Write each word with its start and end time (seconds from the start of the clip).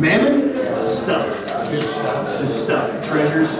Mammon? 0.00 0.82
Stuff. 0.82 1.46
Just 1.70 2.64
stuff. 2.64 3.06
Treasures. 3.06 3.52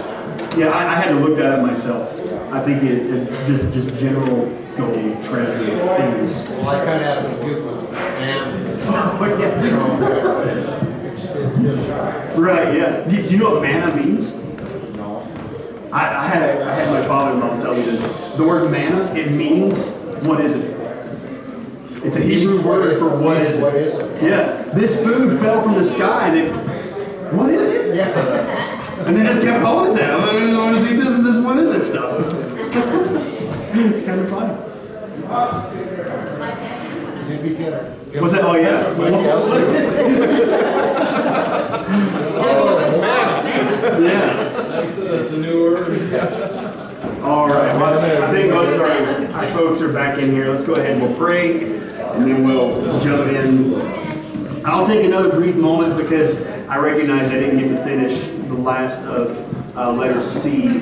Yeah, 0.57 0.69
I, 0.69 0.87
I 0.93 0.95
had 0.95 1.09
to 1.09 1.19
look 1.19 1.37
that 1.37 1.59
up 1.59 1.65
myself. 1.65 2.11
I 2.51 2.61
think 2.61 2.83
it, 2.83 3.05
it 3.09 3.47
just 3.47 3.71
just 3.73 3.95
general 3.97 4.49
gold, 4.75 5.23
treasures, 5.23 5.79
things. 5.79 6.49
Well, 6.49 6.69
I 6.69 6.83
kind 6.83 7.03
of 7.03 7.23
have 7.23 7.39
to 7.39 7.45
do 7.45 7.63
with 7.63 7.91
man. 7.93 8.77
Oh, 8.83 9.37
yeah. 9.39 10.77
Right, 12.37 12.75
yeah. 12.77 13.03
Do, 13.07 13.21
you 13.21 13.37
know 13.37 13.51
what 13.51 13.61
manna 13.61 13.95
means? 13.95 14.35
no. 14.95 15.21
I, 15.91 16.15
I 16.15 16.27
had 16.27 16.61
I 16.61 16.73
had 16.73 16.89
my 16.89 17.05
father-in-law 17.07 17.59
tell 17.59 17.75
me 17.75 17.81
this. 17.83 18.33
The 18.35 18.43
word 18.43 18.71
manna, 18.71 19.13
it 19.13 19.31
means 19.31 19.93
what 20.25 20.41
is 20.41 20.55
it? 20.55 20.77
It's 22.03 22.17
a 22.17 22.21
Hebrew 22.21 22.61
word 22.61 22.97
for 22.97 23.09
what 23.15 23.37
is 23.37 23.59
What 23.59 23.75
it? 23.75 23.81
is 23.87 23.93
it? 23.99 24.23
Yeah. 24.23 24.60
This 24.73 25.03
food 25.03 25.39
fell 25.39 25.61
from 25.61 25.73
the 25.73 25.83
sky. 25.83 26.27
And 26.27 26.37
it, 26.37 26.55
what 27.33 27.49
is 27.49 27.69
it? 27.89 27.95
Yeah. 27.95 29.05
And 29.05 29.17
they 29.17 29.23
just 29.23 29.41
kept 29.41 29.63
calling 29.63 29.91
it 29.91 29.95
that. 29.97 30.19
I 30.19 30.31
don't 30.33 30.53
know 30.53 30.65
what 30.65 30.75
is 30.75 30.91
it? 30.91 30.95
This, 30.95 31.25
this, 31.25 31.43
what 31.43 31.57
is 31.57 31.69
it 31.69 31.83
stuff? 31.83 32.21
it's 33.73 34.05
kind 34.05 34.21
of 34.21 34.29
funny. 34.29 34.53
Did 37.27 37.43
we 37.43 37.49
get 37.55 37.73
it? 37.73 38.21
What's 38.21 38.33
that? 38.33 38.43
Oh 38.43 38.55
yeah. 38.55 38.81
Oh, 42.43 42.79
yeah. 44.01 44.33
That's, 44.67 44.95
that's 44.95 45.31
a 45.31 45.37
new 45.37 45.63
word. 45.63 46.13
All 47.23 47.47
right. 47.47 47.75
Well, 47.75 48.23
I 48.23 48.31
think 48.31 48.51
most 48.51 48.73
of 48.73 48.81
our, 48.81 49.43
our 49.43 49.53
folks 49.53 49.81
are 49.81 49.91
back 49.91 50.17
in 50.17 50.31
here. 50.31 50.47
Let's 50.47 50.63
go 50.63 50.73
ahead 50.75 50.91
and 50.91 51.01
we'll 51.01 51.15
pray, 51.15 51.63
and 51.63 52.27
then 52.27 52.45
we'll 52.45 52.99
jump 52.99 53.27
in. 53.27 54.10
I'll 54.63 54.85
take 54.85 55.03
another 55.05 55.31
brief 55.31 55.55
moment 55.55 55.97
because 55.97 56.45
I 56.67 56.77
recognize 56.77 57.31
I 57.31 57.39
didn't 57.39 57.59
get 57.59 57.69
to 57.69 57.83
finish 57.83 58.27
the 58.47 58.53
last 58.53 59.01
of 59.05 59.75
uh, 59.75 59.91
letter 59.91 60.21
C 60.21 60.79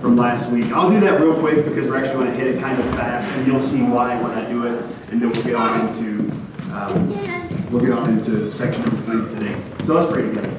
from 0.00 0.16
last 0.16 0.50
week. 0.50 0.66
I'll 0.72 0.90
do 0.90 1.00
that 1.00 1.18
real 1.20 1.38
quick 1.38 1.64
because 1.64 1.88
we're 1.88 1.96
actually 1.96 2.24
going 2.24 2.30
to 2.32 2.36
hit 2.36 2.48
it 2.48 2.60
kind 2.60 2.78
of 2.78 2.84
fast, 2.94 3.30
and 3.32 3.46
you'll 3.46 3.62
see 3.62 3.82
why 3.82 4.20
when 4.20 4.32
I 4.32 4.46
do 4.48 4.66
it, 4.66 4.82
and 5.10 5.22
then 5.22 5.30
we'll 5.30 5.42
get 5.44 5.54
on 5.54 5.88
into 5.88 6.30
um, 6.72 7.70
we'll 7.70 7.80
get 7.82 7.92
on 7.92 8.10
into 8.10 8.50
section 8.50 8.84
number 8.84 9.00
three 9.02 9.34
today. 9.34 9.62
So 9.84 9.94
let's 9.94 10.12
pray 10.12 10.22
together. 10.22 10.50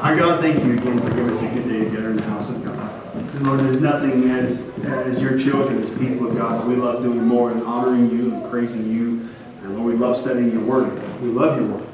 Our 0.00 0.16
God, 0.16 0.40
thank 0.40 0.64
you 0.64 0.72
again 0.72 0.98
for 0.98 1.10
giving 1.10 1.28
us 1.28 1.42
a 1.42 1.48
good 1.48 1.68
day 1.68 1.84
together 1.84 2.10
in 2.10 2.16
the 2.16 2.22
house 2.24 2.50
of 2.50 2.64
God. 2.64 3.14
And 3.34 3.46
Lord, 3.46 3.60
there's 3.60 3.82
nothing 3.82 4.30
as 4.30 4.66
as 4.84 5.20
your 5.20 5.38
children, 5.38 5.82
as 5.82 5.90
people 5.90 6.26
of 6.26 6.36
God, 6.36 6.62
that 6.62 6.66
we 6.66 6.76
love 6.76 7.02
doing 7.02 7.22
more 7.22 7.52
than 7.52 7.62
honoring 7.64 8.08
you 8.10 8.32
and 8.32 8.50
praising 8.50 8.90
you. 8.90 9.28
And 9.70 9.78
Lord, 9.78 9.94
we 9.94 9.98
love 9.98 10.16
studying 10.16 10.50
your 10.50 10.62
word. 10.62 10.92
We 11.22 11.28
love 11.28 11.60
your 11.60 11.68
word. 11.68 11.86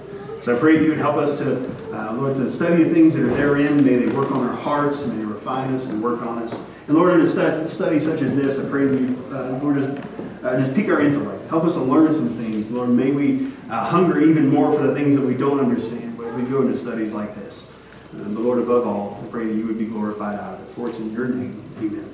So 0.43 0.57
I 0.57 0.59
pray 0.59 0.79
that 0.79 0.83
you 0.83 0.91
would 0.91 0.99
help 0.99 1.17
us 1.17 1.39
to, 1.41 1.69
uh, 1.93 2.15
Lord, 2.15 2.35
to 2.37 2.51
study 2.51 2.85
the 2.85 2.95
things 2.95 3.15
that 3.15 3.25
are 3.25 3.35
therein. 3.37 3.85
May 3.85 3.97
they 3.97 4.15
work 4.15 4.31
on 4.31 4.47
our 4.47 4.57
hearts. 4.57 5.07
May 5.07 5.19
they 5.19 5.25
refine 5.25 5.75
us 5.75 5.87
and 5.87 6.03
work 6.03 6.23
on 6.23 6.39
us. 6.39 6.59
And 6.89 6.97
Lord, 6.97 7.15
in 7.15 7.21
a 7.21 7.29
study 7.29 7.99
such 7.99 8.23
as 8.23 8.35
this, 8.35 8.59
I 8.59 8.69
pray 8.71 8.87
that 8.87 8.99
you, 8.99 9.25
uh, 9.31 9.59
Lord, 9.63 9.77
just, 9.77 10.07
uh, 10.43 10.57
just 10.57 10.75
pique 10.75 10.89
our 10.89 11.01
intellect. 11.01 11.49
Help 11.49 11.65
us 11.65 11.75
to 11.75 11.81
learn 11.81 12.15
some 12.15 12.31
things. 12.31 12.71
Lord, 12.71 12.89
may 12.89 13.11
we 13.11 13.53
uh, 13.69 13.85
hunger 13.85 14.21
even 14.21 14.49
more 14.49 14.73
for 14.73 14.87
the 14.87 14.95
things 14.95 15.17
that 15.17 15.27
we 15.27 15.35
don't 15.35 15.61
understand 15.61 16.19
as 16.25 16.33
we 16.33 16.45
go 16.45 16.63
into 16.63 16.79
studies 16.79 17.13
like 17.13 17.35
this. 17.35 17.73
Uh, 18.15 18.23
but 18.23 18.41
Lord, 18.41 18.59
above 18.59 18.87
all, 18.87 19.21
I 19.23 19.27
pray 19.27 19.49
that 19.49 19.55
you 19.55 19.67
would 19.67 19.79
be 19.79 19.87
glorified 19.87 20.39
out 20.39 20.55
of 20.55 20.61
it. 20.61 20.73
For 20.73 20.89
it's 20.89 20.99
in 20.99 21.13
your 21.13 21.29
name. 21.29 21.63
Amen. 21.79 22.13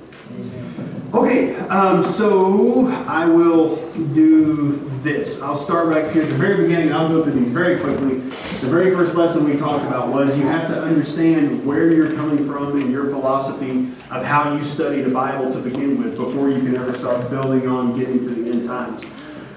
Okay, 1.13 1.55
um, 1.67 2.01
so 2.03 2.87
I 3.07 3.25
will 3.27 3.75
do 4.13 4.89
this. 5.03 5.41
I'll 5.41 5.55
start 5.55 5.87
right 5.87 6.09
here 6.11 6.23
at 6.23 6.29
the 6.29 6.35
very 6.35 6.63
beginning. 6.63 6.93
I'll 6.93 7.09
go 7.09 7.23
through 7.23 7.33
these 7.33 7.51
very 7.51 7.79
quickly. 7.79 8.19
The 8.19 8.69
very 8.69 8.95
first 8.95 9.15
lesson 9.15 9.43
we 9.43 9.57
talked 9.57 9.85
about 9.85 10.07
was 10.07 10.37
you 10.37 10.47
have 10.47 10.67
to 10.69 10.81
understand 10.81 11.65
where 11.65 11.91
you're 11.91 12.15
coming 12.15 12.47
from 12.47 12.79
in 12.79 12.89
your 12.89 13.09
philosophy 13.09 13.91
of 14.09 14.25
how 14.25 14.55
you 14.55 14.63
study 14.63 15.01
the 15.01 15.09
Bible 15.11 15.51
to 15.51 15.59
begin 15.59 16.01
with 16.01 16.15
before 16.15 16.49
you 16.49 16.59
can 16.59 16.75
ever 16.75 16.93
start 16.93 17.29
building 17.29 17.67
on 17.67 17.97
getting 17.97 18.19
to 18.23 18.29
the 18.29 18.49
end 18.51 18.65
times. 18.65 19.03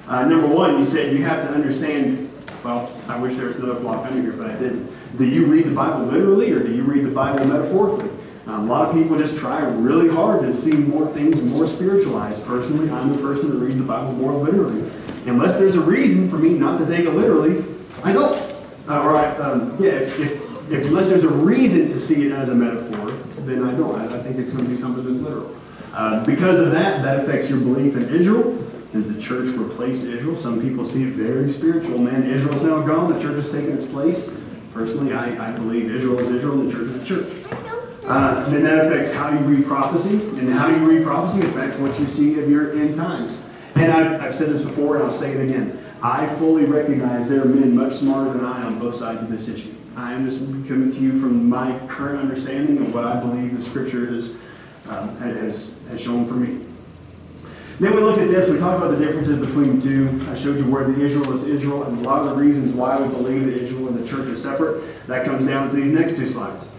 Uh, 0.09 0.25
number 0.27 0.49
one, 0.49 0.79
you 0.79 0.85
said 0.85 1.13
you 1.13 1.25
have 1.25 1.47
to 1.47 1.55
understand. 1.55 2.31
Well, 2.65 2.93
I 3.07 3.17
wish 3.19 3.37
there 3.37 3.47
was 3.47 3.57
another 3.57 3.79
block 3.79 4.05
under 4.07 4.21
here, 4.21 4.33
but 4.33 4.51
I 4.51 4.57
didn't. 4.57 4.91
Do 5.17 5.25
you 5.25 5.47
read 5.47 5.67
the 5.67 5.75
Bible 5.75 6.07
literally 6.07 6.53
or 6.53 6.61
do 6.61 6.75
you 6.75 6.83
read 6.83 7.05
the 7.05 7.11
Bible 7.11 7.47
metaphorically? 7.47 8.11
Um, 8.47 8.69
a 8.69 8.73
lot 8.73 8.89
of 8.89 8.95
people 8.95 9.19
just 9.19 9.37
try 9.37 9.61
really 9.63 10.09
hard 10.09 10.43
to 10.43 10.53
see 10.53 10.73
more 10.73 11.07
things 11.07 11.43
more 11.43 11.67
spiritualized. 11.67 12.45
Personally, 12.45 12.91
I'm 12.91 13.13
the 13.13 13.21
person 13.21 13.51
that 13.51 13.65
reads 13.65 13.81
the 13.81 13.87
Bible 13.87 14.13
more 14.13 14.33
literally. 14.33 14.89
Unless 15.27 15.59
there's 15.59 15.77
a 15.77 15.81
reason 15.81 16.29
for 16.31 16.39
me 16.39 16.51
not 16.51 16.79
to 16.79 16.87
take 16.87 17.07
it 17.07 17.11
literally, 17.11 17.65
I 18.05 18.13
don't. 18.13 18.35
Uh, 18.89 19.03
or 19.03 19.17
I, 19.17 19.37
um, 19.39 19.77
yeah, 19.81 19.91
if, 19.91 20.21
if, 20.21 20.33
if 20.71 20.87
unless 20.87 21.09
there's 21.09 21.25
a 21.25 21.29
reason 21.29 21.89
to 21.89 21.99
see 21.99 22.27
it 22.27 22.33
as 22.33 22.49
a 22.49 22.55
metaphor, 22.55 23.11
then 23.41 23.65
I 23.65 23.73
don't. 23.73 23.97
I, 23.97 24.05
I 24.17 24.23
think 24.23 24.39
it's 24.39 24.53
going 24.53 24.65
to 24.65 24.71
be 24.71 24.77
something 24.77 25.05
that's 25.05 25.19
literal. 25.19 25.55
Uh, 25.93 26.25
because 26.25 26.61
of 26.61 26.71
that, 26.73 27.03
that 27.03 27.21
affects 27.21 27.51
your 27.51 27.59
belief 27.59 27.97
in 27.97 28.09
Israel. 28.09 28.63
Does 28.93 29.13
the 29.13 29.21
church 29.21 29.49
replace 29.57 30.05
Israel? 30.05 30.37
Some 30.37 30.61
people 30.63 30.85
see 30.85 31.03
it 31.03 31.15
very 31.15 31.51
spiritual. 31.51 31.99
Man, 31.99 32.23
Israel's 32.23 32.63
now 32.63 32.81
gone. 32.83 33.13
The 33.13 33.21
church 33.21 33.37
has 33.37 33.51
taken 33.51 33.73
its 33.73 33.85
place. 33.85 34.39
Personally, 34.73 35.13
I, 35.13 35.49
I 35.49 35.53
believe 35.53 35.91
Israel 35.91 36.21
is 36.21 36.31
Israel 36.31 36.61
and 36.61 36.71
the 36.71 36.73
church 36.73 36.89
is 36.89 37.01
the 37.01 37.07
church. 37.07 37.27
Uh, 38.05 38.49
then 38.51 38.63
that 38.63 38.87
affects 38.87 39.13
how 39.13 39.31
you 39.31 39.39
read 39.39 39.67
prophecy, 39.67 40.15
and 40.39 40.49
how 40.51 40.69
you 40.69 40.89
read 40.89 41.05
prophecy 41.05 41.45
affects 41.45 41.77
what 41.79 41.99
you 41.99 42.07
see 42.07 42.39
of 42.39 42.49
your 42.49 42.73
end 42.73 42.95
times. 42.95 43.43
And 43.77 43.93
I've, 43.93 44.23
I've 44.23 44.35
said 44.35 44.49
this 44.49 44.63
before, 44.63 44.97
and 44.97 45.05
I'll 45.05 45.13
say 45.13 45.33
it 45.33 45.41
again. 45.41 45.79
I 46.03 46.27
fully 46.37 46.65
recognize 46.65 47.29
there 47.29 47.43
are 47.43 47.47
men 47.47 47.75
much 47.75 47.95
smarter 47.95 48.33
than 48.33 48.45
I 48.45 48.63
on 48.63 48.79
both 48.79 48.97
sides 48.97 49.23
of 49.23 49.31
this 49.31 49.49
issue. 49.49 49.75
I 49.97 50.13
am 50.13 50.29
just 50.29 50.41
coming 50.41 50.91
to 50.91 50.99
you 50.99 51.21
from 51.21 51.49
my 51.49 51.79
current 51.87 52.19
understanding 52.19 52.79
of 52.79 52.95
what 52.95 53.05
I 53.05 53.21
believe 53.21 53.57
the 53.57 53.63
Scripture 53.63 54.07
has, 54.07 54.37
um, 54.89 55.17
has, 55.19 55.79
has 55.89 56.01
shown 56.01 56.27
for 56.27 56.35
me. 56.35 56.65
Then 57.79 57.95
we 57.95 58.01
looked 58.01 58.19
at 58.19 58.29
this, 58.29 58.49
we 58.49 58.59
talked 58.59 58.83
about 58.83 58.99
the 58.99 59.05
differences 59.05 59.45
between 59.45 59.79
the 59.79 59.83
two. 59.83 60.27
I 60.31 60.35
showed 60.35 60.57
you 60.57 60.71
where 60.71 60.91
the 60.91 60.99
Israel 60.99 61.31
is 61.33 61.45
Israel, 61.45 61.85
and 61.85 61.99
a 61.99 62.09
lot 62.09 62.23
of 62.23 62.31
the 62.31 62.37
reasons 62.37 62.73
why 62.73 62.99
we 62.99 63.09
believe 63.09 63.45
that 63.45 63.55
Israel 63.55 63.89
and 63.89 63.99
the 63.99 64.09
church 64.09 64.27
are 64.29 64.37
separate. 64.37 65.07
That 65.07 65.27
comes 65.27 65.47
down 65.47 65.69
to 65.69 65.77
these 65.77 65.93
next 65.93 66.17
two 66.17 66.29
slides. 66.29 66.71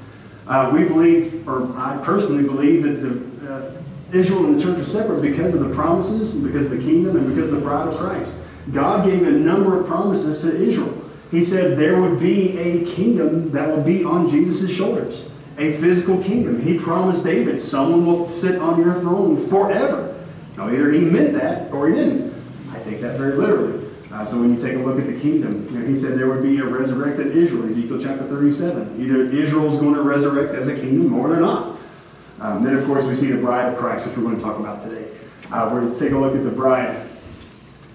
Uh, 0.48 0.72
we 0.74 0.86
believe, 0.86 1.48
or 1.48 1.78
I 1.78 2.00
personally 2.04 2.44
believe, 2.44 2.84
that 2.84 3.02
the 3.02 3.54
uh, 3.54 3.72
Israel 4.12 4.46
and 4.46 4.60
the 4.60 4.64
church 4.64 4.80
are 4.80 4.86
separate 4.86 5.22
because 5.22 5.54
of 5.54 5.68
the 5.68 5.74
promises, 5.74 6.34
because 6.34 6.72
of 6.72 6.78
the 6.78 6.84
kingdom, 6.84 7.16
and 7.16 7.34
because 7.34 7.52
of 7.52 7.60
the 7.60 7.66
bride 7.66 7.88
of 7.88 7.98
Christ. 7.98 8.38
God 8.72 9.06
gave 9.06 9.26
a 9.26 9.32
number 9.32 9.80
of 9.80 9.88
promises 9.88 10.42
to 10.42 10.56
Israel. 10.56 11.04
He 11.32 11.44
said 11.44 11.78
there 11.78 12.00
would 12.00 12.20
be 12.20 12.58
a 12.58 12.86
kingdom 12.86 13.52
that 13.52 13.70
would 13.70 13.86
be 13.86 14.04
on 14.04 14.30
Jesus' 14.30 14.74
shoulders, 14.74 15.30
a 15.58 15.78
physical 15.78 16.22
kingdom. 16.24 16.62
He 16.62 16.78
promised 16.78 17.24
David, 17.24 17.62
someone 17.62 18.06
will 18.06 18.30
sit 18.30 18.60
on 18.60 18.80
your 18.82 18.94
throne 18.94 19.38
forever. 19.38 20.26
Now, 20.56 20.70
either 20.70 20.92
he 20.92 21.02
meant 21.02 21.34
that 21.34 21.72
or 21.72 21.90
he 21.90 21.96
didn't. 21.96 22.34
I 22.72 22.80
take 22.80 23.02
that 23.02 23.18
very 23.18 23.36
literally. 23.36 23.86
Uh, 24.12 24.26
so 24.26 24.40
when 24.40 24.56
you 24.56 24.62
take 24.62 24.76
a 24.76 24.80
look 24.80 25.00
at 25.00 25.06
the 25.06 25.20
kingdom, 25.20 25.68
you 25.72 25.80
know, 25.80 25.86
he 25.86 25.96
said 25.96 26.18
there 26.18 26.30
would 26.30 26.42
be 26.42 26.58
a 26.60 26.66
resurrected 26.66 27.36
Israel, 27.36 27.70
Ezekiel 27.70 28.00
chapter 28.02 28.26
37. 28.26 29.02
Either 29.02 29.26
Israel's 29.26 29.80
going 29.80 29.96
to 29.96 30.02
resurrect 30.02 30.54
as 30.54 30.68
a 30.68 30.76
kingdom 30.76 31.14
or 31.14 31.30
they're 31.30 31.42
not. 31.42 31.77
Um, 32.40 32.64
then, 32.64 32.76
of 32.76 32.86
course, 32.86 33.06
we 33.06 33.16
see 33.16 33.32
the 33.32 33.42
bride 33.42 33.74
of 33.74 33.78
Christ, 33.78 34.06
which 34.06 34.16
we're 34.16 34.24
going 34.24 34.38
to 34.38 34.44
talk 34.44 34.60
about 34.60 34.82
today. 34.82 35.12
Uh, 35.52 35.70
we're 35.72 35.82
going 35.82 35.94
to 35.94 36.00
take 36.00 36.12
a 36.12 36.18
look 36.18 36.36
at 36.36 36.44
the 36.44 36.52
bride. 36.52 37.08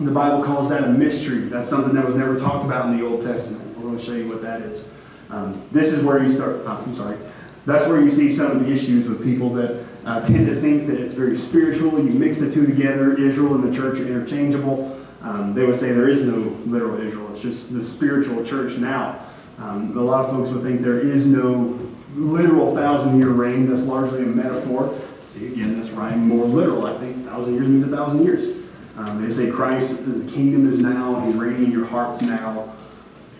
The 0.00 0.10
Bible 0.10 0.42
calls 0.42 0.70
that 0.70 0.84
a 0.84 0.88
mystery. 0.88 1.42
That's 1.42 1.68
something 1.68 1.94
that 1.94 2.04
was 2.04 2.16
never 2.16 2.38
talked 2.38 2.64
about 2.64 2.86
in 2.86 2.98
the 2.98 3.06
Old 3.06 3.22
Testament. 3.22 3.76
We're 3.76 3.84
going 3.84 3.98
to 3.98 4.04
show 4.04 4.14
you 4.14 4.28
what 4.28 4.42
that 4.42 4.62
is. 4.62 4.90
Um, 5.30 5.62
this 5.70 5.92
is 5.92 6.02
where 6.02 6.22
you 6.22 6.28
start, 6.28 6.62
oh, 6.64 6.84
I'm 6.84 6.94
sorry. 6.94 7.18
That's 7.64 7.86
where 7.86 8.02
you 8.02 8.10
see 8.10 8.32
some 8.32 8.50
of 8.50 8.66
the 8.66 8.72
issues 8.72 9.08
with 9.08 9.22
people 9.22 9.50
that 9.54 9.84
uh, 10.04 10.20
tend 10.24 10.46
to 10.46 10.60
think 10.60 10.88
that 10.88 10.98
it's 10.98 11.14
very 11.14 11.36
spiritual. 11.36 11.98
You 11.98 12.10
mix 12.10 12.38
the 12.38 12.50
two 12.50 12.66
together. 12.66 13.16
Israel 13.16 13.54
and 13.54 13.62
the 13.62 13.74
church 13.74 14.00
are 14.00 14.06
interchangeable. 14.06 15.00
Um, 15.22 15.54
they 15.54 15.64
would 15.64 15.78
say 15.78 15.92
there 15.92 16.08
is 16.08 16.24
no 16.24 16.34
literal 16.66 17.00
Israel. 17.00 17.30
It's 17.32 17.40
just 17.40 17.72
the 17.72 17.84
spiritual 17.84 18.44
church 18.44 18.76
now. 18.78 19.24
Um, 19.58 19.96
a 19.96 20.00
lot 20.00 20.24
of 20.24 20.32
folks 20.32 20.50
would 20.50 20.64
think 20.64 20.82
there 20.82 20.98
is 20.98 21.26
no 21.26 21.78
literal 22.14 22.74
thousand 22.74 23.18
year 23.18 23.30
reign. 23.30 23.68
That's 23.68 23.84
largely 23.84 24.22
a 24.22 24.26
metaphor. 24.26 24.98
See, 25.28 25.46
again, 25.46 25.76
that's 25.76 25.90
rhyme 25.90 26.28
more 26.28 26.44
literal. 26.44 26.86
I 26.86 26.98
think 26.98 27.26
thousand 27.26 27.54
years 27.54 27.68
means 27.68 27.84
a 27.86 27.96
thousand 27.96 28.24
years. 28.24 28.62
Um, 28.96 29.26
they 29.26 29.32
say 29.32 29.50
Christ, 29.50 30.04
the 30.04 30.30
kingdom 30.30 30.68
is 30.68 30.78
now, 30.78 31.24
he's 31.24 31.34
reigning 31.34 31.66
in 31.66 31.72
your 31.72 31.86
hearts 31.86 32.20
now. 32.20 32.74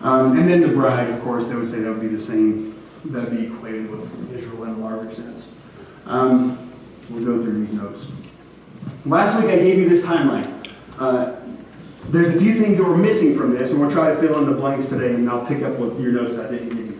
Um, 0.01 0.39
and 0.39 0.49
then 0.49 0.63
the 0.63 0.69
bride, 0.69 1.11
of 1.11 1.23
course, 1.23 1.51
they 1.51 1.55
would 1.55 1.69
say 1.69 1.81
that 1.81 1.91
would 1.91 2.01
be 2.01 2.09
the 2.09 2.19
same, 2.19 2.75
that 3.05 3.29
would 3.29 3.37
be 3.39 3.47
equated 3.47 3.91
with 3.91 4.35
Israel 4.35 4.65
in 4.65 4.71
a 4.71 4.79
larger 4.79 5.15
sense. 5.15 5.55
Um, 6.07 6.73
we'll 7.11 7.25
go 7.25 7.43
through 7.43 7.61
these 7.61 7.75
notes. 7.75 8.11
Last 9.05 9.41
week 9.41 9.51
I 9.51 9.57
gave 9.57 9.79
you 9.79 9.89
this 9.89 10.05
timeline. 10.05 10.49
Uh, 10.99 11.37
there's 12.09 12.35
a 12.35 12.41
few 12.41 12.61
things 12.61 12.79
that 12.79 12.85
were 12.85 12.97
missing 12.97 13.37
from 13.37 13.51
this, 13.51 13.71
and 13.71 13.81
we'll 13.81 13.91
try 13.91 14.13
to 14.13 14.17
fill 14.19 14.39
in 14.39 14.47
the 14.47 14.57
blanks 14.57 14.89
today, 14.89 15.15
and 15.15 15.29
I'll 15.29 15.47
pick 15.47 15.63
up 15.63 15.79
with 15.79 16.01
your 16.01 16.13
notes 16.13 16.37
I 16.39 16.51
didn't 16.51 16.71
give 16.71 16.79
you. 16.79 16.92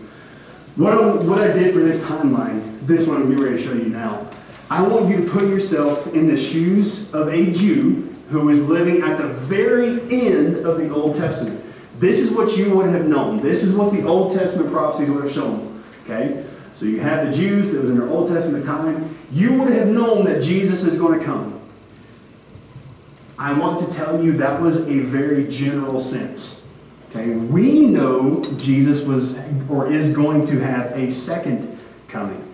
What 0.75 0.93
I, 0.93 1.15
what 1.23 1.39
I 1.39 1.53
did 1.53 1.73
for 1.73 1.81
this 1.81 2.01
timeline, 2.01 2.85
this 2.87 3.07
one 3.07 3.17
I'm 3.17 3.29
getting 3.29 3.43
ready 3.43 3.57
to 3.57 3.63
show 3.63 3.73
you 3.73 3.89
now, 3.89 4.27
I 4.69 4.81
want 4.81 5.07
you 5.07 5.23
to 5.23 5.29
put 5.29 5.43
yourself 5.43 6.07
in 6.13 6.27
the 6.27 6.37
shoes 6.37 7.13
of 7.13 7.27
a 7.27 7.51
Jew 7.51 8.09
who 8.29 8.49
is 8.49 8.67
living 8.67 9.03
at 9.03 9.19
the 9.19 9.27
very 9.27 10.01
end 10.11 10.65
of 10.65 10.79
the 10.79 10.89
Old 10.89 11.13
Testament. 11.13 11.63
This 11.99 12.17
is 12.17 12.31
what 12.31 12.57
you 12.57 12.75
would 12.75 12.87
have 12.89 13.05
known. 13.05 13.39
This 13.41 13.61
is 13.61 13.75
what 13.75 13.93
the 13.93 14.03
Old 14.03 14.33
Testament 14.33 14.71
prophecies 14.71 15.11
would 15.11 15.23
have 15.23 15.31
shown. 15.31 15.83
Okay? 16.05 16.43
So 16.73 16.85
you 16.85 17.01
have 17.01 17.27
the 17.27 17.33
Jews 17.33 17.71
that 17.71 17.81
was 17.81 17.91
in 17.91 17.97
their 17.99 18.09
Old 18.09 18.29
Testament 18.29 18.65
time. 18.65 19.15
You 19.31 19.53
would 19.59 19.71
have 19.73 19.87
known 19.87 20.25
that 20.25 20.41
Jesus 20.41 20.83
is 20.83 20.97
going 20.97 21.19
to 21.19 21.23
come. 21.23 21.61
I 23.37 23.53
want 23.53 23.87
to 23.87 23.95
tell 23.95 24.23
you 24.23 24.37
that 24.37 24.59
was 24.59 24.87
a 24.87 24.99
very 25.01 25.47
general 25.49 25.99
sense. 25.99 26.62
Okay? 27.15 27.29
We 27.29 27.81
know 27.81 28.43
Jesus 28.57 29.05
was 29.05 29.39
or 29.69 29.91
is 29.91 30.13
going 30.13 30.45
to 30.47 30.59
have 30.59 30.91
a 30.97 31.11
second 31.11 31.79
coming. 32.07 32.49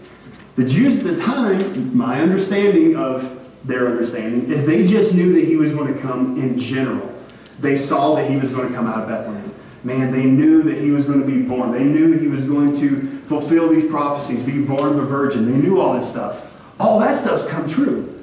The 0.55 0.65
Jews 0.65 0.99
at 0.99 1.05
the 1.05 1.17
time, 1.17 1.95
my 1.95 2.21
understanding 2.21 2.97
of 2.97 3.37
their 3.63 3.87
understanding, 3.87 4.51
is 4.51 4.65
they 4.65 4.85
just 4.85 5.13
knew 5.13 5.33
that 5.33 5.45
he 5.45 5.55
was 5.55 5.71
going 5.71 5.93
to 5.93 5.99
come 5.99 6.37
in 6.37 6.57
general. 6.57 7.15
They 7.59 7.75
saw 7.75 8.15
that 8.15 8.29
he 8.29 8.37
was 8.37 8.51
going 8.51 8.67
to 8.69 8.73
come 8.73 8.87
out 8.87 9.03
of 9.03 9.07
Bethlehem. 9.07 9.53
Man, 9.83 10.11
they 10.11 10.25
knew 10.25 10.61
that 10.63 10.77
he 10.77 10.91
was 10.91 11.05
going 11.05 11.21
to 11.21 11.25
be 11.25 11.41
born. 11.41 11.71
They 11.71 11.85
knew 11.85 12.17
he 12.17 12.27
was 12.27 12.45
going 12.45 12.73
to 12.75 13.21
fulfill 13.21 13.69
these 13.69 13.89
prophecies, 13.89 14.45
be 14.45 14.61
born 14.61 14.89
of 14.89 14.97
a 14.97 15.05
virgin. 15.05 15.49
They 15.49 15.57
knew 15.57 15.79
all 15.79 15.93
this 15.93 16.09
stuff. 16.09 16.51
All 16.79 16.99
that 16.99 17.15
stuff's 17.15 17.47
come 17.47 17.69
true. 17.69 18.21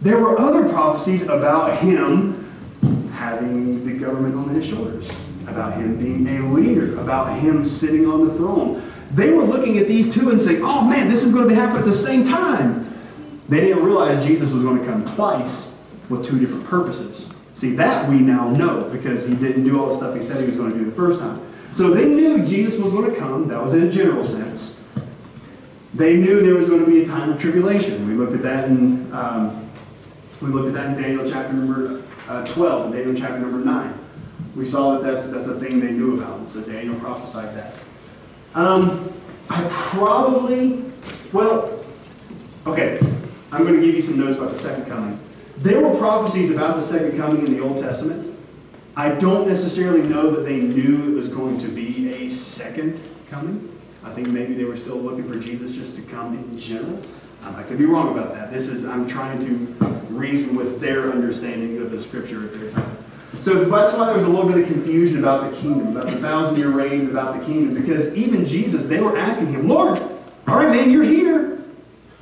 There 0.00 0.18
were 0.20 0.38
other 0.38 0.68
prophecies 0.68 1.24
about 1.24 1.78
him 1.78 3.10
having 3.14 3.84
the 3.84 3.92
government 4.04 4.36
on 4.36 4.48
his 4.54 4.66
shoulders, 4.66 5.10
about 5.52 5.74
him 5.74 5.96
being 5.96 6.26
a 6.26 6.52
leader, 6.52 6.98
about 6.98 7.38
him 7.38 7.64
sitting 7.64 8.06
on 8.06 8.26
the 8.26 8.34
throne. 8.34 8.82
They 9.12 9.32
were 9.32 9.44
looking 9.44 9.78
at 9.78 9.86
these 9.86 10.12
two 10.12 10.30
and 10.30 10.40
saying, 10.40 10.62
oh 10.64 10.88
man, 10.88 11.08
this 11.08 11.22
is 11.22 11.32
going 11.32 11.48
to 11.48 11.54
happen 11.54 11.76
at 11.76 11.84
the 11.84 11.92
same 11.92 12.24
time. 12.24 12.88
They 13.48 13.60
didn't 13.60 13.84
realize 13.84 14.24
Jesus 14.24 14.52
was 14.52 14.62
going 14.62 14.78
to 14.78 14.84
come 14.84 15.04
twice 15.04 15.78
with 16.08 16.24
two 16.24 16.38
different 16.38 16.64
purposes. 16.64 17.32
See, 17.54 17.74
that 17.76 18.08
we 18.08 18.20
now 18.20 18.48
know 18.48 18.88
because 18.90 19.26
he 19.28 19.34
didn't 19.34 19.64
do 19.64 19.80
all 19.80 19.88
the 19.88 19.94
stuff 19.94 20.16
he 20.16 20.22
said 20.22 20.40
he 20.40 20.46
was 20.46 20.56
going 20.56 20.72
to 20.72 20.78
do 20.78 20.84
the 20.86 20.92
first 20.92 21.20
time. 21.20 21.40
So 21.72 21.90
they 21.90 22.06
knew 22.06 22.44
Jesus 22.44 22.78
was 22.78 22.92
going 22.92 23.10
to 23.10 23.16
come. 23.16 23.48
That 23.48 23.62
was 23.62 23.74
in 23.74 23.84
a 23.84 23.90
general 23.90 24.24
sense. 24.24 24.82
They 25.94 26.16
knew 26.16 26.42
there 26.42 26.54
was 26.54 26.68
going 26.68 26.84
to 26.84 26.90
be 26.90 27.02
a 27.02 27.06
time 27.06 27.30
of 27.30 27.40
tribulation. 27.40 28.08
We 28.08 28.14
looked 28.14 28.32
at 28.32 28.42
that 28.42 28.64
in 28.68 29.12
um, 29.12 29.70
we 30.40 30.48
looked 30.48 30.68
at 30.68 30.74
that 30.74 30.96
in 30.96 31.02
Daniel 31.02 31.30
chapter 31.30 31.52
number 31.52 32.02
uh, 32.28 32.44
12 32.46 32.86
and 32.86 32.94
Daniel 32.94 33.14
chapter 33.14 33.38
number 33.38 33.58
9. 33.58 33.98
We 34.54 34.64
saw 34.64 34.98
that 34.98 35.02
that's, 35.02 35.28
that's 35.28 35.48
a 35.48 35.58
thing 35.58 35.80
they 35.80 35.92
knew 35.92 36.20
about. 36.20 36.48
So 36.48 36.60
Daniel 36.62 36.94
prophesied 36.96 37.54
that. 37.54 37.82
Um, 38.54 39.12
I 39.48 39.66
probably, 39.70 40.84
well, 41.32 41.82
okay, 42.66 42.98
I'm 43.50 43.62
going 43.62 43.80
to 43.80 43.84
give 43.84 43.94
you 43.94 44.02
some 44.02 44.18
notes 44.18 44.36
about 44.36 44.50
the 44.50 44.58
second 44.58 44.86
coming. 44.86 45.18
There 45.58 45.82
were 45.82 45.96
prophecies 45.98 46.50
about 46.50 46.76
the 46.76 46.82
second 46.82 47.16
coming 47.16 47.46
in 47.46 47.52
the 47.52 47.60
Old 47.60 47.78
Testament. 47.78 48.28
I 48.96 49.10
don't 49.10 49.48
necessarily 49.48 50.02
know 50.02 50.30
that 50.30 50.44
they 50.44 50.60
knew 50.60 51.12
it 51.12 51.14
was 51.14 51.28
going 51.28 51.58
to 51.60 51.68
be 51.68 52.12
a 52.12 52.28
second 52.28 53.00
coming. 53.28 53.68
I 54.04 54.10
think 54.10 54.28
maybe 54.28 54.54
they 54.54 54.64
were 54.64 54.76
still 54.76 54.96
looking 54.96 55.30
for 55.30 55.38
Jesus 55.38 55.72
just 55.72 55.96
to 55.96 56.02
come 56.02 56.34
in 56.34 56.58
general. 56.58 57.00
Um, 57.42 57.56
I 57.56 57.62
could 57.62 57.78
be 57.78 57.86
wrong 57.86 58.16
about 58.16 58.34
that. 58.34 58.52
This 58.52 58.68
is, 58.68 58.84
I'm 58.84 59.06
trying 59.06 59.38
to 59.40 59.48
reason 60.10 60.54
with 60.54 60.80
their 60.80 61.10
understanding 61.10 61.80
of 61.80 61.90
the 61.90 62.00
scripture 62.00 62.44
at 62.44 62.52
their 62.52 62.70
time. 62.70 62.91
So 63.42 63.64
that's 63.64 63.92
why 63.92 64.06
there 64.06 64.14
was 64.14 64.24
a 64.24 64.28
little 64.28 64.48
bit 64.48 64.62
of 64.62 64.68
confusion 64.68 65.18
about 65.18 65.50
the 65.50 65.56
kingdom, 65.56 65.96
about 65.96 66.08
the 66.08 66.16
thousand 66.20 66.58
year 66.58 66.70
reign, 66.70 67.10
about 67.10 67.40
the 67.40 67.44
kingdom, 67.44 67.74
because 67.74 68.14
even 68.14 68.46
Jesus, 68.46 68.86
they 68.86 69.00
were 69.02 69.18
asking 69.18 69.48
him, 69.52 69.68
Lord, 69.68 70.00
all 70.46 70.58
right, 70.58 70.70
man, 70.70 70.92
you're 70.92 71.02
here. 71.02 71.60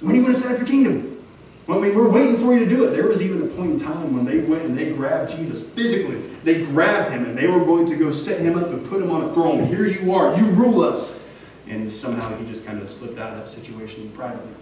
When 0.01 0.13
are 0.13 0.17
you 0.17 0.23
going 0.23 0.33
to 0.33 0.41
set 0.41 0.53
up 0.53 0.59
your 0.59 0.67
kingdom? 0.67 1.23
Well, 1.67 1.77
I 1.77 1.83
mean, 1.83 1.95
we're 1.95 2.09
waiting 2.09 2.39
for 2.39 2.55
you 2.55 2.61
to 2.61 2.67
do 2.67 2.85
it. 2.85 2.93
There 2.93 3.07
was 3.07 3.21
even 3.21 3.43
a 3.43 3.47
point 3.49 3.73
in 3.73 3.79
time 3.79 4.15
when 4.15 4.25
they 4.25 4.39
went 4.41 4.65
and 4.65 4.79
they 4.79 4.95
grabbed 4.95 5.37
Jesus 5.37 5.63
physically. 5.63 6.23
They 6.43 6.65
grabbed 6.65 7.13
him 7.13 7.27
and 7.27 7.37
they 7.37 7.49
were 7.49 7.67
going 7.67 7.85
to 7.89 7.97
go 7.97 8.11
set 8.11 8.41
him 8.41 8.57
up 8.57 8.69
and 8.69 8.83
put 8.87 9.03
him 9.03 9.11
on 9.11 9.25
a 9.25 9.35
throne. 9.35 9.67
Here 9.67 9.87
you 9.87 10.15
are. 10.15 10.35
You 10.39 10.47
rule 10.47 10.81
us. 10.81 11.23
And 11.69 11.91
somehow 11.91 12.35
he 12.37 12.47
just 12.47 12.65
kind 12.65 12.81
of 12.81 12.89
slipped 12.91 13.19
out 13.19 13.35
of 13.35 13.41
that 13.41 13.49
situation 13.51 14.11
privately. 14.13 14.55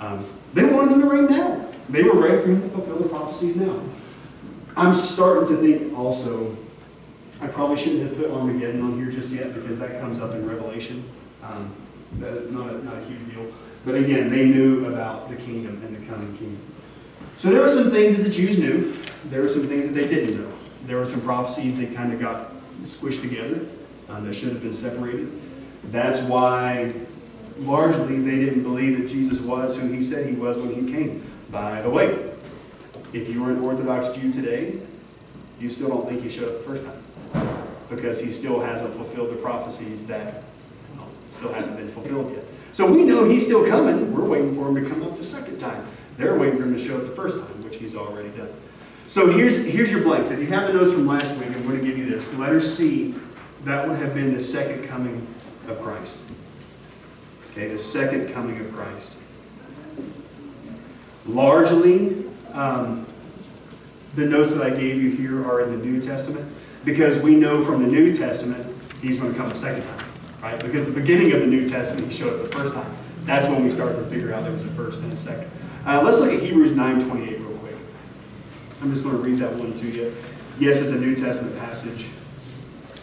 Um, 0.00 0.24
they 0.54 0.64
wanted 0.64 0.92
him 0.92 1.02
to 1.02 1.08
reign 1.08 1.26
now. 1.26 1.68
They 1.90 2.02
were 2.02 2.18
ready 2.18 2.40
for 2.40 2.48
him 2.48 2.62
to 2.62 2.68
fulfill 2.70 3.00
the 3.00 3.08
prophecies 3.10 3.54
now. 3.54 3.78
I'm 4.76 4.94
starting 4.94 5.48
to 5.48 5.56
think 5.56 5.96
also, 5.98 6.56
I 7.40 7.46
probably 7.46 7.78
shouldn't 7.78 8.02
have 8.02 8.16
put 8.16 8.30
Armageddon 8.30 8.82
on 8.82 8.98
here 8.98 9.10
just 9.10 9.32
yet 9.32 9.54
because 9.54 9.78
that 9.78 10.00
comes 10.00 10.20
up 10.20 10.32
in 10.32 10.46
Revelation. 10.46 11.02
Um, 11.42 11.74
not, 12.18 12.30
a, 12.30 12.84
not 12.84 12.98
a 12.98 13.04
huge 13.04 13.32
deal. 13.32 13.46
But 13.84 13.94
again, 13.94 14.30
they 14.30 14.46
knew 14.46 14.86
about 14.86 15.30
the 15.30 15.36
kingdom 15.36 15.82
and 15.84 15.96
the 15.96 16.06
coming 16.06 16.36
kingdom. 16.36 16.60
So 17.36 17.50
there 17.50 17.62
were 17.62 17.68
some 17.68 17.90
things 17.90 18.16
that 18.16 18.24
the 18.24 18.30
Jews 18.30 18.58
knew. 18.58 18.92
There 19.26 19.42
were 19.42 19.48
some 19.48 19.66
things 19.66 19.86
that 19.86 19.94
they 19.94 20.06
didn't 20.06 20.40
know. 20.40 20.52
There 20.84 20.98
were 20.98 21.06
some 21.06 21.20
prophecies 21.20 21.78
that 21.78 21.94
kind 21.94 22.12
of 22.12 22.20
got 22.20 22.52
squished 22.82 23.22
together 23.22 23.66
um, 24.08 24.26
that 24.26 24.34
should 24.34 24.50
have 24.50 24.62
been 24.62 24.72
separated. 24.72 25.32
That's 25.84 26.20
why 26.22 26.92
largely 27.58 28.18
they 28.20 28.44
didn't 28.44 28.62
believe 28.62 29.00
that 29.00 29.08
Jesus 29.08 29.40
was 29.40 29.78
who 29.78 29.88
he 29.88 30.02
said 30.02 30.26
he 30.26 30.34
was 30.34 30.58
when 30.58 30.74
he 30.74 30.92
came. 30.92 31.24
By 31.50 31.80
the 31.80 31.90
way, 31.90 32.30
if 33.12 33.28
you 33.28 33.42
were 33.42 33.50
an 33.50 33.60
Orthodox 33.60 34.08
Jew 34.10 34.32
today, 34.32 34.78
you 35.60 35.68
still 35.68 35.88
don't 35.88 36.08
think 36.08 36.22
he 36.22 36.28
showed 36.28 36.48
up 36.48 36.56
the 36.58 36.62
first 36.62 36.84
time 36.84 37.02
because 37.88 38.20
he 38.20 38.30
still 38.30 38.60
hasn't 38.60 38.94
fulfilled 38.94 39.30
the 39.30 39.36
prophecies 39.36 40.06
that 40.06 40.42
well, 40.96 41.08
still 41.30 41.52
haven't 41.52 41.76
been 41.76 41.88
fulfilled 41.88 42.32
yet. 42.32 42.44
So 42.72 42.90
we 42.90 43.04
know 43.04 43.24
he's 43.24 43.44
still 43.44 43.66
coming. 43.66 44.12
We're 44.12 44.24
waiting 44.24 44.54
for 44.54 44.68
him 44.68 44.82
to 44.82 44.88
come 44.88 45.02
up 45.02 45.16
the 45.16 45.22
second 45.22 45.58
time. 45.58 45.86
They're 46.18 46.38
waiting 46.38 46.58
for 46.58 46.64
him 46.64 46.76
to 46.76 46.82
show 46.82 46.98
up 46.98 47.04
the 47.04 47.14
first 47.14 47.38
time, 47.38 47.64
which 47.64 47.76
he's 47.76 47.94
already 47.94 48.28
done. 48.30 48.52
So 49.08 49.30
here's, 49.30 49.64
here's 49.64 49.90
your 49.90 50.02
blanks. 50.02 50.30
If 50.30 50.40
you 50.40 50.46
have 50.48 50.66
the 50.66 50.74
notes 50.74 50.92
from 50.92 51.06
last 51.06 51.36
week, 51.36 51.48
I'm 51.48 51.62
going 51.66 51.78
to 51.78 51.84
give 51.84 51.96
you 51.96 52.06
this. 52.06 52.34
Letter 52.34 52.60
C, 52.60 53.14
that 53.64 53.86
would 53.88 53.98
have 53.98 54.14
been 54.14 54.34
the 54.34 54.42
second 54.42 54.84
coming 54.84 55.26
of 55.68 55.80
Christ. 55.80 56.22
Okay, 57.52 57.68
the 57.68 57.78
second 57.78 58.32
coming 58.32 58.60
of 58.60 58.72
Christ. 58.72 59.16
Largely, 61.24 62.24
um, 62.56 63.06
the 64.14 64.24
notes 64.24 64.54
that 64.54 64.62
I 64.62 64.70
gave 64.70 65.00
you 65.00 65.10
here 65.10 65.46
are 65.46 65.60
in 65.60 65.78
the 65.78 65.84
New 65.84 66.00
Testament 66.00 66.50
because 66.84 67.20
we 67.20 67.34
know 67.34 67.64
from 67.64 67.82
the 67.82 67.88
New 67.88 68.14
Testament 68.14 68.66
he's 69.02 69.18
going 69.18 69.32
to 69.32 69.38
come 69.38 69.50
a 69.50 69.54
second 69.54 69.84
time, 69.84 70.08
right? 70.42 70.58
Because 70.62 70.84
the 70.84 70.90
beginning 70.90 71.32
of 71.32 71.40
the 71.40 71.46
New 71.46 71.68
Testament 71.68 72.10
he 72.10 72.16
showed 72.16 72.34
up 72.34 72.50
the 72.50 72.56
first 72.56 72.74
time. 72.74 72.96
That's 73.24 73.46
when 73.48 73.62
we 73.62 73.70
started 73.70 73.96
to 73.96 74.04
figure 74.04 74.32
out 74.32 74.44
there 74.44 74.52
was 74.52 74.64
a 74.64 74.68
first 74.68 75.00
and 75.00 75.12
a 75.12 75.16
second. 75.16 75.50
Uh, 75.84 76.00
let's 76.02 76.18
look 76.18 76.32
at 76.32 76.40
Hebrews 76.40 76.72
9:28 76.72 77.40
real 77.40 77.58
quick. 77.58 77.76
I'm 78.80 78.90
just 78.90 79.04
going 79.04 79.16
to 79.16 79.22
read 79.22 79.38
that 79.38 79.52
one 79.54 79.74
to 79.76 79.86
you. 79.86 80.14
Yes, 80.58 80.80
it's 80.80 80.92
a 80.92 80.98
New 80.98 81.14
Testament 81.14 81.58
passage, 81.58 82.08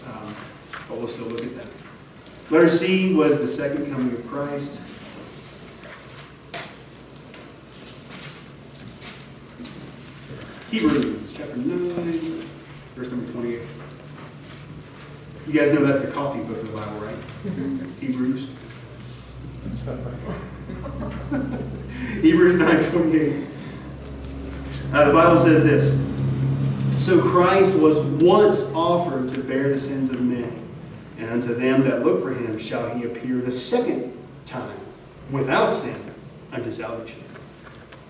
um, 0.07 0.35
but 0.89 0.97
we'll 0.97 1.07
still 1.07 1.27
look 1.27 1.43
at 1.43 1.55
that. 1.57 1.67
Letter 2.49 2.69
C 2.69 3.13
was 3.13 3.39
the 3.39 3.47
second 3.47 3.91
coming 3.91 4.13
of 4.13 4.27
Christ. 4.27 4.81
Hebrews 10.73 11.33
chapter 11.37 11.55
9, 11.55 11.69
verse 12.95 13.11
number 13.11 13.31
28. 13.31 13.61
You 15.45 15.53
guys 15.53 15.71
know 15.71 15.85
that's 15.85 16.01
the 16.01 16.11
coffee 16.11 16.39
book 16.39 16.57
of 16.57 16.65
the 16.65 16.73
Bible, 16.75 16.99
right? 16.99 17.15
Hebrews. 17.99 18.47
Hebrews 22.23 22.55
9:28. 22.55 23.47
Uh, 24.91 25.05
the 25.05 25.13
Bible 25.13 25.37
says 25.37 25.63
this. 25.63 25.95
So 26.97 27.21
Christ 27.21 27.77
was 27.77 27.99
once 27.99 28.63
offered 28.73 29.29
to 29.29 29.43
bear 29.43 29.69
the 29.69 29.77
sins 29.77 30.09
of 30.09 30.21
many, 30.21 30.57
and 31.19 31.29
unto 31.29 31.53
them 31.53 31.83
that 31.83 32.03
look 32.03 32.23
for 32.23 32.33
him 32.33 32.57
shall 32.57 32.89
he 32.95 33.03
appear 33.03 33.35
the 33.35 33.51
second 33.51 34.17
time 34.47 34.79
without 35.29 35.71
sin 35.71 36.15
unto 36.51 36.71
salvation. 36.71 37.23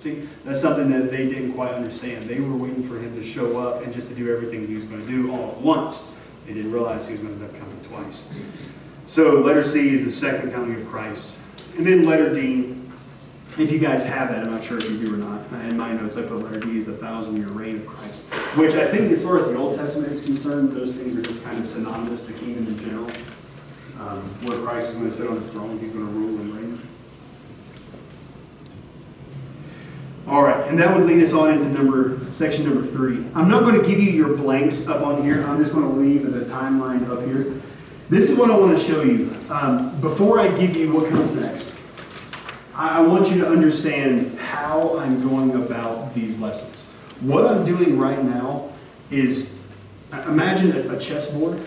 See, 0.03 0.27
that's 0.43 0.59
something 0.59 0.91
that 0.91 1.11
they 1.11 1.29
didn't 1.29 1.53
quite 1.53 1.71
understand. 1.71 2.25
They 2.25 2.41
were 2.41 2.57
waiting 2.57 2.83
for 2.83 2.99
him 2.99 3.15
to 3.15 3.23
show 3.23 3.57
up 3.57 3.83
and 3.83 3.93
just 3.93 4.07
to 4.07 4.13
do 4.13 4.35
everything 4.35 4.67
he 4.67 4.75
was 4.75 4.83
going 4.83 4.99
to 4.99 5.07
do 5.07 5.31
all 5.31 5.51
at 5.51 5.61
once. 5.61 6.09
They 6.45 6.53
didn't 6.53 6.73
realize 6.73 7.07
he 7.07 7.13
was 7.13 7.21
going 7.21 7.39
to 7.39 7.45
end 7.45 7.55
up 7.55 7.57
coming 7.57 7.79
twice. 7.83 8.25
So 9.05 9.39
letter 9.39 9.63
C 9.63 9.93
is 9.93 10.03
the 10.03 10.11
second 10.11 10.51
coming 10.51 10.75
of 10.75 10.85
Christ. 10.89 11.37
And 11.77 11.85
then 11.85 12.03
letter 12.03 12.33
D, 12.33 12.75
if 13.57 13.71
you 13.71 13.79
guys 13.79 14.03
have 14.03 14.27
that, 14.27 14.43
I'm 14.43 14.51
not 14.51 14.61
sure 14.61 14.77
if 14.77 14.91
you 14.91 14.99
do 14.99 15.13
or 15.13 15.17
not. 15.17 15.49
In 15.69 15.77
my 15.77 15.93
notes, 15.93 16.17
I 16.17 16.23
put 16.23 16.33
letter 16.41 16.59
D 16.59 16.77
is 16.77 16.87
the 16.87 16.97
thousand 16.97 17.37
year 17.37 17.47
reign 17.47 17.77
of 17.77 17.87
Christ. 17.87 18.23
Which 18.57 18.73
I 18.73 18.85
think, 18.91 19.09
as 19.09 19.23
far 19.23 19.39
as 19.39 19.47
the 19.47 19.55
Old 19.55 19.77
Testament 19.77 20.11
is 20.11 20.25
concerned, 20.25 20.75
those 20.75 20.97
things 20.97 21.15
are 21.15 21.21
just 21.21 21.45
kind 21.45 21.59
of 21.59 21.65
synonymous, 21.65 22.25
the 22.25 22.33
kingdom 22.33 22.67
in 22.67 22.77
general. 22.79 23.11
Um, 24.01 24.21
where 24.43 24.59
Christ 24.59 24.89
is 24.89 24.95
going 24.95 25.09
to 25.09 25.15
sit 25.15 25.29
on 25.29 25.37
his 25.37 25.49
throne, 25.49 25.79
he's 25.79 25.91
going 25.91 26.05
to 26.05 26.11
rule 26.11 26.41
and 26.41 26.53
reign. 26.55 26.72
All 30.25 30.41
right, 30.41 30.65
and 30.69 30.79
that 30.79 30.95
would 30.95 31.05
lead 31.05 31.21
us 31.21 31.33
on 31.33 31.51
into 31.51 31.67
number 31.67 32.19
section 32.31 32.63
number 32.65 32.81
three. 32.81 33.25
I'm 33.35 33.49
not 33.49 33.63
going 33.63 33.79
to 33.79 33.85
give 33.85 33.99
you 33.99 34.09
your 34.11 34.37
blanks 34.37 34.87
up 34.87 35.05
on 35.05 35.21
here. 35.21 35.45
I'm 35.45 35.59
just 35.59 35.73
going 35.73 35.87
to 35.87 35.99
leave 35.99 36.31
the 36.31 36.45
timeline 36.45 37.09
up 37.09 37.25
here. 37.25 37.61
This 38.09 38.29
is 38.29 38.37
what 38.37 38.49
I 38.49 38.57
want 38.57 38.77
to 38.77 38.83
show 38.83 39.01
you. 39.01 39.35
Um, 39.49 39.99
before 39.99 40.39
I 40.39 40.47
give 40.57 40.77
you 40.77 40.93
what 40.93 41.09
comes 41.09 41.33
next, 41.33 41.75
I, 42.73 42.99
I 42.99 43.01
want 43.01 43.29
you 43.31 43.41
to 43.41 43.47
understand 43.47 44.37
how 44.39 44.97
I'm 44.97 45.21
going 45.21 45.61
about 45.61 46.13
these 46.13 46.39
lessons. 46.39 46.85
What 47.19 47.45
I'm 47.45 47.65
doing 47.65 47.99
right 47.99 48.23
now 48.23 48.69
is 49.11 49.59
imagine 50.27 50.89
a, 50.89 50.99
chessboard, 50.99 51.59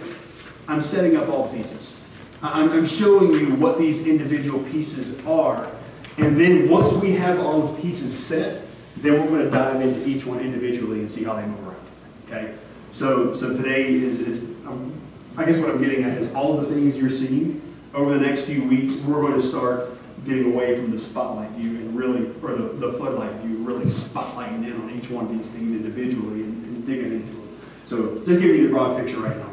I'm 0.66 0.82
setting 0.82 1.16
up 1.16 1.28
all 1.28 1.48
the 1.48 1.58
pieces. 1.58 1.94
I'm 2.42 2.86
showing 2.86 3.32
you 3.32 3.54
what 3.56 3.78
these 3.78 4.06
individual 4.06 4.62
pieces 4.64 5.24
are. 5.26 5.70
And 6.18 6.40
then 6.40 6.68
once 6.68 6.92
we 6.94 7.12
have 7.12 7.40
all 7.40 7.62
the 7.62 7.82
pieces 7.82 8.18
set, 8.18 8.66
then 8.96 9.20
we're 9.20 9.28
going 9.28 9.44
to 9.44 9.50
dive 9.50 9.80
into 9.80 10.06
each 10.06 10.24
one 10.24 10.40
individually 10.40 11.00
and 11.00 11.10
see 11.10 11.24
how 11.24 11.34
they 11.34 11.44
move 11.44 11.66
around. 11.66 11.86
Okay? 12.26 12.54
So, 12.92 13.34
so 13.34 13.54
today 13.54 13.92
is, 13.92 14.20
is 14.20 14.44
um, 14.66 14.92
I 15.36 15.44
guess 15.44 15.58
what 15.58 15.68
I'm 15.68 15.82
getting 15.82 16.04
at 16.04 16.16
is 16.16 16.34
all 16.34 16.56
the 16.56 16.66
things 16.66 16.96
you're 16.96 17.10
seeing 17.10 17.60
over 17.96 18.16
the 18.16 18.24
next 18.24 18.44
few 18.44 18.62
weeks, 18.62 19.02
we're 19.02 19.22
going 19.22 19.32
to 19.32 19.40
start 19.40 19.88
getting 20.26 20.52
away 20.52 20.76
from 20.76 20.90
the 20.90 20.98
spotlight 20.98 21.50
view 21.52 21.70
and 21.70 21.96
really, 21.96 22.26
or 22.42 22.54
the, 22.54 22.68
the 22.74 22.92
floodlight 22.92 23.32
view, 23.36 23.56
really 23.58 23.86
spotlighting 23.86 24.66
in 24.66 24.72
on 24.80 24.90
each 24.90 25.10
one 25.10 25.24
of 25.24 25.32
these 25.32 25.52
things 25.52 25.72
individually 25.72 26.42
and, 26.42 26.64
and 26.64 26.86
digging 26.86 27.12
into 27.12 27.32
them. 27.32 27.58
So 27.86 28.14
just 28.26 28.40
giving 28.40 28.56
you 28.56 28.68
the 28.68 28.72
broad 28.72 28.98
picture 28.98 29.18
right 29.18 29.36
now. 29.36 29.50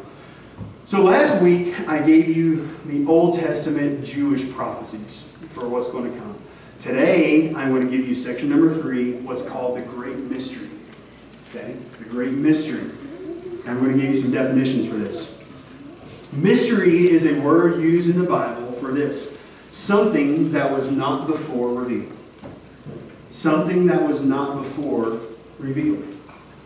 So 0.85 1.01
last 1.01 1.41
week, 1.41 1.79
I 1.87 2.05
gave 2.05 2.35
you 2.35 2.69
the 2.85 3.05
Old 3.07 3.35
Testament 3.35 4.03
Jewish 4.03 4.49
prophecies 4.51 5.27
for 5.49 5.69
what's 5.69 5.89
going 5.89 6.11
to 6.11 6.19
come. 6.19 6.37
Today, 6.83 7.47
I'm 7.55 7.69
going 7.69 7.89
to 7.89 7.97
give 7.97 8.05
you 8.05 8.13
section 8.13 8.49
number 8.49 8.69
three, 8.75 9.13
what's 9.13 9.41
called 9.41 9.77
the 9.77 9.81
Great 9.83 10.17
Mystery. 10.17 10.67
Okay? 11.47 11.77
The 11.99 12.03
Great 12.03 12.33
Mystery. 12.33 12.91
I'm 13.65 13.79
going 13.79 13.93
to 13.93 13.97
give 13.97 14.13
you 14.13 14.21
some 14.21 14.31
definitions 14.31 14.89
for 14.89 14.95
this. 14.95 15.41
Mystery 16.33 17.09
is 17.09 17.25
a 17.25 17.39
word 17.39 17.79
used 17.79 18.09
in 18.09 18.21
the 18.21 18.27
Bible 18.27 18.73
for 18.73 18.91
this 18.91 19.39
something 19.71 20.51
that 20.51 20.73
was 20.73 20.91
not 20.91 21.25
before 21.25 21.69
revealed. 21.73 22.11
Something 23.31 23.85
that 23.85 24.05
was 24.05 24.25
not 24.25 24.57
before 24.57 25.21
revealed. 25.59 26.03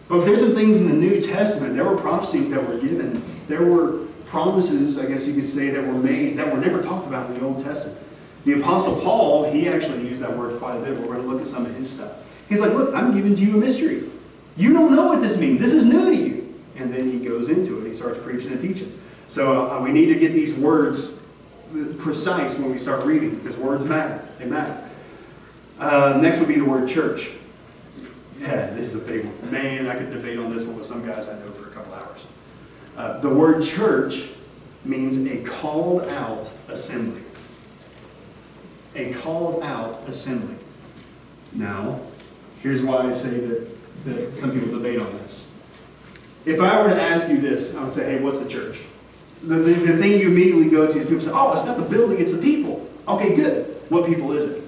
Folks, 0.07 0.25
there's 0.25 0.39
some 0.39 0.55
things 0.55 0.81
in 0.81 0.87
the 0.87 0.95
New 0.95 1.21
Testament. 1.21 1.75
There 1.75 1.85
were 1.85 1.95
prophecies 1.95 2.49
that 2.49 2.67
were 2.67 2.79
given. 2.79 3.21
There 3.47 3.63
were 3.63 4.07
promises, 4.25 4.97
I 4.97 5.05
guess 5.05 5.27
you 5.27 5.35
could 5.35 5.47
say, 5.47 5.69
that 5.69 5.85
were 5.85 5.93
made 5.93 6.39
that 6.39 6.51
were 6.51 6.59
never 6.59 6.81
talked 6.81 7.05
about 7.05 7.29
in 7.29 7.37
the 7.37 7.45
Old 7.45 7.59
Testament. 7.59 7.99
The 8.47 8.61
Apostle 8.61 8.95
Paul, 9.01 9.51
he 9.51 9.67
actually 9.67 10.07
used 10.07 10.23
that 10.23 10.37
word 10.37 10.57
quite 10.57 10.77
a 10.77 10.79
bit. 10.79 10.97
We're 10.97 11.07
going 11.07 11.21
to 11.21 11.27
look 11.27 11.41
at 11.41 11.47
some 11.47 11.65
of 11.65 11.75
his 11.75 11.89
stuff. 11.89 12.13
He's 12.47 12.61
like, 12.61 12.71
Look, 12.71 12.95
I'm 12.95 13.13
giving 13.13 13.35
to 13.35 13.41
you 13.41 13.57
a 13.57 13.57
mystery. 13.57 14.09
You 14.55 14.71
don't 14.71 14.95
know 14.95 15.07
what 15.07 15.21
this 15.21 15.37
means. 15.37 15.59
This 15.59 15.73
is 15.73 15.83
new 15.83 16.05
to 16.05 16.15
you. 16.15 16.55
And 16.77 16.93
then 16.93 17.11
he 17.11 17.19
goes 17.19 17.49
into 17.49 17.81
it. 17.81 17.89
He 17.89 17.93
starts 17.93 18.17
preaching 18.19 18.53
and 18.53 18.61
teaching. 18.61 18.97
So 19.27 19.69
uh, 19.69 19.81
we 19.81 19.91
need 19.91 20.05
to 20.13 20.15
get 20.15 20.31
these 20.31 20.55
words 20.55 21.19
precise 21.99 22.57
when 22.57 22.71
we 22.71 22.77
start 22.77 23.03
reading 23.03 23.35
because 23.35 23.57
words 23.57 23.83
matter. 23.83 24.25
They 24.37 24.45
matter. 24.45 24.89
Uh, 25.77 26.17
next 26.21 26.39
would 26.39 26.47
be 26.47 26.55
the 26.55 26.63
word 26.63 26.87
church. 26.87 27.31
Yeah, 28.39 28.69
this 28.69 28.93
is 28.93 29.03
a 29.03 29.05
big 29.05 29.25
one. 29.25 29.51
Man, 29.51 29.89
I 29.89 29.95
could 29.97 30.09
debate 30.09 30.39
on 30.39 30.55
this 30.55 30.63
one 30.63 30.77
with 30.77 30.87
some 30.87 31.05
guys 31.05 31.27
I 31.27 31.37
know 31.39 31.51
for 31.51 31.67
a 31.67 31.71
couple 31.71 31.93
hours. 31.93 32.25
Uh, 32.95 33.19
the 33.19 33.29
word 33.29 33.61
church 33.61 34.29
means 34.85 35.17
a 35.17 35.43
called 35.43 36.03
out 36.03 36.49
assembly. 36.69 37.23
A 38.97 39.13
called 39.13 39.63
out 39.63 40.03
assembly. 40.07 40.55
Now, 41.53 42.01
here's 42.61 42.81
why 42.81 43.07
I 43.07 43.11
say 43.13 43.39
that, 43.39 44.03
that 44.05 44.35
some 44.35 44.51
people 44.51 44.69
debate 44.69 44.99
on 44.99 45.11
this. 45.19 45.51
If 46.45 46.59
I 46.59 46.81
were 46.81 46.89
to 46.89 47.01
ask 47.01 47.29
you 47.29 47.39
this, 47.39 47.75
I 47.75 47.83
would 47.83 47.93
say, 47.93 48.11
hey, 48.11 48.23
what's 48.23 48.39
the 48.39 48.49
church? 48.49 48.79
The, 49.43 49.55
the, 49.55 49.73
the 49.73 49.97
thing 49.97 50.19
you 50.19 50.29
immediately 50.29 50.69
go 50.69 50.91
to 50.91 50.99
is 50.99 51.07
people 51.07 51.21
say, 51.21 51.31
oh, 51.33 51.53
it's 51.53 51.63
not 51.63 51.77
the 51.77 51.83
building, 51.83 52.19
it's 52.19 52.33
the 52.33 52.41
people. 52.41 52.89
Okay, 53.07 53.35
good. 53.35 53.81
What 53.89 54.07
people 54.07 54.31
is 54.31 54.45
it? 54.45 54.63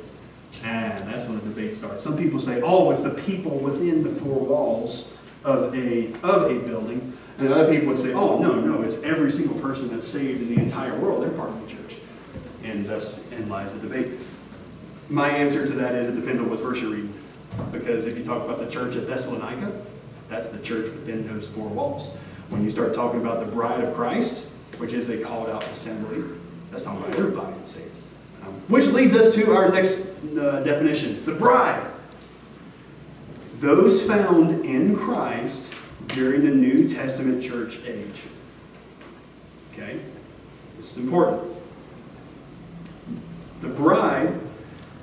And 0.64 1.08
that's 1.08 1.26
when 1.28 1.40
the 1.40 1.46
debate 1.46 1.76
starts. 1.76 2.04
Some 2.04 2.18
people 2.18 2.40
say, 2.40 2.62
oh, 2.62 2.92
it's 2.92 3.02
the 3.02 3.14
people 3.22 3.58
within 3.58 4.04
the 4.04 4.10
four 4.10 4.40
walls 4.40 5.14
of 5.44 5.74
a, 5.74 6.14
of 6.22 6.52
a 6.52 6.60
building. 6.60 7.18
And 7.38 7.52
other 7.54 7.74
people 7.74 7.88
would 7.88 8.00
say, 8.00 8.14
oh, 8.14 8.38
no, 8.40 8.60
no, 8.60 8.82
it's 8.82 9.02
every 9.04 9.32
single 9.32 9.60
person 9.60 9.90
that's 9.90 10.08
saved 10.08 10.42
in 10.42 10.54
the 10.54 10.62
entire 10.62 10.96
world. 11.00 11.24
They're 11.24 11.32
part 11.32 11.50
of 11.50 11.62
the 11.62 11.68
church. 11.74 11.89
And 12.64 12.86
thus 12.86 13.26
in 13.32 13.50
lies 13.50 13.74
the 13.74 13.88
debate. 13.88 14.20
My 15.10 15.30
answer 15.30 15.66
to 15.66 15.74
that 15.74 15.96
is 15.96 16.08
it 16.08 16.20
depends 16.20 16.42
on 16.42 16.50
what 16.50 16.60
verse 16.60 16.82
you're 16.82 16.92
reading. 16.92 17.14
Because 17.72 18.06
if 18.06 18.18
you 18.18 18.24
talk 18.24 18.44
about 18.44 18.60
the 18.60 18.70
church 18.70 18.96
at 18.96 19.08
Thessalonica, 19.08 19.72
that's 20.28 20.50
the 20.50 20.60
church 20.60 20.86
within 20.86 21.28
those 21.28 21.48
four 21.48 21.68
walls. 21.68 22.16
When 22.50 22.64
you 22.64 22.70
start 22.70 22.94
talking 22.94 23.20
about 23.20 23.40
the 23.40 23.52
bride 23.52 23.84
of 23.84 23.94
Christ, 23.96 24.46
which 24.78 24.94
is 24.94 25.10
a 25.10 25.18
called 25.18 25.50
out 25.50 25.64
assembly, 25.66 26.24
that's 26.72 26.84
talking 26.84 27.02
about 27.04 27.16
everybody 27.16 27.54
that's 27.58 27.72
saved. 27.72 27.92
Um, 28.44 28.54
which 28.68 28.86
leads 28.88 29.16
us 29.16 29.34
to 29.36 29.52
our 29.56 29.72
next 29.72 30.08
uh, 30.38 30.62
definition 30.62 31.26
the 31.26 31.34
bride. 31.34 31.86
Those 33.60 34.06
found 34.06 34.64
in 34.64 34.96
Christ 34.96 35.74
during 36.08 36.44
the 36.44 36.52
New 36.52 36.88
Testament 36.88 37.44
church 37.44 37.80
age. 37.86 38.24
Okay? 39.74 40.00
This 40.78 40.92
is 40.92 40.98
important. 40.98 41.59
The 43.62 43.68
bride 43.68 44.40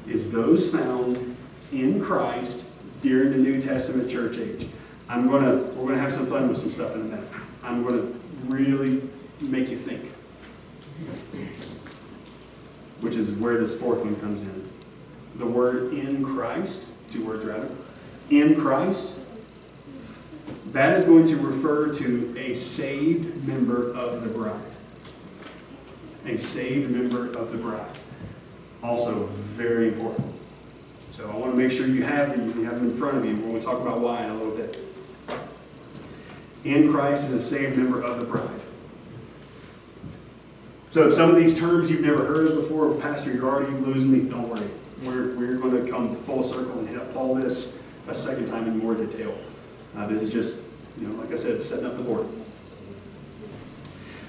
is 0.06 0.32
those 0.32 0.70
found 0.70 1.36
in 1.72 2.02
Christ 2.02 2.66
during 3.02 3.30
the 3.30 3.38
New 3.38 3.60
Testament 3.60 4.10
church 4.10 4.38
age. 4.38 4.68
I'm 5.08 5.28
gonna 5.28 5.56
we're 5.56 5.88
gonna 5.88 6.00
have 6.00 6.12
some 6.12 6.26
fun 6.26 6.48
with 6.48 6.58
some 6.58 6.70
stuff 6.70 6.94
in 6.94 7.02
a 7.02 7.04
minute. 7.04 7.28
I'm 7.62 7.86
gonna 7.86 8.08
really 8.46 9.02
make 9.48 9.68
you 9.68 9.76
think. 9.76 10.10
Which 13.00 13.14
is 13.16 13.30
where 13.32 13.58
this 13.58 13.78
fourth 13.78 14.00
one 14.00 14.16
comes 14.16 14.40
in. 14.40 14.68
The 15.36 15.46
word 15.46 15.92
in 15.92 16.24
Christ, 16.24 16.88
two 17.10 17.26
words 17.26 17.44
rather, 17.44 17.68
in 18.30 18.58
Christ, 18.58 19.20
that 20.72 20.96
is 20.96 21.04
going 21.04 21.24
to 21.24 21.36
refer 21.36 21.92
to 21.92 22.34
a 22.38 22.54
saved 22.54 23.46
member 23.46 23.92
of 23.92 24.22
the 24.22 24.30
bride. 24.30 24.60
A 26.24 26.36
saved 26.36 26.90
member 26.90 27.26
of 27.38 27.52
the 27.52 27.58
bride. 27.58 27.98
Also, 28.86 29.26
very 29.56 29.88
important. 29.88 30.32
So 31.10 31.28
I 31.28 31.34
want 31.34 31.50
to 31.50 31.56
make 31.58 31.72
sure 31.72 31.88
you 31.88 32.04
have 32.04 32.38
these, 32.38 32.54
you 32.54 32.62
have 32.64 32.76
them 32.76 32.90
in 32.90 32.96
front 32.96 33.16
of 33.16 33.24
you 33.24 33.34
when 33.34 33.52
we 33.52 33.60
talk 33.60 33.80
about 33.80 33.98
why 33.98 34.22
in 34.22 34.30
a 34.30 34.34
little 34.34 34.54
bit. 34.54 34.78
In 36.64 36.92
Christ 36.92 37.24
is 37.24 37.32
a 37.32 37.40
saved 37.40 37.76
member 37.76 38.00
of 38.00 38.18
the 38.18 38.24
bride. 38.24 38.48
So 40.90 41.08
if 41.08 41.14
some 41.14 41.30
of 41.30 41.36
these 41.36 41.58
terms 41.58 41.90
you've 41.90 42.00
never 42.00 42.24
heard 42.26 42.46
of 42.46 42.54
before, 42.54 42.94
Pastor, 42.94 43.32
you're 43.32 43.48
already 43.48 43.72
losing 43.72 44.12
me, 44.12 44.30
don't 44.30 44.48
worry. 44.48 44.70
We're, 45.02 45.36
we're 45.36 45.56
going 45.56 45.84
to 45.84 45.90
come 45.90 46.14
full 46.14 46.44
circle 46.44 46.78
and 46.78 46.88
hit 46.88 46.98
up 46.98 47.16
all 47.16 47.34
this 47.34 47.78
a 48.06 48.14
second 48.14 48.48
time 48.48 48.68
in 48.68 48.78
more 48.78 48.94
detail. 48.94 49.36
Uh, 49.96 50.06
this 50.06 50.22
is 50.22 50.32
just, 50.32 50.62
you 50.98 51.08
know, 51.08 51.20
like 51.20 51.32
I 51.32 51.36
said, 51.36 51.60
setting 51.60 51.86
up 51.86 51.96
the 51.96 52.04
board. 52.04 52.28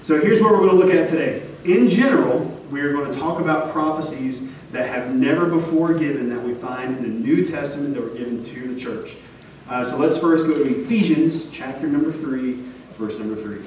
So 0.02 0.20
here's 0.20 0.42
what 0.42 0.50
we're 0.50 0.66
going 0.66 0.70
to 0.70 0.76
look 0.76 0.92
at 0.92 1.08
today. 1.08 1.42
In 1.64 1.88
general, 1.88 2.57
we 2.70 2.80
are 2.80 2.92
going 2.92 3.10
to 3.10 3.18
talk 3.18 3.40
about 3.40 3.72
prophecies 3.72 4.50
that 4.72 4.88
have 4.88 5.14
never 5.14 5.46
before 5.46 5.94
given 5.94 6.28
that 6.28 6.42
we 6.42 6.54
find 6.54 6.96
in 6.96 7.02
the 7.02 7.08
New 7.08 7.44
Testament 7.44 7.94
that 7.94 8.02
were 8.02 8.16
given 8.16 8.42
to 8.42 8.74
the 8.74 8.78
church. 8.78 9.16
Uh, 9.68 9.84
so 9.84 9.96
let's 9.96 10.18
first 10.18 10.46
go 10.46 10.52
to 10.52 10.62
Ephesians 10.62 11.50
chapter 11.50 11.86
number 11.86 12.12
3, 12.12 12.52
verse 12.92 13.18
number 13.18 13.36
3. 13.36 13.58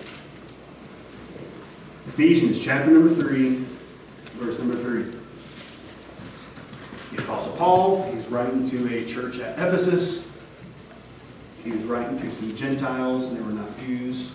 Ephesians 2.07 2.63
chapter 2.63 2.91
number 2.91 3.13
3, 3.13 3.55
verse 4.37 4.59
number 4.59 4.75
3. 4.75 5.03
The 7.15 7.23
Apostle 7.23 7.55
Paul, 7.55 8.11
he's 8.11 8.25
writing 8.27 8.67
to 8.69 8.93
a 8.93 9.05
church 9.05 9.39
at 9.39 9.53
Ephesus. 9.53 10.31
He 11.63 11.71
was 11.71 11.83
writing 11.83 12.17
to 12.17 12.31
some 12.31 12.55
Gentiles, 12.55 13.29
and 13.29 13.37
they 13.37 13.41
were 13.43 13.51
not 13.51 13.77
Jews. 13.79 14.31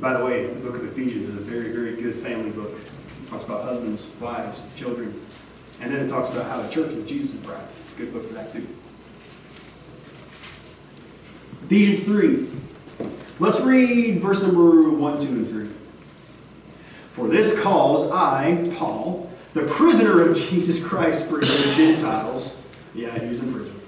By 0.00 0.16
the 0.16 0.24
way, 0.24 0.46
the 0.46 0.60
book 0.60 0.76
of 0.76 0.84
Ephesians 0.86 1.28
is 1.28 1.34
a 1.34 1.40
very, 1.40 1.72
very 1.72 1.94
good 1.94 2.16
family 2.16 2.50
book. 2.50 2.72
It 2.72 3.28
talks 3.28 3.44
about 3.44 3.64
husbands, 3.64 4.06
wives, 4.18 4.66
children. 4.74 5.20
And 5.82 5.92
then 5.92 6.04
it 6.04 6.08
talks 6.08 6.30
about 6.30 6.46
how 6.46 6.62
the 6.62 6.68
church 6.70 6.92
is 6.92 7.04
Jesus' 7.04 7.38
bride. 7.40 7.62
It's 7.84 7.94
a 7.94 7.98
good 7.98 8.12
book 8.12 8.26
for 8.26 8.34
that 8.34 8.50
too. 8.50 8.66
Ephesians 11.64 12.02
3. 12.04 12.48
Let's 13.38 13.60
read 13.60 14.22
verse 14.22 14.42
number 14.42 14.90
1, 14.90 15.18
2, 15.18 15.26
and 15.28 15.48
3. 15.48 15.68
For 17.10 17.28
this 17.28 17.60
cause 17.60 18.10
I, 18.10 18.72
Paul, 18.78 19.30
the 19.52 19.62
prisoner 19.62 20.22
of 20.22 20.36
Jesus 20.36 20.82
Christ 20.82 21.26
for 21.26 21.42
you 21.42 21.74
Gentiles, 21.74 22.60
yeah, 22.94 23.18
he 23.18 23.28
was 23.28 23.40
in 23.40 23.52
prison. 23.52 23.79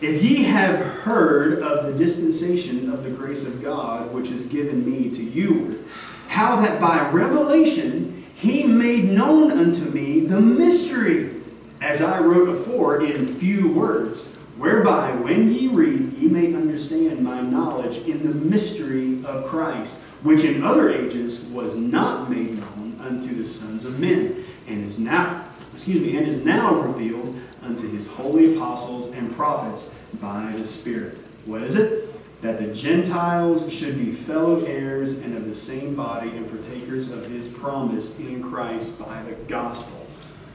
If 0.00 0.22
ye 0.22 0.44
have 0.44 0.78
heard 0.78 1.60
of 1.60 1.86
the 1.86 1.92
dispensation 1.92 2.88
of 2.92 3.02
the 3.02 3.10
grace 3.10 3.44
of 3.44 3.60
God, 3.60 4.12
which 4.12 4.30
is 4.30 4.46
given 4.46 4.84
me 4.84 5.10
to 5.10 5.22
you, 5.22 5.84
how 6.28 6.60
that 6.60 6.80
by 6.80 7.10
revelation 7.10 8.24
he 8.34 8.62
made 8.62 9.06
known 9.06 9.50
unto 9.50 9.90
me 9.90 10.20
the 10.20 10.40
mystery, 10.40 11.42
as 11.80 12.00
I 12.00 12.20
wrote 12.20 12.48
afore 12.48 13.04
in 13.04 13.26
few 13.26 13.72
words, 13.72 14.26
whereby 14.56 15.10
when 15.12 15.52
ye 15.52 15.66
read, 15.66 16.12
ye 16.12 16.28
may 16.28 16.54
understand 16.54 17.24
my 17.24 17.40
knowledge 17.40 17.96
in 18.06 18.22
the 18.22 18.34
mystery 18.34 19.24
of 19.24 19.46
Christ, 19.46 19.96
which 20.22 20.44
in 20.44 20.62
other 20.62 20.90
ages 20.90 21.44
was 21.46 21.74
not 21.74 22.30
made 22.30 22.56
known 22.56 23.00
unto 23.00 23.34
the 23.34 23.46
sons 23.46 23.84
of 23.84 23.98
men, 23.98 24.44
and 24.68 24.84
is 24.84 25.00
now, 25.00 25.44
excuse 25.72 26.00
me, 26.00 26.16
and 26.16 26.26
is 26.28 26.44
now 26.44 26.80
revealed 26.82 27.34
unto 27.62 27.88
his 27.90 28.06
holy 28.06 28.54
apostles 28.54 29.08
and 29.08 29.34
prophets 29.34 29.94
by 30.20 30.52
the 30.56 30.66
Spirit. 30.66 31.18
What 31.44 31.62
is 31.62 31.76
it? 31.76 32.08
that 32.40 32.58
the 32.58 32.72
Gentiles 32.72 33.72
should 33.72 33.98
be 33.98 34.12
fellow 34.12 34.64
heirs 34.64 35.18
and 35.18 35.36
of 35.36 35.46
the 35.46 35.54
same 35.54 35.94
body 35.94 36.30
and 36.30 36.48
partakers 36.48 37.10
of 37.10 37.28
his 37.28 37.48
promise 37.48 38.16
in 38.18 38.42
Christ 38.42 38.98
by 38.98 39.22
the 39.22 39.32
gospel. 39.32 40.06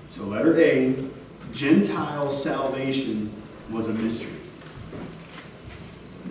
So, 0.09 0.23
letter 0.23 0.59
A 0.59 0.95
Gentile 1.51 2.29
salvation 2.29 3.33
was 3.69 3.89
a 3.89 3.93
mystery. 3.93 4.31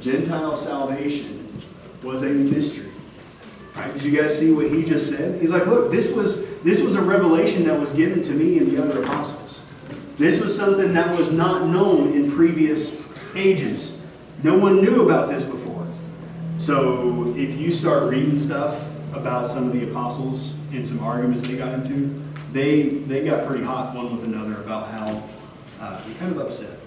Gentile 0.00 0.57
salvation 0.57 1.61
was 2.02 2.23
a 2.23 2.31
mystery. 2.31 2.91
Right? 3.76 3.93
Did 3.93 4.05
you 4.05 4.21
guys 4.21 4.38
see 4.38 4.52
what 4.52 4.71
he 4.71 4.85
just 4.85 5.09
said? 5.09 5.41
He's 5.41 5.50
like, 5.50 5.67
look, 5.67 5.91
this 5.91 6.12
was 6.12 6.50
this 6.61 6.81
was 6.81 6.97
a 6.97 7.02
revelation 7.02 7.64
that 7.64 7.79
was 7.79 7.93
given 7.93 8.23
to 8.23 8.33
me 8.33 8.59
and 8.59 8.71
the 8.71 8.83
other 8.83 9.02
apostles. 9.02 9.42
This 10.16 10.40
was 10.40 10.57
something 10.57 10.92
that 10.95 11.16
was 11.16 11.31
not 11.33 11.66
known 11.66 12.12
in 12.12 12.31
previous 12.31 13.02
ages. 13.35 14.00
No 14.42 14.59
one 14.59 14.83
knew 14.83 15.04
about 15.04 15.28
this 15.28 15.45
before. 15.45 15.88
So 16.59 17.35
if 17.37 17.57
you 17.57 17.71
start 17.71 18.04
reading 18.04 18.37
stuff 18.37 18.88
about 19.14 19.47
some 19.47 19.66
of 19.66 19.73
the 19.73 19.88
apostles 19.88 20.54
and 20.73 20.87
some 20.87 21.00
arguments 21.00 21.47
they 21.47 21.57
got 21.57 21.73
into, 21.75 22.23
they 22.52 22.83
they 22.83 23.25
got 23.25 23.47
pretty 23.47 23.64
hot 23.64 23.95
one 23.95 24.14
with 24.14 24.25
another 24.25 24.61
about 24.61 24.88
how 24.88 25.23
uh, 25.81 26.00
kind 26.19 26.33
of 26.33 26.38
upset 26.38 26.78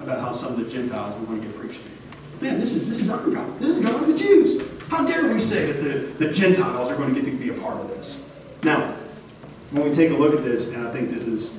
about 0.00 0.20
how 0.20 0.32
some 0.32 0.54
of 0.54 0.58
the 0.58 0.70
Gentiles 0.70 1.18
were 1.18 1.26
going 1.26 1.40
to 1.40 1.46
get 1.46 1.56
preached 1.56 1.80
to. 1.82 2.44
Man, 2.44 2.58
this 2.58 2.74
is 2.74 2.88
this 2.88 3.00
is 3.00 3.08
our 3.08 3.24
God. 3.30 3.58
This 3.58 3.70
is 3.70 3.80
God 3.80 4.02
of 4.02 4.08
the 4.08 4.16
Jews. 4.16 4.60
How 4.88 5.06
dare 5.06 5.32
we 5.32 5.38
say 5.38 5.72
that 5.72 5.80
the, 5.82 6.26
the 6.26 6.32
Gentiles 6.32 6.90
are 6.90 6.96
going 6.96 7.14
to 7.14 7.20
get 7.20 7.24
to 7.30 7.36
be 7.36 7.48
a 7.48 7.54
part 7.54 7.80
of 7.80 7.88
this? 7.88 8.22
Now, 8.62 8.94
when 9.70 9.84
we 9.84 9.90
take 9.90 10.10
a 10.10 10.14
look 10.14 10.34
at 10.34 10.44
this, 10.44 10.72
and 10.72 10.86
I 10.86 10.92
think 10.92 11.10
this 11.10 11.26
is, 11.26 11.58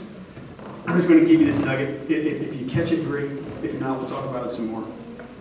I'm 0.85 0.97
just 0.97 1.07
going 1.07 1.21
to 1.21 1.25
give 1.25 1.39
you 1.39 1.45
this 1.45 1.59
nugget. 1.59 2.11
If, 2.11 2.59
you 2.59 2.67
catch 2.67 2.91
it, 2.91 3.05
great. 3.05 3.31
If 3.63 3.79
not, 3.79 3.99
we'll 3.99 4.09
talk 4.09 4.25
about 4.25 4.45
it 4.45 4.51
some 4.51 4.67
more. 4.67 4.85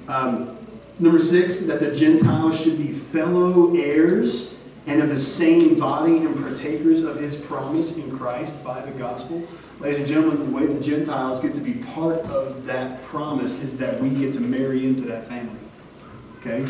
Um, 0.06 0.56
number 1.00 1.18
six, 1.18 1.60
that 1.60 1.80
the 1.80 1.94
Gentiles 1.94 2.62
should 2.62 2.78
be 2.78 2.92
fellow 2.92 3.74
heirs 3.74 4.56
and 4.86 5.02
of 5.02 5.08
the 5.08 5.18
same 5.18 5.78
body 5.78 6.18
and 6.18 6.40
partakers 6.40 7.02
of 7.02 7.16
his 7.16 7.34
promise 7.34 7.96
in 7.96 8.16
Christ 8.16 8.62
by 8.62 8.82
the 8.82 8.92
gospel. 8.92 9.46
Ladies 9.80 9.98
and 9.98 10.06
gentlemen, 10.06 10.46
the 10.46 10.56
way 10.56 10.66
the 10.66 10.80
Gentiles 10.80 11.40
get 11.40 11.54
to 11.54 11.60
be 11.60 11.74
part 11.74 12.18
of 12.26 12.64
that 12.66 13.02
promise 13.02 13.58
is 13.60 13.78
that 13.78 14.00
we 14.00 14.10
get 14.10 14.32
to 14.34 14.40
marry 14.40 14.86
into 14.86 15.02
that 15.06 15.26
family. 15.26 15.58
Okay? 16.38 16.68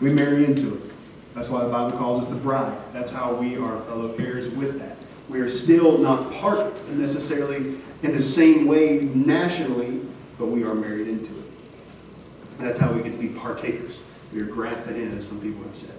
We 0.00 0.12
marry 0.12 0.44
into 0.44 0.76
it. 0.76 0.92
That's 1.34 1.48
why 1.48 1.64
the 1.64 1.70
Bible 1.70 1.98
calls 1.98 2.20
us 2.20 2.28
the 2.28 2.36
bride. 2.36 2.76
That's 2.92 3.10
how 3.10 3.34
we 3.34 3.56
are 3.56 3.80
fellow 3.80 4.14
heirs 4.14 4.48
with 4.50 4.78
that. 4.78 4.96
We 5.28 5.40
are 5.40 5.48
still 5.48 5.98
not 5.98 6.32
part 6.34 6.88
necessarily 6.90 7.80
in 8.02 8.12
the 8.12 8.20
same 8.20 8.66
way 8.66 9.00
nationally, 9.14 10.00
but 10.38 10.46
we 10.46 10.64
are 10.64 10.74
married 10.74 11.08
into 11.08 11.32
it. 11.32 12.58
That's 12.58 12.78
how 12.78 12.92
we 12.92 13.02
get 13.02 13.12
to 13.12 13.18
be 13.18 13.28
partakers. 13.28 14.00
We 14.32 14.40
are 14.40 14.46
grafted 14.46 14.96
in, 14.96 15.16
as 15.16 15.26
some 15.26 15.40
people 15.40 15.62
have 15.64 15.76
said. 15.76 15.94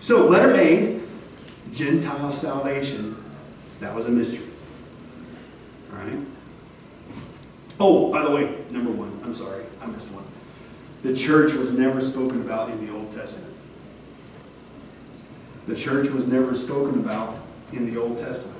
So, 0.00 0.26
letter 0.26 0.54
A, 0.54 1.00
Gentile 1.72 2.32
salvation, 2.32 3.22
that 3.80 3.94
was 3.94 4.06
a 4.06 4.10
mystery. 4.10 4.46
All 5.92 5.98
right? 5.98 6.18
Oh, 7.80 8.12
by 8.12 8.22
the 8.22 8.30
way, 8.30 8.64
number 8.70 8.90
one, 8.90 9.20
I'm 9.24 9.34
sorry, 9.34 9.64
I 9.80 9.86
missed 9.86 10.10
one. 10.10 10.24
The 11.02 11.14
church 11.14 11.52
was 11.52 11.72
never 11.72 12.00
spoken 12.00 12.40
about 12.40 12.70
in 12.70 12.84
the 12.84 12.92
Old 12.92 13.12
Testament. 13.12 13.54
The 15.66 15.76
church 15.76 16.08
was 16.08 16.26
never 16.26 16.54
spoken 16.54 16.98
about 16.98 17.36
in 17.72 17.92
the 17.92 18.00
Old 18.00 18.18
Testament. 18.18 18.57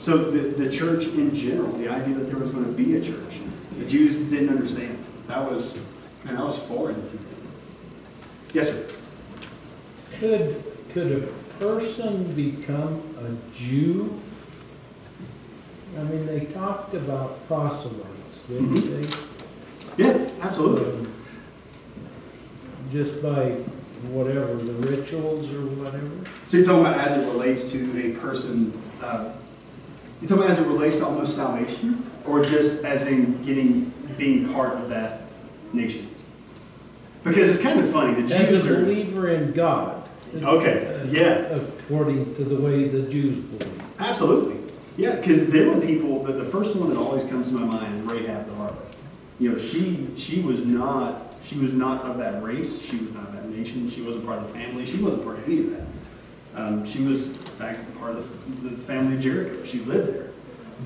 So 0.00 0.30
the, 0.30 0.64
the 0.64 0.70
church 0.70 1.04
in 1.04 1.34
general, 1.34 1.72
the 1.72 1.88
idea 1.88 2.14
that 2.14 2.28
there 2.28 2.38
was 2.38 2.50
going 2.50 2.64
to 2.64 2.72
be 2.72 2.96
a 2.96 3.00
church, 3.00 3.40
the 3.78 3.84
Jews 3.84 4.14
didn't 4.30 4.50
understand. 4.50 4.98
That 5.26 5.50
was, 5.50 5.78
man, 6.24 6.36
that 6.36 6.44
was 6.44 6.58
foreign 6.62 7.06
to 7.08 7.16
them. 7.16 7.36
Yes, 8.54 8.70
sir. 8.70 8.88
Could, 10.18 10.64
could 10.92 11.12
a 11.12 11.26
person 11.58 12.32
become 12.34 13.02
a 13.18 13.56
Jew? 13.56 14.20
I 15.98 16.02
mean, 16.04 16.26
they 16.26 16.46
talked 16.46 16.94
about 16.94 17.46
proselytes, 17.48 18.42
didn't 18.48 18.72
they? 19.02 19.08
Yeah, 20.04 20.30
absolutely. 20.40 20.92
Um, 20.92 21.14
Just 22.92 23.20
by 23.22 23.50
whatever, 24.12 24.54
the 24.54 24.72
rituals 24.88 25.52
or 25.52 25.60
whatever? 25.60 26.10
So 26.46 26.58
you're 26.58 26.66
talking 26.66 26.80
about 26.80 26.98
as 26.98 27.16
it 27.16 27.26
relates 27.26 27.70
to 27.72 27.98
a 27.98 28.12
person, 28.18 28.80
uh, 29.02 29.32
you're 30.20 30.28
talking 30.28 30.44
about 30.44 30.50
as 30.50 30.58
it 30.58 30.66
relates 30.66 30.98
to 30.98 31.06
almost 31.06 31.34
salvation, 31.34 32.10
or 32.26 32.42
just 32.42 32.84
as 32.84 33.06
in 33.06 33.42
getting 33.42 33.92
being 34.16 34.52
part 34.52 34.74
of 34.74 34.88
that 34.88 35.22
nation? 35.72 36.08
Because 37.24 37.48
it's 37.48 37.62
kind 37.62 37.80
of 37.80 37.90
funny. 37.90 38.20
The 38.20 38.28
Jews 38.28 38.50
As 38.50 38.66
a 38.66 38.78
are 38.78 38.84
believer 38.84 39.28
in 39.28 39.52
God. 39.52 40.08
Okay, 40.34 41.08
yeah. 41.10 41.56
According 41.56 42.34
to 42.34 42.44
the 42.44 42.56
way 42.56 42.88
the 42.88 43.02
Jews 43.02 43.46
believe. 43.46 43.82
absolutely, 43.98 44.60
yeah. 44.96 45.16
Because 45.16 45.48
there 45.48 45.68
were 45.68 45.80
people. 45.80 46.22
that 46.24 46.32
the 46.32 46.44
first 46.44 46.76
one 46.76 46.90
that 46.90 46.98
always 46.98 47.24
comes 47.24 47.48
to 47.48 47.54
my 47.54 47.64
mind 47.64 47.98
is 47.98 48.12
Rahab 48.12 48.46
the 48.46 48.52
harlot. 48.52 48.94
You 49.38 49.52
know, 49.52 49.58
she 49.58 50.08
she 50.16 50.40
was 50.40 50.64
not 50.64 51.36
she 51.42 51.58
was 51.58 51.72
not 51.72 52.04
of 52.04 52.18
that 52.18 52.42
race. 52.42 52.82
She 52.82 52.98
was 52.98 53.14
not 53.14 53.28
of 53.28 53.34
that 53.34 53.48
nation. 53.48 53.88
She 53.88 54.02
wasn't 54.02 54.26
part 54.26 54.38
of 54.38 54.48
the 54.48 54.58
family. 54.58 54.84
She 54.84 54.96
wasn't 54.98 55.24
part 55.24 55.38
of 55.38 55.44
any 55.46 55.60
of 55.60 55.70
that. 55.70 55.86
Um, 56.54 56.84
she 56.84 57.02
was, 57.02 57.26
in 57.26 57.34
fact, 57.34 57.98
part 57.98 58.16
of 58.16 58.62
the 58.62 58.70
family 58.82 59.16
of 59.16 59.22
Jericho. 59.22 59.64
She 59.64 59.80
lived 59.80 60.14
there. 60.14 60.30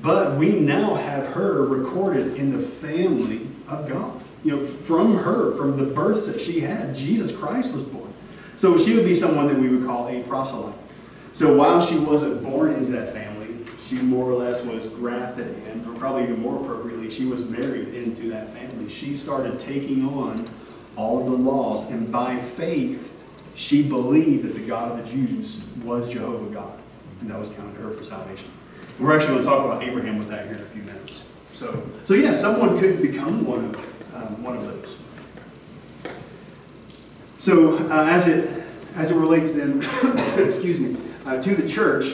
But 0.01 0.37
we 0.37 0.59
now 0.59 0.95
have 0.95 1.27
her 1.33 1.65
recorded 1.65 2.35
in 2.35 2.51
the 2.51 2.65
family 2.65 3.47
of 3.67 3.87
God. 3.87 4.19
You 4.43 4.57
know, 4.57 4.65
from 4.65 5.17
her, 5.17 5.55
from 5.55 5.77
the 5.77 5.85
birth 5.93 6.25
that 6.25 6.41
she 6.41 6.59
had, 6.59 6.95
Jesus 6.95 7.35
Christ 7.35 7.73
was 7.73 7.83
born. 7.83 8.13
So 8.57 8.77
she 8.77 8.95
would 8.95 9.05
be 9.05 9.15
someone 9.15 9.47
that 9.47 9.57
we 9.57 9.69
would 9.69 9.85
call 9.85 10.07
a 10.07 10.21
proselyte. 10.23 10.75
So 11.33 11.55
while 11.55 11.81
she 11.81 11.97
wasn't 11.97 12.43
born 12.43 12.73
into 12.73 12.91
that 12.91 13.13
family, 13.13 13.65
she 13.85 13.95
more 13.95 14.29
or 14.29 14.35
less 14.35 14.63
was 14.63 14.87
grafted 14.87 15.47
in, 15.67 15.85
or 15.87 15.97
probably 15.97 16.23
even 16.23 16.41
more 16.41 16.61
appropriately, 16.61 17.09
she 17.09 17.25
was 17.25 17.45
married 17.45 17.89
into 17.89 18.29
that 18.29 18.53
family. 18.53 18.89
She 18.89 19.15
started 19.15 19.59
taking 19.59 20.07
on 20.07 20.47
all 20.95 21.19
of 21.19 21.25
the 21.25 21.37
laws, 21.37 21.89
and 21.89 22.11
by 22.11 22.37
faith, 22.37 23.12
she 23.55 23.83
believed 23.87 24.43
that 24.43 24.55
the 24.55 24.65
God 24.65 24.91
of 24.91 25.05
the 25.05 25.11
Jews 25.11 25.63
was 25.83 26.11
Jehovah 26.11 26.51
God, 26.53 26.79
and 27.21 27.29
that 27.29 27.39
was 27.39 27.51
counted 27.51 27.75
to 27.75 27.81
her 27.81 27.91
for 27.91 28.03
salvation. 28.03 28.49
And 28.97 29.07
we're 29.07 29.15
actually 29.15 29.33
going 29.33 29.43
to 29.43 29.49
talk 29.49 29.65
about 29.65 29.83
Abraham 29.83 30.17
with 30.17 30.29
that 30.29 30.45
here 30.45 30.55
in 30.55 30.61
a 30.61 30.65
few 30.65 30.83
minutes. 30.83 31.25
So, 31.53 31.87
so 32.05 32.13
yeah, 32.13 32.33
someone 32.33 32.79
could 32.79 33.01
become 33.01 33.45
one 33.45 33.65
of 33.65 34.15
um, 34.15 34.43
one 34.43 34.57
of 34.57 34.65
those. 34.65 34.97
So, 37.39 37.77
uh, 37.89 38.05
as 38.05 38.27
it 38.27 38.63
as 38.95 39.11
it 39.11 39.15
relates 39.15 39.53
then, 39.53 39.77
excuse 40.37 40.79
me, 40.79 40.97
uh, 41.25 41.41
to 41.41 41.55
the 41.55 41.67
church, 41.67 42.13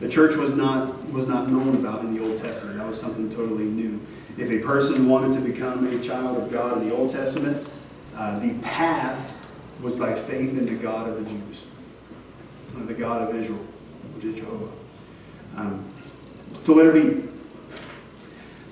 the 0.00 0.08
church 0.08 0.36
was 0.36 0.52
not 0.52 1.04
was 1.10 1.26
not 1.26 1.50
known 1.50 1.74
about 1.74 2.00
in 2.00 2.14
the 2.14 2.22
Old 2.22 2.38
Testament. 2.38 2.78
That 2.78 2.86
was 2.86 3.00
something 3.00 3.28
totally 3.28 3.64
new. 3.64 4.00
If 4.38 4.50
a 4.50 4.60
person 4.60 5.08
wanted 5.08 5.32
to 5.34 5.40
become 5.40 5.86
a 5.86 6.00
child 6.00 6.38
of 6.38 6.50
God 6.50 6.78
in 6.78 6.88
the 6.88 6.94
Old 6.94 7.10
Testament, 7.10 7.68
uh, 8.16 8.38
the 8.38 8.54
path 8.60 9.41
was 9.82 9.96
by 9.96 10.14
faith 10.14 10.56
in 10.56 10.64
the 10.64 10.74
God 10.74 11.08
of 11.08 11.24
the 11.24 11.30
Jews, 11.30 11.66
the 12.86 12.94
God 12.94 13.28
of 13.28 13.34
Israel, 13.34 13.64
which 14.14 14.24
is 14.24 14.36
Jehovah. 14.36 14.72
Um, 15.56 15.84
so 16.64 16.74
let 16.74 16.86
it 16.86 16.94
be. 16.94 17.28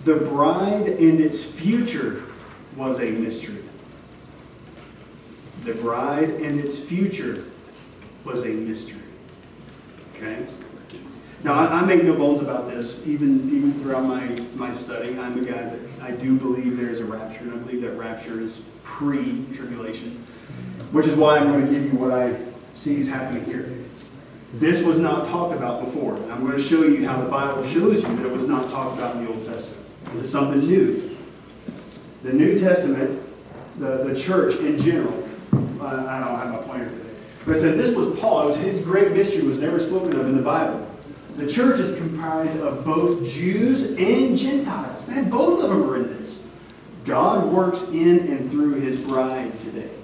The 0.05 0.17
bride 0.17 0.87
and 0.87 1.21
its 1.21 1.45
future 1.45 2.23
was 2.77 3.01
a 3.01 3.11
mystery. 3.11 3.63
The 5.65 5.75
bride 5.75 6.31
and 6.31 6.59
its 6.59 6.79
future 6.79 7.45
was 8.25 8.47
a 8.47 8.51
mystery. 8.51 9.03
Okay? 10.15 10.47
Now, 11.43 11.55
I, 11.55 11.81
I 11.81 11.85
make 11.85 12.05
no 12.05 12.15
bones 12.15 12.41
about 12.41 12.67
this. 12.67 13.05
Even, 13.07 13.51
even 13.55 13.75
throughout 13.81 14.05
my, 14.05 14.27
my 14.55 14.73
study, 14.73 15.19
I'm 15.19 15.39
a 15.39 15.47
guy 15.47 15.63
that 15.63 15.79
I 16.01 16.13
do 16.13 16.37
believe 16.37 16.77
there 16.77 16.91
is 16.91 17.01
a 17.01 17.05
rapture, 17.05 17.41
and 17.41 17.53
I 17.53 17.57
believe 17.57 17.83
that 17.83 17.93
rapture 17.93 18.41
is 18.41 18.63
pre 18.83 19.45
tribulation, 19.53 20.25
which 20.93 21.07
is 21.07 21.15
why 21.15 21.39
I'm 21.39 21.49
going 21.53 21.67
to 21.67 21.73
give 21.73 21.85
you 21.85 21.99
what 21.99 22.13
I 22.13 22.37
see 22.75 22.97
is 23.01 23.09
happening 23.09 23.45
here. 23.45 23.73
This 24.55 24.83
was 24.83 24.99
not 24.99 25.27
talked 25.27 25.55
about 25.55 25.85
before. 25.85 26.17
And 26.17 26.33
I'm 26.33 26.41
going 26.41 26.57
to 26.57 26.63
show 26.63 26.83
you 26.83 27.07
how 27.07 27.21
the 27.21 27.29
Bible 27.29 27.63
shows 27.65 28.03
you 28.03 28.17
that 28.17 28.27
it 28.27 28.33
was 28.33 28.47
not 28.47 28.69
talked 28.69 28.99
about 28.99 29.17
in 29.17 29.25
the 29.25 29.31
Old 29.31 29.45
Testament. 29.45 29.87
This 30.13 30.25
is 30.25 30.33
something 30.33 30.59
new. 30.59 31.17
The 32.23 32.33
New 32.33 32.59
Testament, 32.59 33.23
the, 33.79 34.05
the 34.05 34.19
church 34.19 34.57
in 34.57 34.81
general, 34.81 35.29
uh, 35.53 35.87
I 35.87 36.19
don't 36.21 36.39
have 36.39 36.53
my 36.53 36.59
pointer 36.59 36.91
today, 36.91 37.15
but 37.47 37.57
it 37.57 37.61
says 37.61 37.77
this 37.77 37.97
was 37.97 38.19
Paul. 38.19 38.43
It 38.43 38.47
was 38.47 38.57
his 38.59 38.81
great 38.81 39.13
mystery 39.13 39.47
was 39.47 39.59
never 39.59 39.79
spoken 39.79 40.19
of 40.19 40.27
in 40.27 40.37
the 40.37 40.43
Bible. 40.43 40.87
The 41.37 41.47
church 41.47 41.81
is 41.81 41.97
comprised 41.97 42.59
of 42.61 42.85
both 42.85 43.27
Jews 43.27 43.93
and 43.93 44.37
Gentiles. 44.37 45.07
Man, 45.09 45.31
both 45.31 45.63
of 45.63 45.71
them 45.71 45.89
are 45.89 45.97
in 45.97 46.09
this. 46.19 46.47
God 47.07 47.47
works 47.47 47.89
in 47.89 48.29
and 48.29 48.51
through 48.51 48.75
his 48.75 49.01
bride 49.01 49.59
today. 49.61 50.00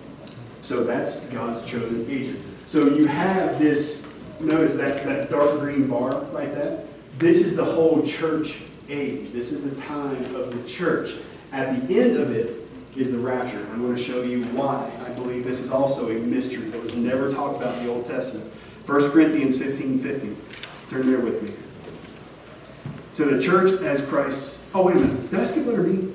So 0.66 0.83
that's 0.83 1.20
God's 1.26 1.64
chosen 1.64 2.05
agent. 2.11 2.40
So 2.64 2.88
you 2.88 3.07
have 3.07 3.61
this, 3.61 4.05
notice 4.40 4.74
that, 4.74 5.05
that 5.05 5.31
dark 5.31 5.61
green 5.61 5.87
bar 5.87 6.22
right 6.33 6.52
there? 6.52 6.83
This 7.18 7.46
is 7.46 7.55
the 7.55 7.64
whole 7.64 8.05
church 8.05 8.59
age. 8.88 9.31
This 9.31 9.52
is 9.52 9.62
the 9.62 9.81
time 9.83 10.35
of 10.35 10.52
the 10.52 10.68
church. 10.68 11.14
At 11.52 11.87
the 11.87 12.00
end 12.00 12.16
of 12.16 12.33
it, 12.33 12.66
is 12.96 13.12
the 13.12 13.18
rapture. 13.18 13.64
I'm 13.72 13.83
going 13.83 13.94
to 13.94 14.02
show 14.02 14.22
you 14.22 14.42
why 14.46 14.90
I 15.07 15.11
believe 15.11 15.44
this 15.44 15.61
is 15.61 15.70
also 15.70 16.11
a 16.11 16.18
mystery 16.18 16.68
that 16.70 16.83
was 16.83 16.96
never 16.96 17.31
talked 17.31 17.59
about 17.59 17.76
in 17.79 17.85
the 17.85 17.92
Old 17.92 18.07
Testament. 18.07 18.52
1 18.87 19.11
Corinthians 19.12 19.59
15 19.59 20.00
50. 20.00 20.37
Turn 20.88 21.07
there 21.07 21.20
with 21.20 21.42
me. 21.42 21.55
So 23.14 23.26
the 23.26 23.40
church 23.40 23.83
as 23.83 24.02
Christ. 24.02 24.59
Oh, 24.74 24.83
wait 24.83 24.96
a 24.96 25.00
minute. 25.00 25.31
Did 25.31 25.38
I 25.38 25.44
skip 25.44 25.66
letter 25.66 25.83
B? 25.85 26.12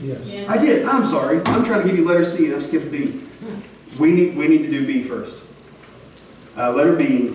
Yes. 0.00 0.50
I 0.50 0.58
did. 0.58 0.84
I'm 0.84 1.06
sorry. 1.06 1.38
I'm 1.46 1.64
trying 1.64 1.82
to 1.82 1.88
give 1.88 1.96
you 1.96 2.04
letter 2.04 2.24
C 2.24 2.46
and 2.46 2.56
I 2.56 2.58
skipped 2.58 2.90
B. 2.90 3.22
We 3.98 4.12
need, 4.12 4.36
we 4.36 4.48
need 4.48 4.62
to 4.62 4.70
do 4.70 4.86
B 4.86 5.02
first. 5.02 5.42
Uh, 6.56 6.72
letter 6.72 6.94
B, 6.94 7.34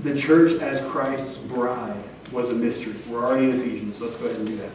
the 0.00 0.16
church 0.16 0.52
as 0.60 0.80
Christ's 0.86 1.38
bride 1.38 2.04
was 2.30 2.50
a 2.50 2.54
mystery. 2.54 2.94
We're 3.08 3.24
already 3.24 3.50
in 3.50 3.60
Ephesians, 3.60 3.96
so 3.96 4.04
let's 4.04 4.16
go 4.16 4.26
ahead 4.26 4.38
and 4.38 4.48
do 4.48 4.56
that. 4.56 4.70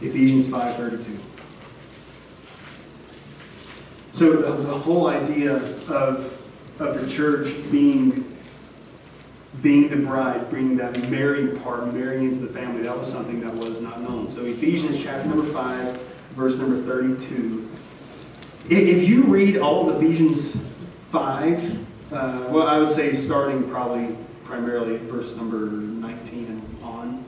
Ephesians 0.00 0.48
5.32. 0.48 1.18
So 4.12 4.32
the, 4.32 4.52
the 4.62 4.78
whole 4.78 5.08
idea 5.08 5.56
of, 5.56 5.90
of 6.80 7.00
the 7.00 7.08
church 7.08 7.48
being 7.70 8.31
being 9.62 9.88
the 9.88 9.96
bride, 9.96 10.50
bringing 10.50 10.76
that 10.76 11.08
married 11.08 11.62
part, 11.62 11.92
marrying 11.94 12.24
into 12.24 12.40
the 12.40 12.48
family, 12.48 12.82
that 12.82 12.98
was 12.98 13.10
something 13.10 13.40
that 13.40 13.54
was 13.54 13.80
not 13.80 14.00
known. 14.00 14.28
So 14.28 14.44
Ephesians 14.44 15.02
chapter 15.02 15.28
number 15.28 15.44
5, 15.44 15.96
verse 16.32 16.58
number 16.58 16.82
32. 16.82 17.68
If 18.68 19.08
you 19.08 19.22
read 19.24 19.58
all 19.58 19.88
of 19.88 20.02
Ephesians 20.02 20.56
5, 21.10 21.78
uh, 22.12 22.46
well, 22.50 22.66
I 22.66 22.78
would 22.78 22.88
say 22.88 23.12
starting 23.12 23.68
probably 23.70 24.16
primarily 24.44 24.98
verse 24.98 25.34
number 25.36 25.56
19 25.56 26.46
and 26.46 26.82
on, 26.82 27.24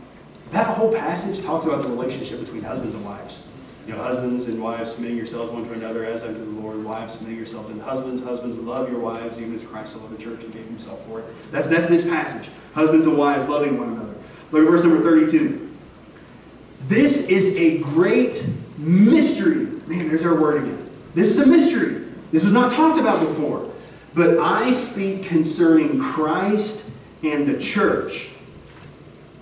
that 0.50 0.76
whole 0.76 0.92
passage 0.92 1.44
talks 1.44 1.66
about 1.66 1.82
the 1.82 1.88
relationship 1.88 2.40
between 2.40 2.62
husbands 2.62 2.94
and 2.94 3.04
wives. 3.04 3.46
You 3.86 3.92
know, 3.92 4.02
husbands 4.02 4.46
and 4.46 4.62
wives 4.62 4.92
submitting 4.92 5.16
yourselves 5.16 5.52
one 5.52 5.64
to 5.66 5.72
another 5.72 6.04
as 6.04 6.22
unto 6.22 6.38
the 6.38 6.60
Lord. 6.60 6.82
Wives 6.82 7.14
submitting 7.14 7.36
yourselves 7.36 7.68
unto 7.68 7.82
husbands. 7.82 8.22
Husbands 8.22 8.56
love 8.56 8.90
your 8.90 9.00
wives 9.00 9.38
even 9.38 9.54
as 9.54 9.62
Christ 9.62 9.96
loved 9.96 10.16
the 10.16 10.22
church 10.22 10.42
and 10.42 10.52
gave 10.52 10.64
himself 10.64 11.04
for 11.06 11.20
it. 11.20 11.26
That's, 11.52 11.68
that's 11.68 11.88
this 11.88 12.04
passage. 12.04 12.48
Husbands 12.72 13.06
and 13.06 13.18
wives 13.18 13.48
loving 13.48 13.78
one 13.78 13.90
another. 13.90 14.14
Look 14.52 14.64
at 14.64 14.70
verse 14.70 14.84
number 14.84 15.02
32. 15.02 15.76
This 16.86 17.28
is 17.28 17.56
a 17.58 17.78
great 17.78 18.46
mystery. 18.78 19.66
Man, 19.86 20.08
there's 20.08 20.24
our 20.24 20.34
word 20.34 20.62
again. 20.62 20.90
This 21.14 21.28
is 21.28 21.40
a 21.40 21.46
mystery. 21.46 22.06
This 22.32 22.42
was 22.42 22.52
not 22.52 22.70
talked 22.70 22.98
about 22.98 23.20
before. 23.20 23.70
But 24.14 24.38
I 24.38 24.70
speak 24.70 25.24
concerning 25.24 26.00
Christ 26.00 26.90
and 27.22 27.46
the 27.46 27.58
church. 27.60 28.28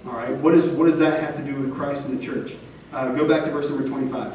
All 0.07 0.15
right, 0.15 0.33
what, 0.33 0.55
is, 0.55 0.69
what 0.69 0.87
does 0.87 0.99
that 0.99 1.23
have 1.23 1.37
to 1.37 1.43
do 1.43 1.55
with 1.61 1.75
Christ 1.75 2.09
and 2.09 2.19
the 2.19 2.25
church? 2.25 2.57
Uh, 2.93 3.13
go 3.15 3.27
back 3.27 3.45
to 3.45 3.51
verse 3.51 3.71
number 3.71 3.89
25. 3.89 4.35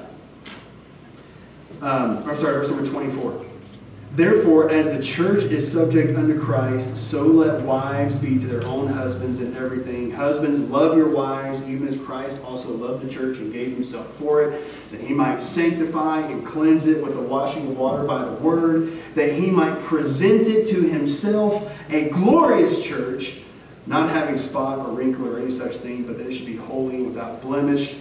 Um, 1.80 2.24
I'm 2.28 2.36
sorry, 2.36 2.54
verse 2.54 2.70
number 2.70 2.90
24. 2.90 3.46
Therefore, 4.14 4.72
as 4.72 4.88
the 4.88 5.04
church 5.04 5.44
is 5.44 5.72
subject 5.72 6.18
unto 6.18 6.40
Christ, 6.40 6.98
so 6.98 7.22
let 7.24 7.62
wives 7.62 8.16
be 8.16 8.40
to 8.40 8.48
their 8.48 8.66
own 8.66 8.88
husbands 8.88 9.42
in 9.42 9.56
everything. 9.56 10.10
Husbands, 10.10 10.60
love 10.60 10.98
your 10.98 11.10
wives, 11.10 11.62
even 11.68 11.88
as 11.88 11.98
Christ 11.98 12.42
also 12.44 12.72
loved 12.72 13.06
the 13.06 13.10
church 13.10 13.38
and 13.38 13.54
gave 13.54 13.74
himself 13.74 14.12
for 14.16 14.42
it, 14.42 14.64
that 14.90 15.02
he 15.02 15.14
might 15.14 15.40
sanctify 15.40 16.22
and 16.22 16.44
cleanse 16.44 16.88
it 16.88 17.04
with 17.04 17.14
the 17.14 17.22
washing 17.22 17.68
of 17.68 17.78
water 17.78 18.06
by 18.06 18.26
the 18.26 18.32
word, 18.32 18.92
that 19.14 19.34
he 19.34 19.52
might 19.52 19.78
present 19.78 20.48
it 20.48 20.66
to 20.68 20.82
himself 20.82 21.72
a 21.92 22.10
glorious 22.10 22.84
church, 22.84 23.42
not 23.86 24.10
having 24.10 24.38
spot 24.38 24.80
or 24.80 24.94
wrinkle 24.94 25.28
or 25.28 25.38
any 25.38 25.52
such 25.52 25.74
thing, 25.74 26.08
but 26.08 26.18
that 26.18 26.26
it 26.26 26.34
should 26.34 26.48
be 26.48 26.56
holy 26.56 26.96
and 26.96 27.06
without 27.06 27.40
blemish. 27.40 27.98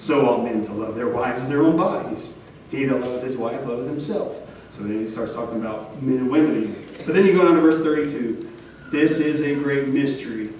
So 0.00 0.26
ought 0.26 0.44
men 0.44 0.62
to 0.62 0.72
love 0.72 0.94
their 0.94 1.10
wives 1.10 1.42
as 1.42 1.50
their 1.50 1.60
own 1.60 1.76
bodies. 1.76 2.32
He 2.70 2.86
that 2.86 3.00
loveth 3.00 3.22
his 3.22 3.36
wife 3.36 3.66
loveth 3.66 3.86
himself. 3.86 4.40
So 4.70 4.82
then 4.82 4.98
he 4.98 5.06
starts 5.06 5.34
talking 5.34 5.60
about 5.60 6.02
men 6.02 6.16
and 6.16 6.30
women 6.30 6.56
again. 6.56 6.86
But 7.04 7.14
then 7.14 7.26
you 7.26 7.34
go 7.34 7.44
down 7.44 7.56
to 7.56 7.60
verse 7.60 7.82
32. 7.82 8.50
This 8.90 9.18
is 9.18 9.42
a 9.42 9.54
great 9.56 9.88
mystery, 9.88 10.54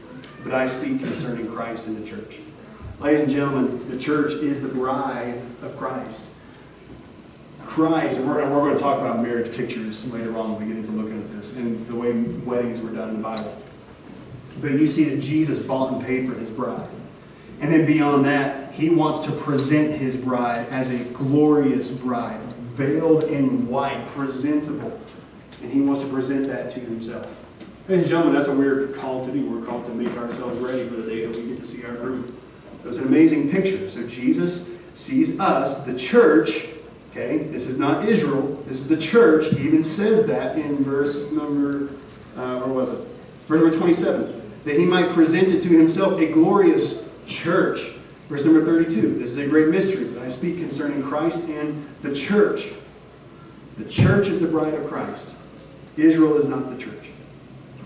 but 0.45 0.53
I 0.53 0.67
speak 0.67 0.99
concerning 0.99 1.51
Christ 1.51 1.87
and 1.87 1.97
the 1.97 2.07
church. 2.07 2.41
Ladies 2.99 3.23
and 3.23 3.31
gentlemen, 3.31 3.91
the 3.91 3.99
church 3.99 4.35
is 4.35 4.61
the 4.61 4.69
bride 4.69 5.41
of 5.63 5.75
Christ. 5.79 6.29
Christ, 7.65 8.19
and 8.19 8.29
we're, 8.29 8.43
we're 8.43 8.61
going 8.61 8.77
to 8.77 8.83
talk 8.83 9.01
about 9.01 9.23
marriage 9.23 9.57
pictures 9.57 10.13
later 10.13 10.37
on 10.37 10.53
when 10.53 10.61
we 10.61 10.75
get 10.75 10.85
into 10.85 10.91
looking 10.91 11.19
at 11.19 11.33
this 11.33 11.57
and 11.57 11.87
the 11.87 11.97
way 11.97 12.13
weddings 12.13 12.79
were 12.83 12.91
done 12.91 13.09
in 13.09 13.17
the 13.17 13.23
Bible. 13.23 13.57
But 14.61 14.73
you 14.73 14.87
see 14.87 15.05
that 15.05 15.23
Jesus 15.23 15.61
bought 15.61 15.95
and 15.95 16.05
paid 16.05 16.29
for 16.29 16.35
his 16.35 16.51
bride. 16.51 16.91
And 17.61 17.73
then 17.73 17.85
beyond 17.85 18.25
that, 18.25 18.73
he 18.73 18.89
wants 18.89 19.21
to 19.27 19.33
present 19.33 19.93
his 19.93 20.17
bride 20.17 20.67
as 20.71 20.91
a 20.91 21.05
glorious 21.13 21.91
bride, 21.91 22.41
veiled 22.75 23.25
in 23.25 23.69
white, 23.69 24.09
presentable. 24.09 24.99
And 25.63 25.71
he 25.71 25.83
wants 25.83 26.03
to 26.03 26.09
present 26.09 26.47
that 26.47 26.71
to 26.71 26.81
himself. 26.81 27.45
Ladies 27.87 28.05
and 28.05 28.11
gentlemen, 28.11 28.35
that's 28.35 28.49
what 28.49 28.57
we're 28.57 28.87
called 28.89 29.25
to 29.27 29.33
do. 29.33 29.47
We're 29.47 29.67
called 29.67 29.85
to 29.87 29.93
make 29.93 30.17
ourselves 30.17 30.59
ready 30.61 30.89
for 30.89 30.97
the 30.97 31.09
day 31.11 31.27
that 31.27 31.37
we 31.37 31.49
get 31.49 31.59
to 31.59 31.67
see 31.67 31.85
our 31.85 31.93
groom. 31.93 32.35
It 32.83 32.87
was 32.87 32.97
an 32.97 33.07
amazing 33.07 33.51
picture. 33.51 33.89
So 33.91 34.07
Jesus 34.07 34.71
sees 34.95 35.39
us, 35.39 35.85
the 35.85 35.99
church. 35.99 36.69
Okay, 37.11 37.39
this 37.39 37.67
is 37.67 37.77
not 37.77 38.09
Israel. 38.09 38.63
This 38.67 38.77
is 38.77 38.89
the 38.89 38.97
church. 38.97 39.47
He 39.47 39.67
even 39.67 39.83
says 39.83 40.27
that 40.29 40.57
in 40.57 40.83
verse 40.83 41.31
number, 41.33 41.93
uh, 42.37 42.61
where 42.61 42.73
was 42.73 42.91
it? 42.91 43.01
Verse 43.49 43.61
number 43.61 43.77
27. 43.77 44.41
That 44.65 44.79
he 44.79 44.87
might 44.87 45.11
present 45.11 45.51
it 45.51 45.61
to 45.63 45.69
himself 45.69 46.19
a 46.21 46.27
glorious 46.27 47.10
church. 47.31 47.93
Verse 48.29 48.45
number 48.45 48.65
32. 48.65 49.19
This 49.19 49.31
is 49.31 49.39
a 49.39 49.47
great 49.47 49.69
mystery, 49.69 50.05
but 50.05 50.23
I 50.23 50.29
speak 50.29 50.59
concerning 50.59 51.03
Christ 51.03 51.41
and 51.49 51.89
the 52.03 52.15
church. 52.15 52.69
The 53.79 53.85
church 53.85 54.29
is 54.29 54.41
the 54.41 54.49
bride 54.49 54.75
of 54.75 54.87
Christ. 54.87 55.35
Israel 55.97 56.37
is 56.37 56.47
not 56.47 56.69
the 56.69 56.77
church. 56.77 57.07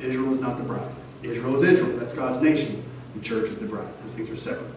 Israel 0.01 0.33
is 0.33 0.41
not 0.41 0.57
the 0.57 0.65
bride. 0.65 0.91
Israel 1.23 1.55
is 1.55 1.63
Israel. 1.63 1.97
That's 1.99 2.13
God's 2.13 2.41
nation. 2.41 2.83
The 3.15 3.23
church 3.23 3.49
is 3.49 3.61
the 3.61 3.67
bride. 3.67 3.89
Those 4.03 4.15
things 4.15 4.29
are 4.31 4.37
separate. 4.37 4.71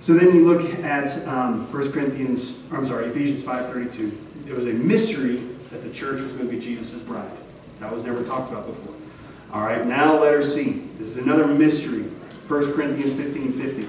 So 0.00 0.14
then 0.14 0.34
you 0.34 0.44
look 0.44 0.74
at 0.84 1.26
um, 1.26 1.70
1 1.72 1.92
Corinthians, 1.92 2.62
I'm 2.70 2.86
sorry, 2.86 3.06
Ephesians 3.06 3.42
5.32. 3.42 4.48
It 4.48 4.54
was 4.54 4.66
a 4.66 4.72
mystery 4.72 5.36
that 5.70 5.82
the 5.82 5.90
church 5.90 6.20
was 6.20 6.32
going 6.32 6.46
to 6.48 6.54
be 6.54 6.60
Jesus' 6.60 7.00
bride. 7.00 7.30
That 7.80 7.92
was 7.92 8.02
never 8.02 8.22
talked 8.22 8.50
about 8.50 8.66
before. 8.66 8.94
All 9.52 9.62
right, 9.62 9.86
now 9.86 10.18
letter 10.18 10.42
C. 10.42 10.82
This 10.98 11.08
is 11.08 11.16
another 11.16 11.46
mystery. 11.46 12.04
1 12.48 12.72
Corinthians 12.72 13.12
15.50. 13.12 13.84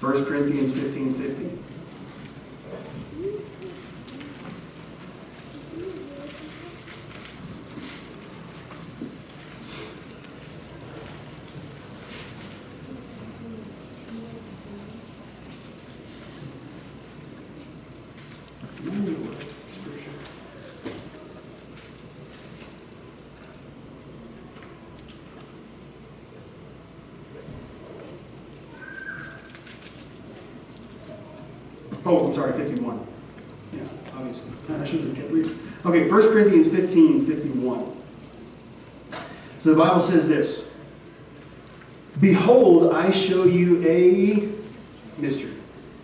1 0.00 0.24
Corinthians 0.24 0.72
15.50. 0.72 1.20
Scripture. 1.20 1.69
Oh, 32.04 32.26
I'm 32.26 32.32
sorry, 32.32 32.52
51. 32.52 33.06
Yeah, 33.72 33.80
obviously. 34.14 34.52
I 34.68 34.84
should 34.84 35.00
have 35.00 35.02
just 35.02 35.16
kept 35.16 35.30
reading. 35.30 35.58
Okay, 35.84 36.08
1 36.08 36.22
Corinthians 36.22 36.68
15, 36.68 37.26
51. 37.26 37.96
So 39.58 39.74
the 39.74 39.80
Bible 39.80 40.00
says 40.00 40.26
this 40.26 40.68
Behold, 42.20 42.92
I 42.92 43.10
show 43.10 43.44
you 43.44 43.82
a 43.86 44.48
mystery. 45.20 45.52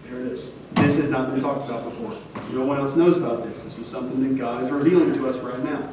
There 0.04 0.20
it 0.20 0.32
is. 0.32 0.50
This 0.74 0.98
has 0.98 1.08
not 1.08 1.30
been 1.30 1.40
talked 1.40 1.64
about 1.64 1.84
before. 1.84 2.16
No 2.52 2.64
one 2.64 2.78
else 2.78 2.96
knows 2.96 3.16
about 3.16 3.42
this. 3.42 3.62
This 3.62 3.78
is 3.78 3.86
something 3.86 4.22
that 4.22 4.38
God 4.38 4.62
is 4.62 4.70
revealing 4.70 5.12
to 5.14 5.28
us 5.28 5.38
right 5.38 5.58
now. 5.64 5.90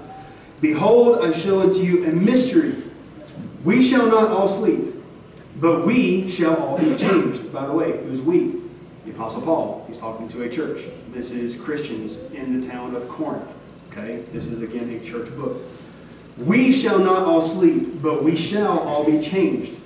Behold, 0.62 1.24
I 1.24 1.32
show 1.32 1.62
unto 1.62 1.80
you 1.80 2.06
a 2.06 2.12
mystery. 2.12 2.76
We 3.64 3.82
shall 3.82 4.08
not 4.08 4.30
all 4.30 4.48
sleep, 4.48 4.94
but 5.58 5.86
we 5.86 6.30
shall 6.30 6.56
all 6.56 6.78
be 6.78 6.96
changed. 6.96 7.52
By 7.52 7.66
the 7.66 7.74
way, 7.74 7.98
who's 8.04 8.22
we? 8.22 8.63
Apostle 9.24 9.42
Paul. 9.44 9.86
He's 9.88 9.98
talking 9.98 10.28
to 10.28 10.44
a 10.44 10.50
church. 10.50 10.82
This 11.12 11.32
is 11.32 11.56
Christians 11.56 12.18
in 12.34 12.60
the 12.60 12.68
town 12.68 12.94
of 12.94 13.08
Corinth. 13.08 13.56
Okay? 13.90 14.26
This 14.34 14.48
is 14.48 14.62
again 14.62 14.90
a 14.90 15.00
church 15.00 15.34
book. 15.38 15.62
We 16.36 16.74
shall 16.74 17.00
not 17.00 17.24
all 17.24 17.40
sleep, 17.40 18.02
but 18.02 18.22
we 18.22 18.36
shall 18.36 18.80
all 18.80 19.06
be 19.06 19.22
changed. 19.22 19.80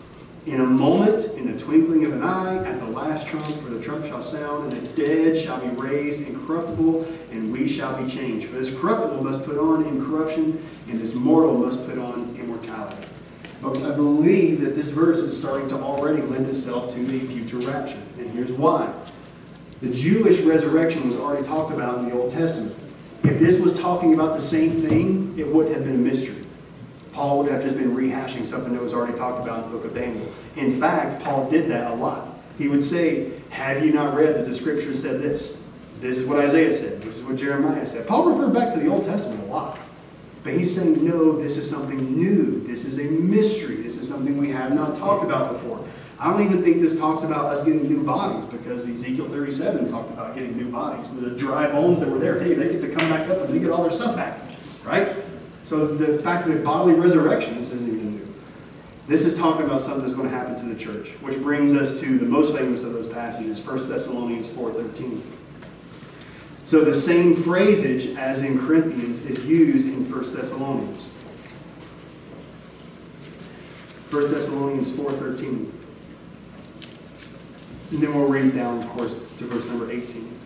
In 0.47 0.60
a 0.60 0.65
moment, 0.65 1.26
in 1.38 1.56
the 1.56 1.60
twinkling 1.60 2.04
of 2.08 2.13
an 2.13 2.23
eye, 2.23 2.65
at 2.65 2.80
the 2.80 2.88
last 2.88 3.28
trump, 3.28 3.45
for 3.45 3.69
the 3.69 3.80
trump 3.80 4.08
shall 4.08 4.23
sound, 4.23 4.73
and 4.73 4.82
the 4.82 5.06
dead 5.06 5.38
shall 5.38 5.60
be 5.60 5.67
raised 5.67 6.28
incorruptible, 6.28 7.04
and 7.30 7.52
we 7.52 7.67
shall 7.67 7.95
be 8.02 8.10
changed. 8.10 8.47
For 8.47 8.56
this 8.56 8.76
corruptible 8.76 9.23
must 9.23 9.45
put 9.45 9.60
on 9.60 9.86
incorruption, 9.86 10.67
and 10.89 11.00
this 11.00 11.13
mortal 11.13 11.56
must 11.56 11.86
put 11.86 12.00
on 12.00 12.36
immortality. 12.39 13.08
Folks, 13.62 13.84
I 13.84 13.93
believe 13.93 14.62
that 14.62 14.73
this 14.73 14.89
verse 14.89 15.19
is 15.19 15.38
starting 15.38 15.67
to 15.67 15.76
already 15.76 16.23
lend 16.23 16.47
itself 16.47 16.89
to 16.95 17.00
the 17.06 17.19
future 17.19 17.58
rapture. 17.58 18.02
And 18.17 18.32
here's 18.32 18.52
why. 18.52 18.91
The 19.81 19.89
Jewish 19.89 20.39
resurrection 20.41 21.05
was 21.05 21.15
already 21.17 21.43
talked 21.43 21.71
about 21.71 21.99
in 21.99 22.09
the 22.09 22.15
Old 22.15 22.31
Testament. 22.31 22.75
If 23.23 23.39
this 23.39 23.59
was 23.59 23.77
talking 23.77 24.13
about 24.13 24.35
the 24.35 24.41
same 24.41 24.71
thing, 24.71 25.35
it 25.37 25.47
wouldn't 25.47 25.75
have 25.75 25.83
been 25.83 25.95
a 25.95 25.99
mystery. 25.99 26.45
Paul 27.11 27.39
would 27.39 27.51
have 27.51 27.63
just 27.63 27.75
been 27.75 27.95
rehashing 27.95 28.45
something 28.45 28.73
that 28.73 28.81
was 28.81 28.93
already 28.93 29.17
talked 29.17 29.39
about 29.39 29.65
in 29.65 29.71
the 29.71 29.77
book 29.77 29.85
of 29.85 29.93
Daniel. 29.93 30.31
In 30.55 30.79
fact, 30.79 31.21
Paul 31.23 31.49
did 31.49 31.69
that 31.71 31.91
a 31.91 31.95
lot. 31.95 32.37
He 32.57 32.67
would 32.67 32.83
say, 32.83 33.31
Have 33.49 33.85
you 33.85 33.91
not 33.91 34.15
read 34.15 34.35
that 34.35 34.45
the 34.45 34.53
scripture 34.53 34.95
said 34.95 35.21
this? 35.21 35.59
This 35.99 36.17
is 36.17 36.25
what 36.25 36.39
Isaiah 36.39 36.73
said. 36.73 37.01
This 37.01 37.17
is 37.17 37.23
what 37.23 37.37
Jeremiah 37.37 37.85
said. 37.87 38.07
Paul 38.07 38.31
referred 38.31 38.53
back 38.53 38.71
to 38.73 38.79
the 38.79 38.87
Old 38.87 39.05
Testament 39.05 39.43
a 39.43 39.45
lot. 39.47 39.79
But 40.43 40.53
he's 40.53 40.73
saying, 40.73 41.03
No, 41.03 41.39
this 41.39 41.57
is 41.57 41.69
something 41.69 42.15
new. 42.15 42.61
This 42.65 42.85
is 42.85 42.99
a 42.99 43.03
mystery. 43.03 43.77
This 43.77 43.97
is 43.97 44.07
something 44.07 44.37
we 44.37 44.49
have 44.49 44.73
not 44.73 44.95
talked 44.95 45.23
about 45.23 45.53
before. 45.53 45.83
I 46.19 46.32
don't 46.32 46.43
even 46.43 46.63
think 46.63 46.80
this 46.80 46.97
talks 46.97 47.23
about 47.23 47.45
us 47.45 47.63
getting 47.63 47.88
new 47.88 48.03
bodies 48.03 48.43
because 48.45 48.88
Ezekiel 48.88 49.30
37 49.30 49.91
talked 49.91 50.10
about 50.10 50.34
getting 50.34 50.58
new 50.58 50.71
bodies. 50.71 51.12
The 51.13 51.30
dry 51.32 51.67
bones 51.67 51.99
that 51.99 52.10
were 52.10 52.17
there, 52.17 52.39
hey, 52.39 52.56
they 52.56 52.71
get 52.71 52.82
to 52.82 52.89
come 52.89 53.08
back 53.10 53.30
up 53.30 53.41
and 53.41 53.53
they 53.53 53.60
get 53.60 53.69
all 53.69 53.84
their 53.84 53.91
stuff 53.91 54.15
back. 54.15 54.39
Right? 54.84 55.15
So 55.63 55.86
the 55.86 56.21
fact 56.23 56.47
that 56.47 56.63
bodily 56.63 56.95
resurrection, 56.95 57.60
this 57.60 57.71
isn't 57.71 57.88
even 57.88 58.15
new. 58.17 58.34
This 59.08 59.25
is 59.25 59.38
talking 59.38 59.65
about 59.65 59.82
something 59.82 60.01
that's 60.01 60.15
going 60.15 60.30
to 60.30 60.36
happen 60.36 60.58
to 60.58 60.65
the 60.65 60.75
church, 60.75 61.10
which 61.21 61.39
brings 61.41 61.73
us 61.73 61.99
to 61.99 62.17
the 62.17 62.25
most 62.25 62.56
famous 62.56 62.84
of 62.84 62.93
those 62.93 63.08
passages, 63.08 63.63
1 63.63 63.88
Thessalonians 63.88 64.49
4.13. 64.49 65.21
So 66.65 66.84
the 66.84 66.93
same 66.93 67.36
phrasage 67.36 68.17
as 68.17 68.41
in 68.41 68.60
Corinthians 68.60 69.23
is 69.23 69.45
used 69.45 69.88
in 69.88 70.12
1 70.12 70.36
Thessalonians. 70.36 71.08
1 74.10 74.32
Thessalonians 74.32 74.91
4.13. 74.91 75.76
And 77.91 78.02
then 78.02 78.13
we'll 78.13 78.28
read 78.28 78.54
down, 78.54 78.84
of 78.84 78.89
course, 78.89 79.15
to 79.38 79.45
verse 79.45 79.65
number 79.65 79.89
18 79.91 80.38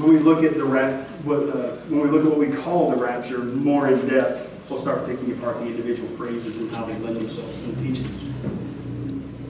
when 0.00 0.12
we 0.12 0.18
look 0.18 0.44
at 0.44 0.54
the 0.54 0.64
rap, 0.64 1.06
what, 1.24 1.40
when 1.88 2.00
we 2.00 2.08
look 2.08 2.24
at 2.24 2.30
what 2.30 2.38
we 2.38 2.48
call 2.48 2.90
the 2.90 2.96
rapture 2.96 3.38
more 3.38 3.88
in 3.88 4.06
depth, 4.08 4.50
we'll 4.68 4.80
start 4.80 5.06
picking 5.06 5.32
apart 5.32 5.58
the 5.58 5.66
individual 5.66 6.08
phrases 6.10 6.56
and 6.58 6.70
how 6.70 6.84
they 6.84 6.96
lend 6.98 7.16
themselves 7.16 7.60
to 7.60 7.72
the 7.72 7.82
teaching. 7.82 8.34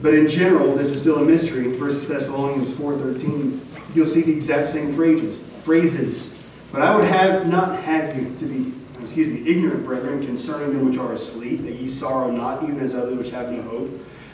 But 0.01 0.13
in 0.15 0.27
general, 0.27 0.75
this 0.75 0.91
is 0.91 0.99
still 0.99 1.17
a 1.17 1.25
mystery. 1.25 1.77
1 1.77 1.77
Thessalonians 1.77 2.71
4.13, 2.71 3.59
you'll 3.95 4.05
see 4.05 4.23
the 4.23 4.33
exact 4.33 4.69
same 4.69 4.93
phrases. 4.95 5.43
phrases. 5.61 6.37
But 6.71 6.81
I 6.81 6.95
would 6.95 7.05
have 7.05 7.47
not 7.47 7.79
have 7.83 8.17
you 8.17 8.33
to 8.35 8.45
be, 8.45 8.73
excuse 8.99 9.27
me, 9.27 9.47
ignorant, 9.47 9.85
brethren, 9.85 10.25
concerning 10.25 10.73
them 10.75 10.87
which 10.87 10.97
are 10.97 11.13
asleep, 11.13 11.61
that 11.63 11.73
ye 11.73 11.87
sorrow 11.87 12.31
not, 12.31 12.63
even 12.63 12.79
as 12.79 12.95
others 12.95 13.17
which 13.17 13.29
have 13.29 13.51
no 13.51 13.61
hope. 13.61 13.91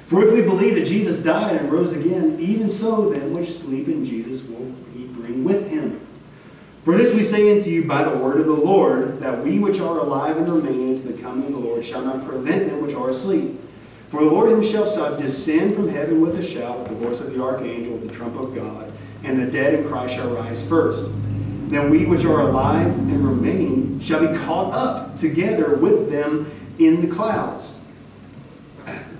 For 0.07 0.25
if 0.25 0.33
we 0.33 0.41
believe 0.41 0.75
that 0.75 0.85
Jesus 0.85 1.17
died 1.17 1.57
and 1.57 1.71
rose 1.71 1.93
again, 1.93 2.37
even 2.39 2.69
so 2.69 3.09
them 3.09 3.33
which 3.33 3.51
sleep 3.51 3.89
in 3.89 4.05
Jesus 4.05 4.41
will 4.47 4.73
he 4.93 5.05
bring 5.05 5.43
with 5.43 5.69
him. 5.69 5.99
For 6.85 6.95
this 6.95 7.13
we 7.13 7.21
say 7.21 7.53
unto 7.53 7.69
you 7.69 7.83
by 7.83 8.03
the 8.03 8.17
word 8.17 8.39
of 8.39 8.45
the 8.45 8.53
Lord, 8.53 9.19
that 9.19 9.43
we 9.43 9.59
which 9.59 9.81
are 9.81 9.99
alive 9.99 10.37
and 10.37 10.47
remain 10.47 10.91
unto 10.91 11.11
the 11.11 11.21
coming 11.21 11.47
of 11.47 11.51
the 11.51 11.59
Lord 11.59 11.83
shall 11.83 12.01
not 12.01 12.25
prevent 12.25 12.69
them 12.69 12.81
which 12.81 12.95
are 12.95 13.09
asleep. 13.09 13.59
For 14.09 14.23
the 14.23 14.29
Lord 14.29 14.49
himself 14.49 14.93
shall 14.93 15.17
descend 15.17 15.75
from 15.75 15.89
heaven 15.89 16.21
with 16.21 16.39
a 16.39 16.43
shout, 16.43 16.79
with 16.79 16.87
the 16.87 17.05
voice 17.05 17.19
of 17.19 17.33
the 17.33 17.43
archangel, 17.43 17.91
with 17.91 18.07
the 18.07 18.15
trump 18.15 18.37
of 18.37 18.55
God, 18.55 18.89
and 19.25 19.37
the 19.37 19.51
dead 19.51 19.73
in 19.73 19.85
Christ 19.89 20.15
shall 20.15 20.29
rise 20.29 20.65
first. 20.65 21.11
Then 21.67 21.89
we 21.89 22.05
which 22.05 22.23
are 22.23 22.39
alive 22.47 22.87
and 22.87 23.27
remain 23.27 23.99
shall 23.99 24.25
be 24.25 24.37
caught 24.37 24.73
up 24.73 25.17
together 25.17 25.75
with 25.75 26.09
them 26.09 26.49
in 26.79 27.01
the 27.01 27.13
clouds. 27.13 27.76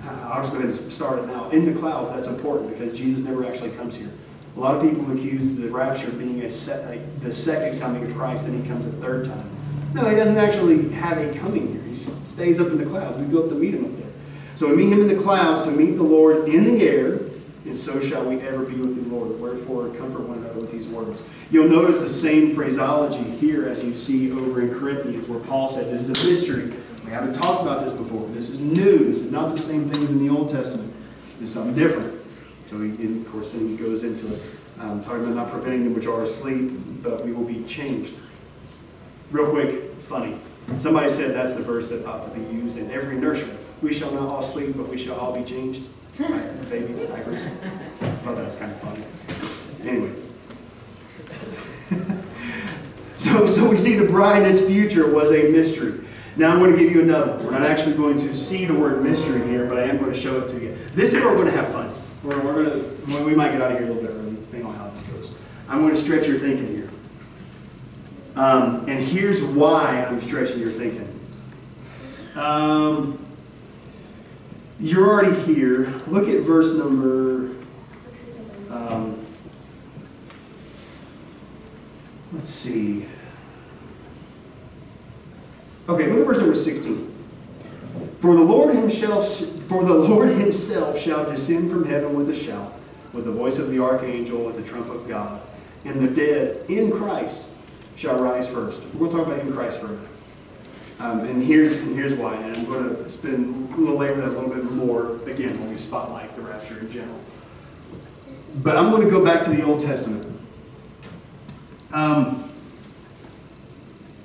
I'll 0.08 0.40
just 0.40 0.52
go 0.52 0.58
ahead 0.58 0.70
and 0.70 0.92
start 0.92 1.18
it 1.18 1.26
now. 1.26 1.48
In 1.50 1.72
the 1.72 1.78
clouds, 1.78 2.12
that's 2.12 2.28
important 2.28 2.70
because 2.70 2.96
Jesus 2.96 3.24
never 3.24 3.46
actually 3.46 3.70
comes 3.70 3.96
here. 3.96 4.10
A 4.56 4.60
lot 4.60 4.74
of 4.74 4.82
people 4.82 5.10
accuse 5.12 5.54
the 5.54 5.68
rapture 5.68 6.08
of 6.08 6.18
being 6.18 6.40
a 6.40 6.48
like 6.88 7.20
the 7.20 7.32
second 7.32 7.80
coming 7.80 8.04
of 8.04 8.16
Christ, 8.16 8.46
and 8.48 8.60
he 8.60 8.68
comes 8.68 8.86
a 8.86 8.92
third 9.00 9.26
time. 9.26 9.48
No, 9.94 10.04
he 10.08 10.16
doesn't 10.16 10.36
actually 10.36 10.90
have 10.90 11.18
a 11.18 11.32
coming 11.38 11.72
here. 11.72 11.82
He 11.82 11.94
stays 11.94 12.60
up 12.60 12.68
in 12.68 12.78
the 12.78 12.84
clouds. 12.84 13.18
We 13.18 13.26
go 13.26 13.44
up 13.44 13.48
to 13.50 13.54
meet 13.54 13.74
him 13.74 13.84
up 13.84 13.96
there. 13.96 14.10
So 14.56 14.68
we 14.68 14.76
meet 14.76 14.92
him 14.92 15.00
in 15.02 15.08
the 15.08 15.22
clouds 15.22 15.64
to 15.64 15.70
meet 15.70 15.92
the 15.92 16.02
Lord 16.02 16.48
in 16.48 16.64
the 16.64 16.82
air, 16.82 17.20
and 17.64 17.78
so 17.78 18.00
shall 18.00 18.24
we 18.24 18.40
ever 18.40 18.64
be 18.64 18.74
with 18.74 18.96
the 18.96 19.14
Lord. 19.14 19.38
Wherefore, 19.40 19.88
comfort 19.90 20.22
one 20.22 20.38
another 20.38 20.60
with 20.60 20.72
these 20.72 20.88
words. 20.88 21.22
You'll 21.50 21.68
notice 21.68 22.02
the 22.02 22.08
same 22.08 22.54
phraseology 22.54 23.22
here 23.22 23.66
as 23.66 23.84
you 23.84 23.94
see 23.94 24.32
over 24.32 24.60
in 24.60 24.74
Corinthians, 24.76 25.28
where 25.28 25.38
Paul 25.38 25.68
said, 25.68 25.92
This 25.92 26.08
is 26.08 26.20
a 26.20 26.28
mystery. 26.28 26.74
We 27.08 27.14
haven't 27.14 27.32
talked 27.32 27.62
about 27.62 27.80
this 27.80 27.94
before. 27.94 28.28
This 28.34 28.50
is 28.50 28.60
new. 28.60 28.98
This 28.98 29.24
is 29.24 29.32
not 29.32 29.50
the 29.50 29.58
same 29.58 29.88
thing 29.88 30.04
as 30.04 30.12
in 30.12 30.18
the 30.18 30.30
Old 30.30 30.50
Testament. 30.50 30.92
It's 31.40 31.50
something 31.50 31.74
different. 31.74 32.22
So, 32.66 32.82
he, 32.82 32.90
and 32.90 33.24
of 33.24 33.32
course, 33.32 33.52
then 33.52 33.66
he 33.66 33.76
goes 33.78 34.04
into 34.04 34.34
it, 34.34 34.42
um, 34.78 35.02
talking 35.02 35.22
about 35.22 35.34
not 35.34 35.50
preventing 35.50 35.84
them 35.84 35.94
which 35.94 36.06
are 36.06 36.22
asleep, 36.22 36.70
but 37.02 37.24
we 37.24 37.32
will 37.32 37.46
be 37.46 37.64
changed. 37.64 38.12
Real 39.30 39.48
quick, 39.48 39.94
funny. 40.00 40.38
Somebody 40.78 41.08
said 41.08 41.34
that's 41.34 41.54
the 41.54 41.62
verse 41.62 41.88
that 41.88 42.04
ought 42.04 42.24
to 42.24 42.30
be 42.38 42.42
used 42.54 42.76
in 42.76 42.90
every 42.90 43.16
nursery. 43.16 43.54
We 43.80 43.94
shall 43.94 44.12
not 44.12 44.28
all 44.28 44.42
sleep, 44.42 44.76
but 44.76 44.88
we 44.88 44.98
shall 44.98 45.18
all 45.18 45.32
be 45.32 45.44
changed. 45.44 45.88
Right? 46.18 46.68
Babies, 46.68 47.06
diapers. 47.06 47.42
I 47.42 48.10
thought 48.16 48.36
that 48.36 48.44
was 48.44 48.56
kind 48.56 48.70
of 48.70 48.80
funny. 48.80 49.02
Anyway. 49.88 50.12
so, 53.16 53.46
so 53.46 53.66
we 53.66 53.78
see 53.78 53.94
the 53.94 54.10
bride 54.10 54.42
and 54.42 54.54
its 54.54 54.66
future 54.66 55.10
was 55.10 55.30
a 55.30 55.48
mystery. 55.48 56.04
Now 56.38 56.52
I'm 56.52 56.60
going 56.60 56.70
to 56.70 56.78
give 56.78 56.92
you 56.92 57.02
another. 57.02 57.36
We're 57.42 57.50
not 57.50 57.62
actually 57.62 57.96
going 57.96 58.16
to 58.18 58.32
see 58.32 58.64
the 58.64 58.72
word 58.72 59.02
mystery 59.02 59.44
here, 59.48 59.66
but 59.66 59.76
I 59.76 59.82
am 59.82 59.98
going 59.98 60.12
to 60.12 60.18
show 60.18 60.38
it 60.38 60.48
to 60.50 60.60
you. 60.60 60.78
This 60.94 61.12
is 61.12 61.16
where 61.16 61.30
we're 61.30 61.42
going 61.42 61.52
to 61.52 61.60
have 61.60 61.72
fun. 61.72 61.92
We're, 62.22 62.40
we're 62.40 62.64
going 62.64 62.70
to, 62.70 63.24
we 63.24 63.34
might 63.34 63.50
get 63.50 63.60
out 63.60 63.72
of 63.72 63.78
here 63.78 63.88
a 63.88 63.92
little 63.92 64.02
bit 64.02 64.12
early, 64.12 64.36
depending 64.36 64.64
on 64.64 64.74
how 64.76 64.88
this 64.90 65.02
goes. 65.02 65.34
I'm 65.68 65.80
going 65.80 65.94
to 65.94 66.00
stretch 66.00 66.28
your 66.28 66.38
thinking 66.38 66.68
here. 66.68 66.90
Um, 68.36 68.88
and 68.88 69.04
here's 69.04 69.42
why 69.42 70.04
I'm 70.04 70.20
stretching 70.20 70.60
your 70.60 70.70
thinking. 70.70 71.12
Um, 72.36 73.18
you're 74.78 75.08
already 75.08 75.34
here. 75.42 75.92
Look 76.06 76.28
at 76.28 76.42
verse 76.42 76.72
number. 76.74 77.56
Um, 78.70 79.26
let's 82.32 82.48
see. 82.48 83.08
Okay, 85.88 86.06
look 86.10 86.20
at 86.20 86.26
verse 86.26 86.38
number 86.38 86.54
16. 86.54 87.14
For 88.20 88.34
the 88.34 88.42
Lord 88.42 88.74
himself, 88.74 89.38
for 89.68 89.84
the 89.84 89.94
Lord 89.94 90.28
himself 90.28 90.98
shall 90.98 91.24
descend 91.24 91.70
from 91.70 91.84
heaven 91.84 92.14
with 92.14 92.28
a 92.28 92.34
shout, 92.34 92.74
with 93.12 93.24
the 93.24 93.32
voice 93.32 93.58
of 93.58 93.70
the 93.70 93.82
archangel, 93.82 94.44
with 94.44 94.56
the 94.56 94.62
trump 94.62 94.90
of 94.90 95.08
God, 95.08 95.40
and 95.84 96.00
the 96.00 96.08
dead 96.08 96.70
in 96.70 96.90
Christ 96.90 97.48
shall 97.96 98.20
rise 98.20 98.46
first. 98.46 98.82
We're 98.94 99.08
going 99.08 99.10
to 99.10 99.16
talk 99.16 99.26
about 99.28 99.38
in 99.40 99.52
Christ 99.52 99.80
first. 99.80 100.02
Um, 101.00 101.20
and 101.20 101.42
here's 101.42 101.78
and 101.78 101.94
here's 101.94 102.12
why. 102.12 102.34
And 102.34 102.56
I'm 102.56 102.64
going 102.66 102.96
to 102.96 103.08
spend 103.08 103.72
a 103.72 103.76
little 103.76 103.96
labor 103.96 104.20
that 104.20 104.28
a 104.28 104.32
little 104.32 104.50
bit 104.50 104.64
more 104.64 105.16
again 105.28 105.58
when 105.60 105.70
we 105.70 105.76
spotlight 105.76 106.34
the 106.34 106.42
rapture 106.42 106.80
in 106.80 106.90
general. 106.90 107.20
But 108.56 108.76
I'm 108.76 108.90
going 108.90 109.04
to 109.04 109.10
go 109.10 109.24
back 109.24 109.42
to 109.44 109.50
the 109.50 109.62
Old 109.62 109.80
Testament. 109.80 110.38
Um, 111.92 112.50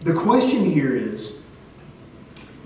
the 0.01 0.13
question 0.13 0.65
here 0.65 0.95
is 0.95 1.37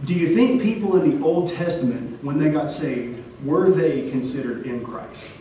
do 0.06 0.14
you 0.14 0.36
think 0.36 0.62
people 0.62 1.02
in 1.02 1.20
the 1.20 1.26
Old 1.26 1.48
Testament, 1.48 2.24
when 2.24 2.38
they 2.38 2.50
got 2.50 2.70
saved, 2.70 3.24
were 3.44 3.70
they 3.70 4.10
considered 4.10 4.66
in 4.66 4.84
Christ? 4.84 5.40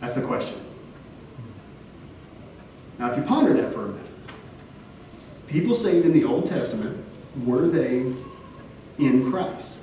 That's 0.00 0.14
the 0.14 0.26
question. 0.26 0.60
Now, 2.98 3.10
if 3.10 3.16
you 3.16 3.22
ponder 3.24 3.52
that 3.54 3.72
for 3.72 3.86
a 3.86 3.88
minute, 3.88 4.06
people 5.46 5.74
saved 5.74 6.06
in 6.06 6.12
the 6.12 6.24
Old 6.24 6.46
Testament, 6.46 7.04
were 7.44 7.66
they 7.66 8.12
in 8.98 9.30
Christ? 9.30 9.78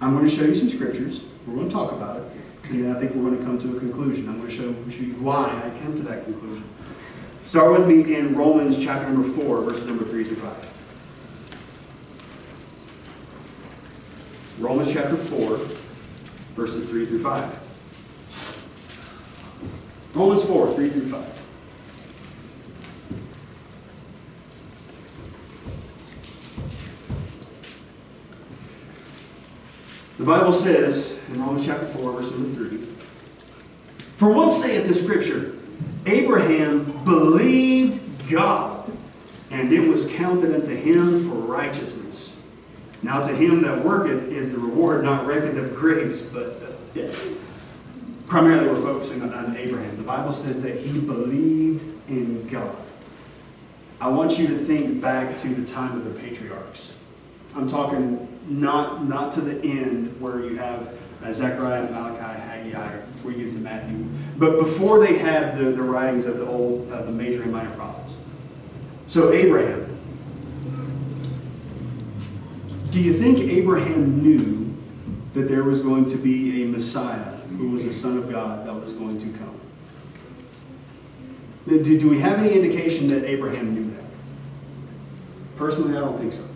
I'm 0.00 0.14
going 0.14 0.28
to 0.28 0.34
show 0.34 0.44
you 0.44 0.54
some 0.54 0.68
scriptures. 0.68 1.24
We're 1.46 1.54
going 1.54 1.68
to 1.68 1.74
talk 1.74 1.92
about 1.92 2.18
it. 2.18 2.24
And 2.64 2.84
then 2.84 2.96
I 2.96 2.98
think 2.98 3.14
we're 3.14 3.22
going 3.22 3.38
to 3.38 3.44
come 3.44 3.58
to 3.60 3.76
a 3.76 3.80
conclusion. 3.80 4.28
I'm 4.28 4.38
going 4.38 4.48
to 4.48 4.54
show, 4.54 4.64
you 4.64 5.14
why 5.14 5.44
I 5.64 5.78
came 5.78 5.96
to 5.96 6.02
that 6.02 6.24
conclusion. 6.24 6.64
Start 7.46 7.72
with 7.72 7.86
me 7.86 8.14
in 8.16 8.34
Romans 8.34 8.82
chapter 8.82 9.08
number 9.08 9.28
4, 9.28 9.62
verses 9.62 9.86
number 9.86 10.04
3 10.04 10.24
through 10.24 10.36
5. 10.36 10.72
Romans 14.62 14.92
chapter 14.92 15.16
4, 15.16 15.56
verses 16.54 16.88
3 16.88 17.06
through 17.06 17.20
5. 17.20 17.58
Romans 20.14 20.44
4, 20.44 20.74
3 20.74 20.88
through 20.88 21.08
5. 21.08 21.42
The 30.18 30.24
Bible 30.24 30.52
says 30.52 31.18
in 31.28 31.40
Romans 31.40 31.66
chapter 31.66 31.86
4, 31.86 32.12
verse 32.12 32.30
number 32.30 32.68
3 32.68 32.78
For 34.14 34.32
what 34.32 34.50
saith 34.50 34.86
the 34.86 34.94
scripture? 34.94 35.56
Abraham 36.06 37.02
believed 37.04 38.00
God, 38.30 38.88
and 39.50 39.72
it 39.72 39.88
was 39.88 40.08
counted 40.12 40.54
unto 40.54 40.76
him 40.76 41.28
for 41.28 41.34
righteousness. 41.34 42.01
Now 43.02 43.20
to 43.20 43.34
him 43.34 43.62
that 43.62 43.84
worketh 43.84 44.30
is 44.30 44.52
the 44.52 44.58
reward 44.58 45.02
not 45.02 45.26
reckoned 45.26 45.58
of 45.58 45.74
grace, 45.74 46.20
but 46.20 46.44
of 46.44 46.94
debt. 46.94 47.16
Primarily, 48.26 48.68
we're 48.68 48.80
focusing 48.80 49.22
on, 49.22 49.34
on 49.34 49.56
Abraham. 49.56 49.96
The 49.96 50.04
Bible 50.04 50.32
says 50.32 50.62
that 50.62 50.78
he 50.78 51.00
believed 51.00 51.82
in 52.08 52.46
God. 52.46 52.76
I 54.00 54.08
want 54.08 54.38
you 54.38 54.46
to 54.48 54.56
think 54.56 55.00
back 55.00 55.36
to 55.38 55.48
the 55.48 55.64
time 55.64 55.96
of 55.96 56.04
the 56.04 56.18
patriarchs. 56.18 56.92
I'm 57.54 57.68
talking 57.68 58.28
not, 58.48 59.04
not 59.04 59.32
to 59.32 59.40
the 59.40 59.60
end 59.62 60.20
where 60.20 60.40
you 60.40 60.56
have 60.56 60.88
uh, 61.22 61.32
Zechariah, 61.32 61.90
Malachi, 61.90 62.40
Haggai, 62.40 62.96
before 62.96 63.32
you 63.32 63.44
get 63.44 63.54
to 63.54 63.60
Matthew, 63.60 64.04
but 64.38 64.58
before 64.58 64.98
they 64.98 65.18
had 65.18 65.56
the, 65.56 65.66
the 65.66 65.82
writings 65.82 66.26
of 66.26 66.38
the 66.38 66.46
old, 66.46 66.90
uh, 66.90 67.02
the 67.02 67.12
major 67.12 67.42
and 67.42 67.52
minor 67.52 67.74
prophets. 67.74 68.16
So 69.06 69.32
Abraham. 69.32 69.91
Do 72.92 73.00
you 73.00 73.14
think 73.14 73.38
Abraham 73.38 74.22
knew 74.22 74.70
that 75.32 75.48
there 75.48 75.64
was 75.64 75.80
going 75.80 76.04
to 76.06 76.18
be 76.18 76.62
a 76.62 76.66
Messiah 76.66 77.38
who 77.56 77.70
was 77.70 77.86
a 77.86 77.92
Son 77.92 78.18
of 78.18 78.30
God 78.30 78.66
that 78.66 78.74
was 78.74 78.92
going 78.92 79.18
to 79.18 79.38
come? 79.38 79.58
Do, 81.66 81.98
do 81.98 82.10
we 82.10 82.18
have 82.18 82.38
any 82.38 82.52
indication 82.52 83.06
that 83.06 83.24
Abraham 83.24 83.74
knew 83.74 83.90
that? 83.92 84.04
Personally, 85.56 85.96
I 85.96 86.00
don't 86.00 86.18
think 86.18 86.34
so. 86.34 86.46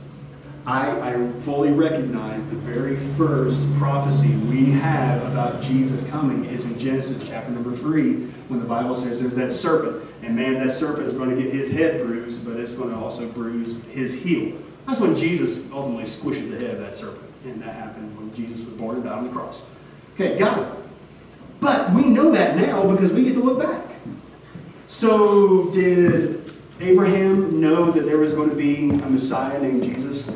I, 0.67 1.15
I 1.15 1.31
fully 1.31 1.71
recognize 1.71 2.51
the 2.51 2.57
very 2.57 2.97
first 2.97 3.63
prophecy 3.77 4.37
we 4.37 4.73
have 4.73 5.23
about 5.33 5.63
Jesus 5.63 6.07
coming 6.11 6.45
is 6.45 6.67
in 6.67 6.79
Genesis 6.79 7.27
chapter 7.27 7.51
number 7.51 7.71
3, 7.71 8.13
when 8.49 8.61
the 8.61 8.67
Bible 8.67 8.95
says 8.95 9.23
there's 9.23 9.37
that 9.37 9.53
serpent. 9.53 10.05
And 10.23 10.37
man, 10.37 10.55
that 10.55 10.71
serpent 10.71 11.07
is 11.07 11.15
going 11.15 11.31
to 11.31 11.41
get 11.41 11.51
his 11.51 11.73
head 11.73 12.03
bruised, 12.03 12.45
but 12.45 12.57
it's 12.57 12.75
going 12.75 12.91
to 12.91 12.97
also 12.97 13.27
bruise 13.27 13.83
his 13.87 14.23
heel. 14.23 14.59
That's 14.87 15.01
when 15.01 15.17
Jesus 15.17 15.71
ultimately 15.73 16.05
squishes 16.05 16.51
the 16.51 16.59
head 16.59 16.75
of 16.75 16.81
that 16.81 16.95
serpent. 16.95 17.25
And 17.45 17.61
that 17.63 17.75
happened 17.75 18.17
when 18.17 18.35
Jesus 18.35 18.65
was 18.65 18.75
born 18.75 18.97
and 18.97 19.05
died 19.05 19.19
on 19.19 19.27
the 19.27 19.33
cross. 19.33 19.63
Okay, 20.15 20.39
got 20.39 20.59
it. 20.59 20.79
But 21.61 21.93
we 21.93 22.05
know 22.05 22.31
that 22.33 22.57
now 22.57 22.91
because 22.91 23.13
we 23.13 23.25
get 23.25 23.35
to 23.35 23.41
look 23.41 23.61
back. 23.61 23.83
So, 24.89 25.71
did 25.71 26.53
Abraham 26.81 27.61
know 27.61 27.91
that 27.91 28.05
there 28.05 28.19
was 28.19 28.33
going 28.33 28.51
to 28.51 28.57
be 28.57 28.91
a 28.91 29.09
Messiah 29.09 29.61
named 29.61 29.83
Jesus? 29.83 30.31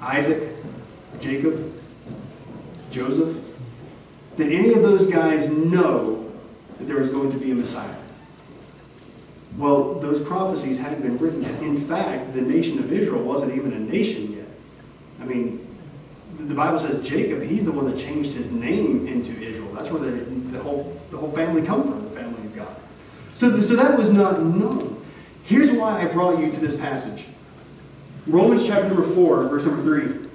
Isaac, 0.00 0.54
Jacob, 1.20 1.72
Joseph? 2.90 3.36
Did 4.36 4.52
any 4.52 4.74
of 4.74 4.82
those 4.82 5.06
guys 5.06 5.48
know 5.48 6.30
that 6.78 6.84
there 6.84 6.98
was 6.98 7.10
going 7.10 7.30
to 7.30 7.38
be 7.38 7.52
a 7.52 7.54
Messiah? 7.54 7.94
Well, 9.58 9.94
those 9.94 10.20
prophecies 10.20 10.78
hadn't 10.78 11.02
been 11.02 11.18
written 11.18 11.42
yet. 11.42 11.62
In 11.62 11.76
fact, 11.80 12.34
the 12.34 12.40
nation 12.40 12.78
of 12.78 12.92
Israel 12.92 13.22
wasn't 13.22 13.54
even 13.54 13.72
a 13.72 13.78
nation 13.78 14.32
yet. 14.32 14.48
I 15.20 15.24
mean, 15.24 15.66
the 16.38 16.54
Bible 16.54 16.78
says 16.78 17.06
Jacob, 17.06 17.42
he's 17.42 17.66
the 17.66 17.72
one 17.72 17.90
that 17.90 17.98
changed 17.98 18.34
his 18.34 18.50
name 18.50 19.06
into 19.06 19.38
Israel. 19.40 19.72
That's 19.74 19.90
where 19.90 20.02
the, 20.02 20.10
the, 20.10 20.62
whole, 20.62 20.98
the 21.10 21.18
whole 21.18 21.30
family 21.30 21.62
come 21.62 21.82
from, 21.82 22.04
the 22.04 22.10
family 22.18 22.42
of 22.46 22.56
God. 22.56 22.76
So, 23.34 23.60
so 23.60 23.76
that 23.76 23.96
was 23.96 24.10
not 24.10 24.42
known. 24.42 25.04
Here's 25.44 25.70
why 25.70 26.00
I 26.00 26.06
brought 26.06 26.38
you 26.38 26.50
to 26.50 26.60
this 26.60 26.76
passage. 26.76 27.26
Romans 28.26 28.66
chapter 28.66 28.88
number 28.88 29.02
4, 29.02 29.48
verse 29.48 29.66
number 29.66 29.82
3. 29.82 30.28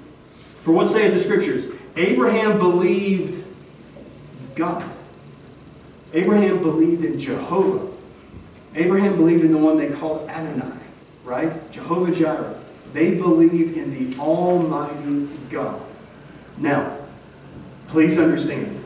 For 0.62 0.72
what 0.72 0.86
saith 0.86 1.12
the 1.12 1.20
scriptures? 1.20 1.66
Abraham 1.96 2.58
believed 2.58 3.44
God. 4.54 4.84
Abraham 6.12 6.62
believed 6.62 7.04
in 7.04 7.18
Jehovah. 7.18 7.87
Abraham 8.78 9.16
believed 9.16 9.44
in 9.44 9.50
the 9.50 9.58
one 9.58 9.76
they 9.76 9.90
called 9.90 10.28
Adonai, 10.30 10.78
right? 11.24 11.70
Jehovah 11.72 12.14
Jireh. 12.14 12.56
They 12.92 13.16
believed 13.16 13.76
in 13.76 13.92
the 13.92 14.18
Almighty 14.20 15.28
God. 15.50 15.82
Now, 16.58 16.96
please 17.88 18.18
understand, 18.18 18.82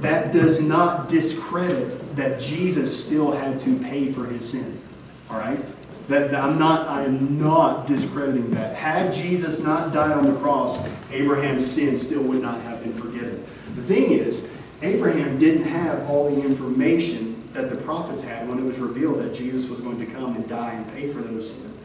that 0.00 0.32
does 0.32 0.60
not 0.60 1.08
discredit 1.08 2.16
that 2.16 2.40
Jesus 2.40 3.04
still 3.04 3.32
had 3.32 3.58
to 3.60 3.78
pay 3.80 4.12
for 4.12 4.26
his 4.26 4.48
sin. 4.48 4.80
All 5.28 5.38
right? 5.38 5.60
That, 6.06 6.30
that 6.30 6.42
I'm 6.42 6.58
not 6.58 6.88
I 6.88 7.02
am 7.02 7.38
not 7.38 7.88
discrediting 7.88 8.52
that. 8.52 8.76
Had 8.76 9.12
Jesus 9.12 9.58
not 9.58 9.92
died 9.92 10.12
on 10.12 10.24
the 10.24 10.38
cross, 10.38 10.86
Abraham's 11.10 11.68
sin 11.68 11.96
still 11.96 12.22
would 12.22 12.42
not 12.42 12.60
have 12.60 12.82
been 12.82 12.94
forgiven. 12.94 13.44
The 13.74 13.82
thing 13.82 14.12
is, 14.12 14.48
Abraham 14.82 15.38
didn't 15.38 15.64
have 15.64 16.08
all 16.08 16.32
the 16.32 16.42
information 16.42 17.31
that 17.52 17.68
the 17.68 17.76
prophets 17.76 18.22
had 18.22 18.48
when 18.48 18.58
it 18.58 18.64
was 18.64 18.78
revealed 18.78 19.20
that 19.20 19.34
Jesus 19.34 19.68
was 19.68 19.80
going 19.80 19.98
to 19.98 20.06
come 20.06 20.36
and 20.36 20.48
die 20.48 20.72
and 20.72 20.90
pay 20.92 21.12
for 21.12 21.20
those 21.20 21.54
sins. 21.54 21.76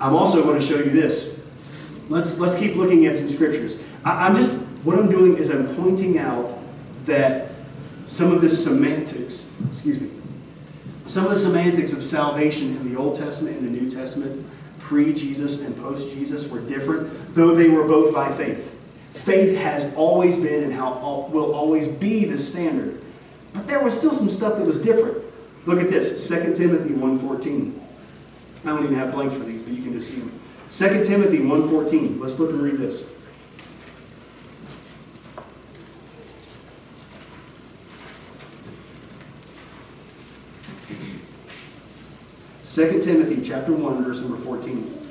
I'm 0.00 0.14
also 0.14 0.42
going 0.42 0.58
to 0.58 0.64
show 0.64 0.78
you 0.78 0.90
this. 0.90 1.38
Let's 2.08 2.38
let's 2.38 2.58
keep 2.58 2.76
looking 2.76 3.06
at 3.06 3.16
some 3.16 3.28
scriptures. 3.28 3.78
I, 4.04 4.26
I'm 4.26 4.34
just 4.34 4.52
what 4.82 4.98
I'm 4.98 5.10
doing 5.10 5.36
is 5.36 5.50
I'm 5.50 5.74
pointing 5.76 6.18
out 6.18 6.58
that 7.04 7.50
some 8.06 8.32
of 8.32 8.40
the 8.40 8.48
semantics, 8.48 9.52
excuse 9.68 10.00
me, 10.00 10.10
some 11.06 11.24
of 11.24 11.30
the 11.30 11.38
semantics 11.38 11.92
of 11.92 12.04
salvation 12.04 12.76
in 12.76 12.92
the 12.92 12.98
Old 12.98 13.16
Testament 13.16 13.58
and 13.58 13.66
the 13.66 13.80
New 13.80 13.90
Testament, 13.90 14.46
pre 14.78 15.12
Jesus 15.12 15.60
and 15.60 15.76
post 15.76 16.10
Jesus, 16.12 16.48
were 16.48 16.60
different, 16.60 17.34
though 17.34 17.54
they 17.54 17.68
were 17.68 17.84
both 17.84 18.14
by 18.14 18.32
faith. 18.32 18.74
Faith 19.12 19.56
has 19.58 19.94
always 19.94 20.38
been 20.38 20.64
and 20.64 20.72
how 20.72 21.28
will 21.30 21.54
always 21.54 21.88
be 21.88 22.24
the 22.24 22.38
standard. 22.38 23.02
But 23.52 23.66
there 23.66 23.82
was 23.82 23.96
still 23.96 24.12
some 24.12 24.30
stuff 24.30 24.56
that 24.58 24.64
was 24.66 24.80
different. 24.80 25.18
Look 25.66 25.80
at 25.80 25.90
this, 25.90 26.28
2 26.28 26.54
Timothy 26.54 26.94
1.14. 26.94 27.78
I 28.62 28.68
don't 28.68 28.84
even 28.84 28.94
have 28.96 29.12
blanks 29.12 29.34
for 29.34 29.44
these, 29.44 29.62
but 29.62 29.72
you 29.72 29.82
can 29.82 29.92
just 29.92 30.10
see 30.10 30.20
them. 30.20 30.40
2 30.70 31.04
Timothy 31.04 31.38
1.14. 31.38 32.20
Let's 32.20 32.34
flip 32.34 32.50
and 32.50 32.62
read 32.62 32.76
this. 32.76 33.04
Second 42.62 43.02
Timothy 43.02 43.42
chapter 43.42 43.72
1, 43.72 44.04
verse 44.04 44.20
number 44.20 44.36
14. 44.36 45.09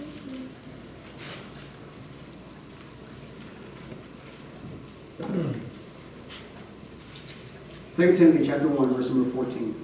Second 7.99 8.15
Timothy 8.15 8.45
chapter 8.45 8.69
1, 8.69 8.95
verse 8.95 9.09
number 9.09 9.29
14. 9.29 9.75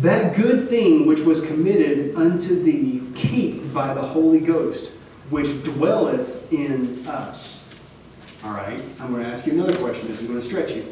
That 0.00 0.36
good 0.36 0.68
thing 0.68 1.06
which 1.06 1.20
was 1.20 1.40
committed 1.40 2.14
unto 2.16 2.62
thee 2.62 3.00
keep 3.14 3.72
by 3.72 3.94
the 3.94 4.02
Holy 4.02 4.40
Ghost, 4.40 4.94
which 5.30 5.62
dwelleth 5.62 6.52
in 6.52 7.06
us. 7.06 7.64
All 8.44 8.52
right, 8.52 8.78
I'm 9.00 9.10
going 9.10 9.24
to 9.24 9.30
ask 9.30 9.46
you 9.46 9.54
another 9.54 9.74
question. 9.78 10.06
This 10.08 10.20
is 10.20 10.28
going 10.28 10.38
to 10.38 10.44
stretch 10.44 10.72
you. 10.72 10.86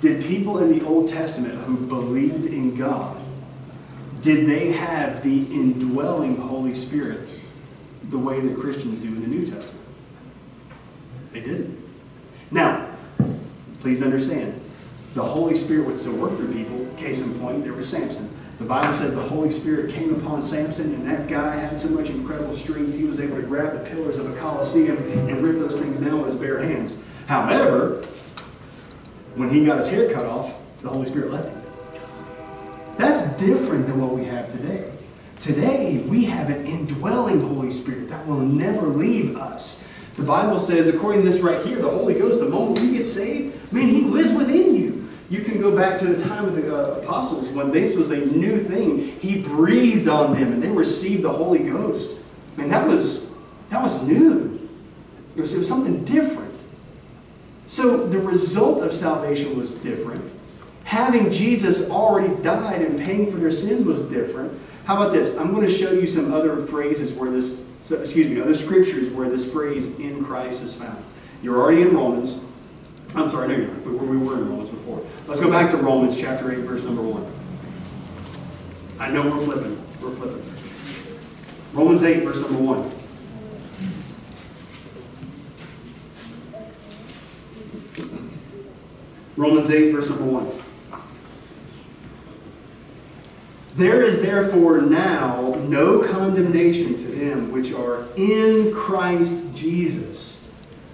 Did 0.00 0.24
people 0.24 0.60
in 0.60 0.78
the 0.78 0.82
Old 0.86 1.08
Testament 1.08 1.56
who 1.56 1.76
believed 1.76 2.46
in 2.46 2.74
God, 2.74 3.20
did 4.22 4.48
they 4.48 4.72
have 4.72 5.22
the 5.22 5.44
indwelling 5.52 6.36
Holy 6.38 6.74
Spirit 6.74 7.28
the 8.08 8.18
way 8.18 8.40
that 8.40 8.58
Christians 8.58 8.98
do 8.98 9.08
in 9.08 9.20
the 9.20 9.28
New 9.28 9.44
Testament? 9.44 9.79
They 11.32 11.40
didn't. 11.40 11.78
Now, 12.50 12.88
please 13.80 14.02
understand, 14.02 14.60
the 15.14 15.22
Holy 15.22 15.56
Spirit 15.56 15.86
would 15.86 15.98
still 15.98 16.16
work 16.16 16.36
through 16.36 16.52
people. 16.52 16.86
Case 16.96 17.20
in 17.20 17.38
point, 17.38 17.64
there 17.64 17.72
was 17.72 17.88
Samson. 17.88 18.34
The 18.58 18.66
Bible 18.66 18.92
says 18.94 19.14
the 19.14 19.22
Holy 19.22 19.50
Spirit 19.50 19.90
came 19.90 20.14
upon 20.14 20.42
Samson, 20.42 20.94
and 20.94 21.08
that 21.08 21.28
guy 21.28 21.56
had 21.56 21.80
so 21.80 21.88
much 21.88 22.10
incredible 22.10 22.54
strength, 22.54 22.94
he 22.94 23.04
was 23.04 23.18
able 23.20 23.36
to 23.36 23.42
grab 23.42 23.72
the 23.72 23.90
pillars 23.90 24.18
of 24.18 24.30
a 24.30 24.38
Colosseum 24.38 24.96
and 25.28 25.42
rip 25.42 25.58
those 25.58 25.80
things 25.80 25.98
down 25.98 26.20
with 26.20 26.32
his 26.32 26.36
bare 26.40 26.60
hands. 26.60 27.00
However, 27.26 28.02
when 29.34 29.48
he 29.48 29.64
got 29.64 29.78
his 29.78 29.88
hair 29.88 30.12
cut 30.12 30.26
off, 30.26 30.54
the 30.82 30.90
Holy 30.90 31.06
Spirit 31.06 31.30
left 31.30 31.48
him. 31.48 31.62
That's 32.98 33.22
different 33.38 33.86
than 33.86 33.98
what 33.98 34.12
we 34.12 34.24
have 34.24 34.50
today. 34.50 34.92
Today, 35.38 36.04
we 36.06 36.26
have 36.26 36.50
an 36.50 36.66
indwelling 36.66 37.40
Holy 37.40 37.70
Spirit 37.70 38.10
that 38.10 38.26
will 38.26 38.40
never 38.40 38.86
leave 38.86 39.38
us. 39.38 39.86
The 40.20 40.26
Bible 40.26 40.60
says, 40.60 40.86
according 40.86 41.22
to 41.22 41.30
this 41.30 41.40
right 41.40 41.64
here, 41.64 41.76
the 41.76 41.88
Holy 41.88 42.12
Ghost, 42.12 42.40
the 42.40 42.48
moment 42.50 42.78
you 42.80 42.92
get 42.92 43.04
saved, 43.04 43.72
man, 43.72 43.88
He 43.88 44.02
lives 44.02 44.34
within 44.34 44.76
you. 44.76 45.08
You 45.30 45.40
can 45.40 45.58
go 45.58 45.74
back 45.74 45.96
to 46.00 46.06
the 46.08 46.22
time 46.22 46.44
of 46.44 46.56
the 46.56 46.76
uh, 46.76 47.00
apostles 47.00 47.48
when 47.52 47.70
this 47.70 47.96
was 47.96 48.10
a 48.10 48.18
new 48.18 48.58
thing. 48.58 49.18
He 49.18 49.40
breathed 49.40 50.08
on 50.08 50.38
them 50.38 50.52
and 50.52 50.62
they 50.62 50.68
received 50.68 51.22
the 51.22 51.32
Holy 51.32 51.60
Ghost. 51.60 52.22
Man, 52.58 52.68
that 52.68 52.86
was 52.86 53.30
that 53.70 53.82
was 53.82 54.02
new. 54.02 54.68
It 55.36 55.40
was, 55.40 55.54
it 55.54 55.58
was 55.60 55.68
something 55.68 56.04
different. 56.04 56.54
So 57.66 58.06
the 58.06 58.18
result 58.18 58.82
of 58.82 58.92
salvation 58.92 59.56
was 59.56 59.74
different. 59.76 60.30
Having 60.84 61.32
Jesus 61.32 61.88
already 61.88 62.34
died 62.42 62.82
and 62.82 62.98
paying 62.98 63.32
for 63.32 63.38
their 63.38 63.50
sins 63.50 63.86
was 63.86 64.02
different. 64.02 64.52
How 64.84 64.96
about 64.96 65.14
this? 65.14 65.38
I'm 65.38 65.54
going 65.54 65.66
to 65.66 65.72
show 65.72 65.92
you 65.92 66.06
some 66.06 66.34
other 66.34 66.58
phrases 66.66 67.14
where 67.14 67.30
this 67.30 67.64
so, 67.82 67.96
excuse 67.96 68.28
me, 68.28 68.40
other 68.40 68.54
scriptures 68.54 69.08
where 69.10 69.28
this 69.28 69.50
phrase 69.50 69.86
in 69.98 70.24
Christ 70.24 70.62
is 70.62 70.74
found. 70.74 71.02
You're 71.42 71.56
already 71.56 71.82
in 71.82 71.94
Romans. 71.94 72.42
I'm 73.14 73.28
sorry, 73.30 73.48
no, 73.48 73.56
you're 73.56 73.66
not. 73.68 73.84
We 73.84 73.92
were, 73.96 74.06
we 74.06 74.16
were 74.18 74.34
in 74.34 74.48
Romans 74.48 74.70
before. 74.70 75.02
Let's 75.26 75.40
go 75.40 75.50
back 75.50 75.70
to 75.70 75.76
Romans 75.76 76.18
chapter 76.20 76.52
8, 76.52 76.58
verse 76.58 76.84
number 76.84 77.02
1. 77.02 77.26
I 79.00 79.10
know 79.10 79.22
we're 79.22 79.44
flipping. 79.44 79.82
We're 80.00 80.10
flipping. 80.10 80.44
Romans 81.72 82.02
8, 82.02 82.22
verse 82.22 82.38
number 82.40 82.58
1. 82.58 82.92
Romans 89.36 89.70
8, 89.70 89.92
verse 89.92 90.10
number 90.10 90.24
1. 90.24 90.69
There 93.80 94.02
is 94.02 94.20
therefore 94.20 94.82
now 94.82 95.54
no 95.66 96.00
condemnation 96.00 96.96
to 96.96 97.06
them 97.06 97.50
which 97.50 97.72
are 97.72 98.04
in 98.14 98.74
Christ 98.74 99.42
Jesus, 99.54 100.44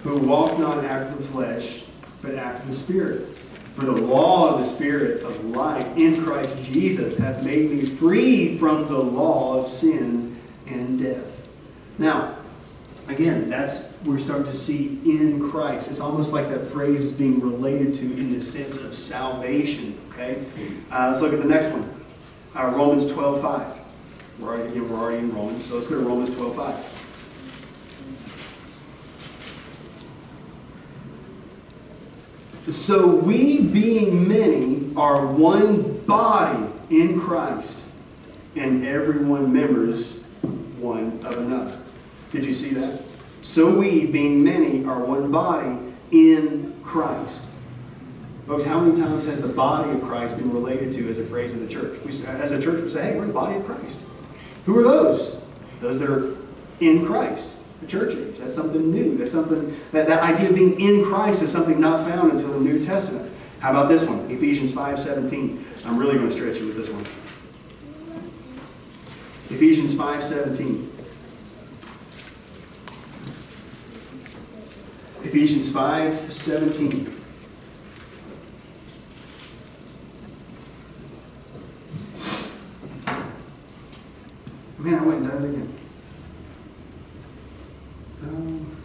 who 0.03 0.17
walk 0.17 0.57
not 0.57 0.85
after 0.85 1.13
the 1.13 1.21
flesh, 1.21 1.83
but 2.21 2.35
after 2.35 2.65
the 2.65 2.73
Spirit. 2.73 3.37
For 3.75 3.83
the 3.83 3.91
law 3.91 4.53
of 4.53 4.59
the 4.59 4.63
Spirit 4.63 5.21
of 5.23 5.43
life 5.43 5.85
in 5.97 6.23
Christ 6.23 6.63
Jesus 6.63 7.17
hath 7.17 7.43
made 7.43 7.71
me 7.71 7.83
free 7.83 8.57
from 8.57 8.87
the 8.87 8.97
law 8.97 9.61
of 9.61 9.69
sin 9.69 10.39
and 10.65 10.97
death. 10.97 11.45
Now, 11.97 12.37
again, 13.09 13.49
that's 13.49 13.93
we're 14.05 14.17
starting 14.17 14.45
to 14.45 14.53
see 14.53 15.01
in 15.03 15.45
Christ. 15.49 15.91
It's 15.91 15.99
almost 15.99 16.31
like 16.31 16.47
that 16.51 16.69
phrase 16.69 17.03
is 17.03 17.11
being 17.11 17.41
related 17.41 17.95
to 17.95 18.05
in 18.05 18.29
the 18.29 18.39
sense 18.39 18.77
of 18.77 18.95
salvation. 18.95 19.99
Okay, 20.07 20.45
uh, 20.89 21.09
let's 21.09 21.19
look 21.19 21.33
at 21.33 21.39
the 21.39 21.45
next 21.45 21.73
one. 21.73 21.96
Uh, 22.57 22.69
Romans 22.69 23.11
12, 23.11 23.39
5. 23.39 23.79
We're 24.39 24.47
already, 24.47 24.69
again, 24.69 24.89
we're 24.89 24.97
already 24.97 25.19
in 25.19 25.31
Romans, 25.31 25.63
so 25.63 25.75
let's 25.75 25.85
go 25.85 25.99
to 25.99 26.03
Romans 26.03 26.35
12, 26.35 26.55
5. 26.55 27.03
So 32.73 33.05
we, 33.05 33.67
being 33.67 34.27
many, 34.27 34.91
are 34.95 35.27
one 35.27 35.99
body 36.05 36.65
in 36.89 37.21
Christ, 37.21 37.85
and 38.55 38.83
everyone 38.83 39.53
members 39.53 40.17
one 40.79 41.19
of 41.23 41.37
another. 41.37 41.79
Did 42.31 42.43
you 42.43 42.55
see 42.55 42.71
that? 42.71 43.03
So 43.43 43.69
we, 43.69 44.07
being 44.07 44.43
many, 44.43 44.83
are 44.83 45.03
one 45.03 45.29
body 45.29 45.77
in 46.09 46.75
Christ. 46.81 47.46
Folks, 48.47 48.63
how 48.63 48.79
many 48.79 48.95
times 48.95 49.25
has 49.25 49.41
the 49.41 49.49
body 49.49 49.91
of 49.91 50.01
Christ 50.01 50.37
been 50.37 50.53
related 50.53 50.93
to 50.93 51.09
as 51.09 51.17
a 51.17 51.23
phrase 51.25 51.51
in 51.51 51.59
the 51.59 51.71
church? 51.71 51.99
We, 52.05 52.11
as 52.27 52.53
a 52.53 52.61
church, 52.61 52.81
we 52.81 52.87
say, 52.87 53.11
hey, 53.11 53.19
we're 53.19 53.25
the 53.25 53.33
body 53.33 53.57
of 53.57 53.65
Christ. 53.65 54.05
Who 54.65 54.79
are 54.79 54.83
those? 54.83 55.41
Those 55.81 55.99
that 55.99 56.09
are 56.09 56.37
in 56.79 57.05
Christ, 57.05 57.57
the 57.81 57.87
church 57.87 58.15
age. 58.15 58.37
That's 58.37 58.55
something 58.55 58.89
new. 58.89 59.17
That's 59.17 59.33
something, 59.33 59.75
that, 59.91 60.07
that 60.07 60.23
idea 60.23 60.49
of 60.49 60.55
being 60.55 60.79
in 60.79 61.03
Christ 61.03 61.41
is 61.41 61.51
something 61.51 61.77
not 61.77 62.07
found 62.07 62.31
until 62.31 62.53
the 62.53 62.61
New 62.61 62.81
Testament. 62.81 63.29
How 63.59 63.71
about 63.71 63.89
this 63.89 64.07
one? 64.07 64.31
Ephesians 64.31 64.71
5.17. 64.71 65.85
I'm 65.85 65.97
really 65.97 66.15
going 66.15 66.29
to 66.29 66.33
stretch 66.33 66.57
you 66.57 66.67
with 66.67 66.77
this 66.77 66.89
one. 66.89 67.01
Ephesians 69.49 69.93
5.17. 69.93 70.87
Ephesians 75.25 75.69
5.17. 75.69 77.16
Man, 84.87 84.99
I 84.99 85.03
went 85.03 85.19
and 85.19 85.27
done 85.27 85.43
it 85.43 85.49
again. 85.49 85.73
Um, 88.23 88.77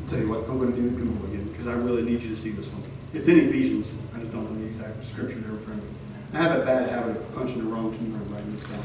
I'll 0.00 0.06
tell 0.06 0.20
you 0.20 0.28
what, 0.28 0.48
I'm 0.48 0.56
going 0.56 0.72
to 0.72 0.80
do 0.80 0.88
the 0.88 0.94
Google 0.94 1.26
again 1.26 1.48
because 1.48 1.66
I 1.66 1.72
really 1.72 2.02
need 2.02 2.22
you 2.22 2.28
to 2.28 2.36
see 2.36 2.50
this 2.50 2.68
one. 2.68 2.84
It's 3.12 3.26
in 3.26 3.40
Ephesians. 3.40 3.92
I 4.14 4.20
just 4.20 4.30
don't 4.30 4.48
know 4.48 4.56
the 4.56 4.66
exact 4.66 5.02
scripture 5.02 5.40
they're 5.40 5.50
referring 5.50 5.80
to. 5.80 6.38
I 6.38 6.42
have 6.42 6.60
a 6.60 6.64
bad 6.64 6.88
habit 6.88 7.16
of 7.16 7.34
punching 7.34 7.58
the 7.58 7.64
wrong 7.64 7.90
key 7.90 8.04
when 8.04 8.20
I'm 8.20 8.32
writing 8.32 8.54
this 8.54 8.62
down. 8.62 8.84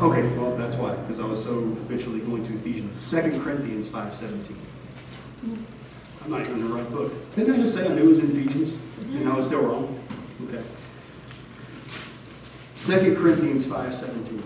Okay, 0.00 0.26
well, 0.38 0.56
that's 0.56 0.76
why, 0.76 0.94
because 0.94 1.20
I 1.20 1.26
was 1.26 1.44
so 1.44 1.60
habitually 1.60 2.20
going 2.20 2.46
to 2.46 2.54
Ephesians. 2.54 3.10
2 3.10 3.42
Corinthians 3.42 3.90
5.17. 3.90 4.56
I'm 6.22 6.30
not 6.30 6.40
even 6.40 6.54
in 6.54 6.68
the 6.68 6.74
right 6.74 6.90
book. 6.90 7.12
Didn't 7.34 7.54
I 7.54 7.56
just 7.58 7.74
say 7.74 7.86
I 7.86 7.94
knew 7.94 8.02
it 8.02 8.08
was 8.08 8.20
in 8.20 8.30
Ephesians? 8.30 8.76
And 9.12 9.28
I 9.28 9.36
was 9.36 9.46
still 9.46 9.62
wrong? 9.62 9.98
Okay. 10.48 10.62
2 12.76 13.16
Corinthians 13.16 13.66
5.17. 13.66 14.42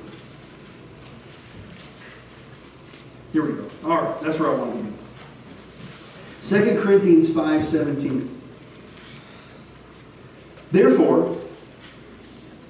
Here 3.32 3.44
we 3.44 3.54
go. 3.54 3.66
All 3.84 4.02
right, 4.02 4.20
that's 4.20 4.38
where 4.38 4.50
I 4.50 4.54
want 4.54 4.76
to 4.76 4.82
be. 4.82 4.92
2 6.42 6.80
Corinthians 6.80 7.30
5.17. 7.30 8.28
Therefore, 10.70 11.36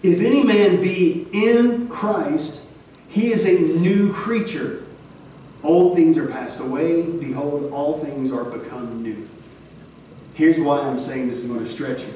if 0.03 0.21
any 0.21 0.43
man 0.45 0.81
be 0.83 1.27
in 1.33 1.89
Christ, 1.89 2.63
he 3.09 3.33
is 3.33 3.47
a 3.47 3.59
new 3.59 4.13
creature. 4.13 4.84
Old 5.65 5.97
things 5.97 6.19
are 6.19 6.27
passed 6.27 6.61
away. 6.61 7.03
Behold, 7.03 7.73
all 7.73 7.99
things 7.99 8.31
are 8.31 8.45
become 8.45 9.03
new. 9.03 9.29
Here's 10.35 10.59
why 10.59 10.81
I'm 10.81 10.99
saying 10.99 11.29
this 11.29 11.39
is 11.39 11.47
going 11.47 11.61
to 11.61 11.67
stretch 11.67 12.03
you. 12.03 12.15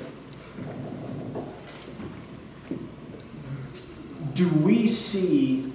Do 4.34 4.48
we 4.50 4.86
see 4.86 5.72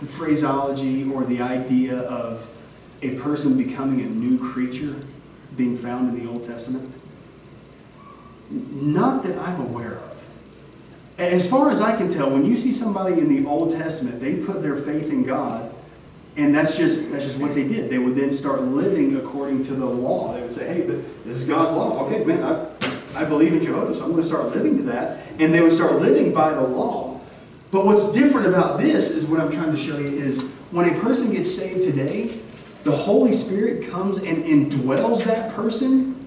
the 0.00 0.06
phraseology 0.06 1.10
or 1.10 1.24
the 1.24 1.40
idea 1.40 2.00
of 2.00 2.48
a 3.00 3.16
person 3.16 3.56
becoming 3.56 4.00
a 4.00 4.08
new 4.08 4.38
creature 4.38 4.96
being 5.56 5.78
found 5.78 6.10
in 6.10 6.24
the 6.24 6.30
Old 6.30 6.44
Testament? 6.44 6.92
Not 8.50 9.22
that 9.22 9.38
I'm 9.38 9.60
aware 9.60 9.94
of. 9.94 10.28
As 11.18 11.48
far 11.48 11.70
as 11.70 11.80
I 11.80 11.96
can 11.96 12.08
tell, 12.08 12.30
when 12.30 12.44
you 12.44 12.56
see 12.56 12.72
somebody 12.72 13.14
in 13.14 13.28
the 13.28 13.48
Old 13.48 13.70
Testament, 13.70 14.20
they 14.20 14.36
put 14.36 14.62
their 14.62 14.76
faith 14.76 15.10
in 15.10 15.24
God, 15.24 15.72
and 16.36 16.54
that's 16.54 16.76
just 16.76 17.10
that's 17.10 17.24
just 17.24 17.38
what 17.38 17.54
they 17.54 17.66
did. 17.66 17.90
They 17.90 17.98
would 17.98 18.14
then 18.14 18.30
start 18.30 18.62
living 18.62 19.16
according 19.16 19.62
to 19.64 19.74
the 19.74 19.86
law. 19.86 20.34
They 20.34 20.42
would 20.42 20.54
say, 20.54 20.66
"Hey, 20.66 20.80
this, 20.82 21.00
this 21.24 21.36
is 21.38 21.44
God's 21.44 21.72
law. 21.72 22.04
Okay, 22.06 22.24
man, 22.24 22.42
I, 22.42 23.22
I 23.22 23.24
believe 23.24 23.52
in 23.52 23.62
Jehovah, 23.62 23.94
so 23.94 24.04
I'm 24.04 24.10
going 24.10 24.22
to 24.22 24.28
start 24.28 24.54
living 24.54 24.76
to 24.76 24.82
that." 24.84 25.20
And 25.38 25.52
they 25.52 25.60
would 25.60 25.72
start 25.72 26.00
living 26.00 26.32
by 26.32 26.52
the 26.52 26.60
law. 26.60 27.20
But 27.70 27.84
what's 27.84 28.12
different 28.12 28.46
about 28.46 28.78
this 28.78 29.10
is 29.10 29.26
what 29.26 29.40
I'm 29.40 29.50
trying 29.50 29.72
to 29.72 29.76
show 29.76 29.98
you 29.98 30.08
is 30.08 30.50
when 30.70 30.88
a 30.88 31.00
person 31.00 31.32
gets 31.32 31.52
saved 31.52 31.82
today, 31.82 32.38
the 32.84 32.92
Holy 32.92 33.32
Spirit 33.32 33.90
comes 33.90 34.18
and 34.18 34.44
indwells 34.44 35.24
that 35.24 35.52
person, 35.52 36.26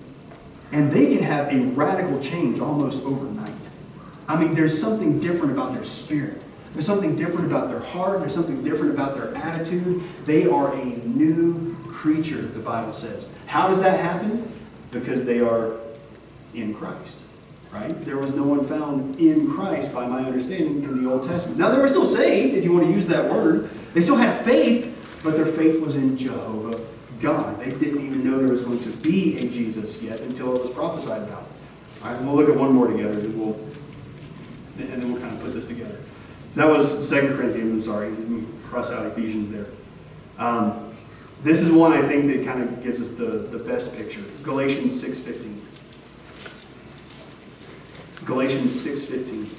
and 0.72 0.92
they 0.92 1.16
can 1.16 1.24
have 1.24 1.52
a 1.54 1.66
radical 1.68 2.20
change 2.20 2.60
almost 2.60 3.04
overnight. 3.04 3.54
I 4.28 4.40
mean, 4.40 4.54
there's 4.54 4.80
something 4.80 5.20
different 5.20 5.54
about 5.54 5.74
their 5.74 5.84
spirit. 5.84 6.42
There's 6.74 6.86
something 6.86 7.16
different 7.16 7.48
about 7.48 7.70
their 7.70 7.80
heart. 7.80 8.20
There's 8.20 8.34
something 8.34 8.64
different 8.64 8.94
about 8.94 9.16
their 9.16 9.36
attitude. 9.36 10.04
They 10.26 10.48
are 10.48 10.74
a 10.74 10.86
new 10.86 11.76
creature, 11.88 12.42
the 12.42 12.60
Bible 12.60 12.94
says. 12.94 13.30
How 13.48 13.68
does 13.68 13.82
that 13.82 14.00
happen? 14.00 14.52
Because 14.92 15.26
they 15.26 15.40
are 15.40 15.74
in 16.54 16.74
Christ, 16.74 17.24
right? 17.72 17.94
There 18.06 18.18
was 18.18 18.36
no 18.36 18.44
one 18.44 18.66
found 18.66 19.20
in 19.20 19.52
Christ, 19.52 19.94
by 19.94 20.08
my 20.08 20.24
understanding, 20.24 20.84
in 20.84 21.04
the 21.04 21.10
Old 21.10 21.24
Testament. 21.24 21.58
Now, 21.58 21.70
they 21.70 21.80
were 21.80 21.88
still 21.88 22.06
saved, 22.06 22.56
if 22.56 22.64
you 22.64 22.74
want 22.74 22.86
to 22.86 22.92
use 22.92 23.08
that 23.08 23.30
word. 23.30 23.70
They 23.94 24.02
still 24.02 24.18
had 24.18 24.46
faith, 24.46 25.20
but 25.24 25.36
their 25.36 25.46
faith 25.46 25.82
was 25.82 25.96
in 25.96 26.18
Jehovah 26.18 26.80
God. 27.20 27.60
They 27.60 27.72
didn't 27.72 28.06
even 28.06 28.24
know 28.24 28.38
there 28.38 28.48
was 28.48 28.64
going 28.64 28.80
to 28.80 28.90
be 28.90 29.38
a 29.40 29.50
Jesus 29.50 30.02
yet 30.02 30.22
until 30.22 30.56
it 30.56 30.62
was 30.62 30.72
prophesied 30.72 31.24
about. 31.24 31.48
All 32.04 32.14
right, 32.14 32.22
we'll 32.22 32.36
look 32.36 32.50
at 32.50 32.56
one 32.56 32.74
more 32.74 32.88
together. 32.88 33.20
We'll 33.30 33.60
and 34.78 35.02
then 35.02 35.12
we'll 35.12 35.22
kind 35.22 35.34
of 35.34 35.42
put 35.42 35.54
this 35.54 35.68
together. 35.68 35.98
So 36.52 36.62
that 36.62 36.68
was 36.68 37.08
Second 37.08 37.38
Corinthians, 37.38 37.88
I'm 37.88 37.94
sorry, 37.94 38.16
cross 38.64 38.92
out 38.92 39.06
Ephesians 39.06 39.52
there. 39.52 39.68
Um, 40.38 40.96
this 41.44 41.62
is 41.62 41.72
one 41.72 41.94
I 41.94 42.02
think 42.02 42.28
that 42.28 42.44
kind 42.46 42.62
of 42.64 42.84
gives 42.84 43.00
us 43.00 43.12
the, 43.12 43.26
the 43.26 43.60
best 43.60 43.96
picture. 43.96 44.24
Galatians 44.44 45.04
6.15. 45.04 45.60
Galatians 48.26 48.86
6.15. 48.86 49.59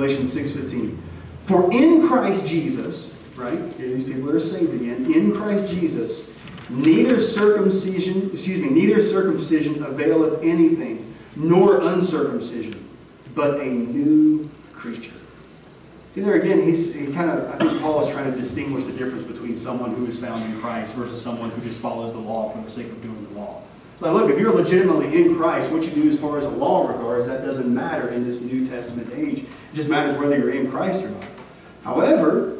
Galatians 0.00 0.34
6.15. 0.34 0.96
For 1.42 1.70
in 1.72 2.08
Christ 2.08 2.46
Jesus, 2.46 3.14
right, 3.36 3.76
these 3.76 4.04
people 4.04 4.30
are 4.30 4.38
saved 4.38 4.74
again, 4.74 5.12
in 5.12 5.34
Christ 5.34 5.68
Jesus, 5.68 6.30
Neither 6.70 7.18
circumcision, 7.18 8.30
excuse 8.32 8.60
me, 8.60 8.68
neither 8.68 9.00
circumcision 9.00 9.82
availeth 9.82 10.40
anything, 10.44 11.16
nor 11.34 11.80
uncircumcision, 11.80 12.88
but 13.34 13.58
a 13.60 13.66
new 13.66 14.48
creature. 14.72 15.12
See 16.14 16.20
there 16.20 16.34
again, 16.34 16.62
he's 16.62 16.94
he 16.94 17.12
kind 17.12 17.28
of 17.28 17.50
I 17.50 17.58
think 17.58 17.80
Paul 17.80 18.06
is 18.06 18.12
trying 18.12 18.30
to 18.30 18.38
distinguish 18.38 18.84
the 18.84 18.92
difference 18.92 19.24
between 19.24 19.56
someone 19.56 19.94
who 19.94 20.06
is 20.06 20.16
found 20.16 20.44
in 20.44 20.60
Christ 20.60 20.94
versus 20.94 21.20
someone 21.20 21.50
who 21.50 21.60
just 21.62 21.80
follows 21.80 22.12
the 22.12 22.20
law 22.20 22.50
for 22.50 22.62
the 22.62 22.70
sake 22.70 22.86
of 22.86 23.02
doing 23.02 23.26
the 23.32 23.40
law. 23.40 23.62
So 23.96 24.12
look, 24.12 24.30
if 24.30 24.38
you're 24.38 24.52
legitimately 24.52 25.20
in 25.20 25.36
Christ, 25.36 25.72
what 25.72 25.82
you 25.82 25.90
do 25.90 26.08
as 26.08 26.18
far 26.18 26.38
as 26.38 26.44
the 26.44 26.50
law 26.50 26.86
regards, 26.86 27.26
that 27.26 27.44
doesn't 27.44 27.72
matter 27.72 28.08
in 28.10 28.24
this 28.24 28.40
New 28.40 28.64
Testament 28.64 29.10
age. 29.12 29.44
It 29.72 29.76
just 29.76 29.88
matters 29.88 30.18
whether 30.18 30.36
you're 30.36 30.50
in 30.50 30.70
Christ 30.70 31.04
or 31.04 31.10
not. 31.10 31.24
However, 31.84 32.58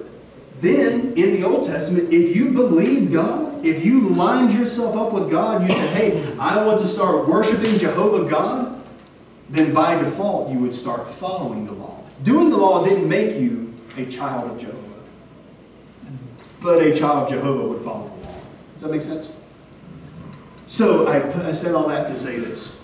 then 0.61 1.15
in 1.15 1.33
the 1.33 1.45
Old 1.45 1.67
Testament, 1.67 2.13
if 2.13 2.37
you 2.37 2.51
believed 2.53 3.13
God, 3.13 3.65
if 3.65 3.85
you 3.85 4.11
lined 4.11 4.53
yourself 4.53 4.97
up 4.97 5.13
with 5.13 5.31
God, 5.31 5.67
you 5.67 5.75
said, 5.75 5.97
hey, 5.97 6.37
I 6.39 6.65
want 6.65 6.79
to 6.81 6.89
start 6.89 7.29
worshiping 7.29 7.79
Jehovah 7.79 8.29
God, 8.29 8.83
then 9.49 9.75
by 9.75 9.97
default 9.97 10.51
you 10.51 10.59
would 10.61 10.75
start 10.75 11.09
following 11.09 11.67
the 11.67 11.73
law. 11.73 12.03
Doing 12.23 12.51
the 12.51 12.57
law 12.57 12.85
didn't 12.85 13.09
make 13.09 13.37
you 13.37 13.75
a 13.97 14.07
child 14.07 14.51
of 14.51 14.59
Jehovah. 14.59 14.79
But 16.61 16.83
a 16.83 16.95
child 16.95 17.25
of 17.25 17.31
Jehovah 17.31 17.69
would 17.69 17.83
follow 17.83 18.09
the 18.09 18.29
law. 18.29 18.35
Does 18.75 18.83
that 18.83 18.91
make 18.91 19.03
sense? 19.03 19.35
So 20.69 21.09
I, 21.09 21.49
I 21.49 21.51
said 21.51 21.75
all 21.75 21.89
that 21.89 22.07
to 22.09 22.17
say 22.17 22.39
this. 22.39 22.79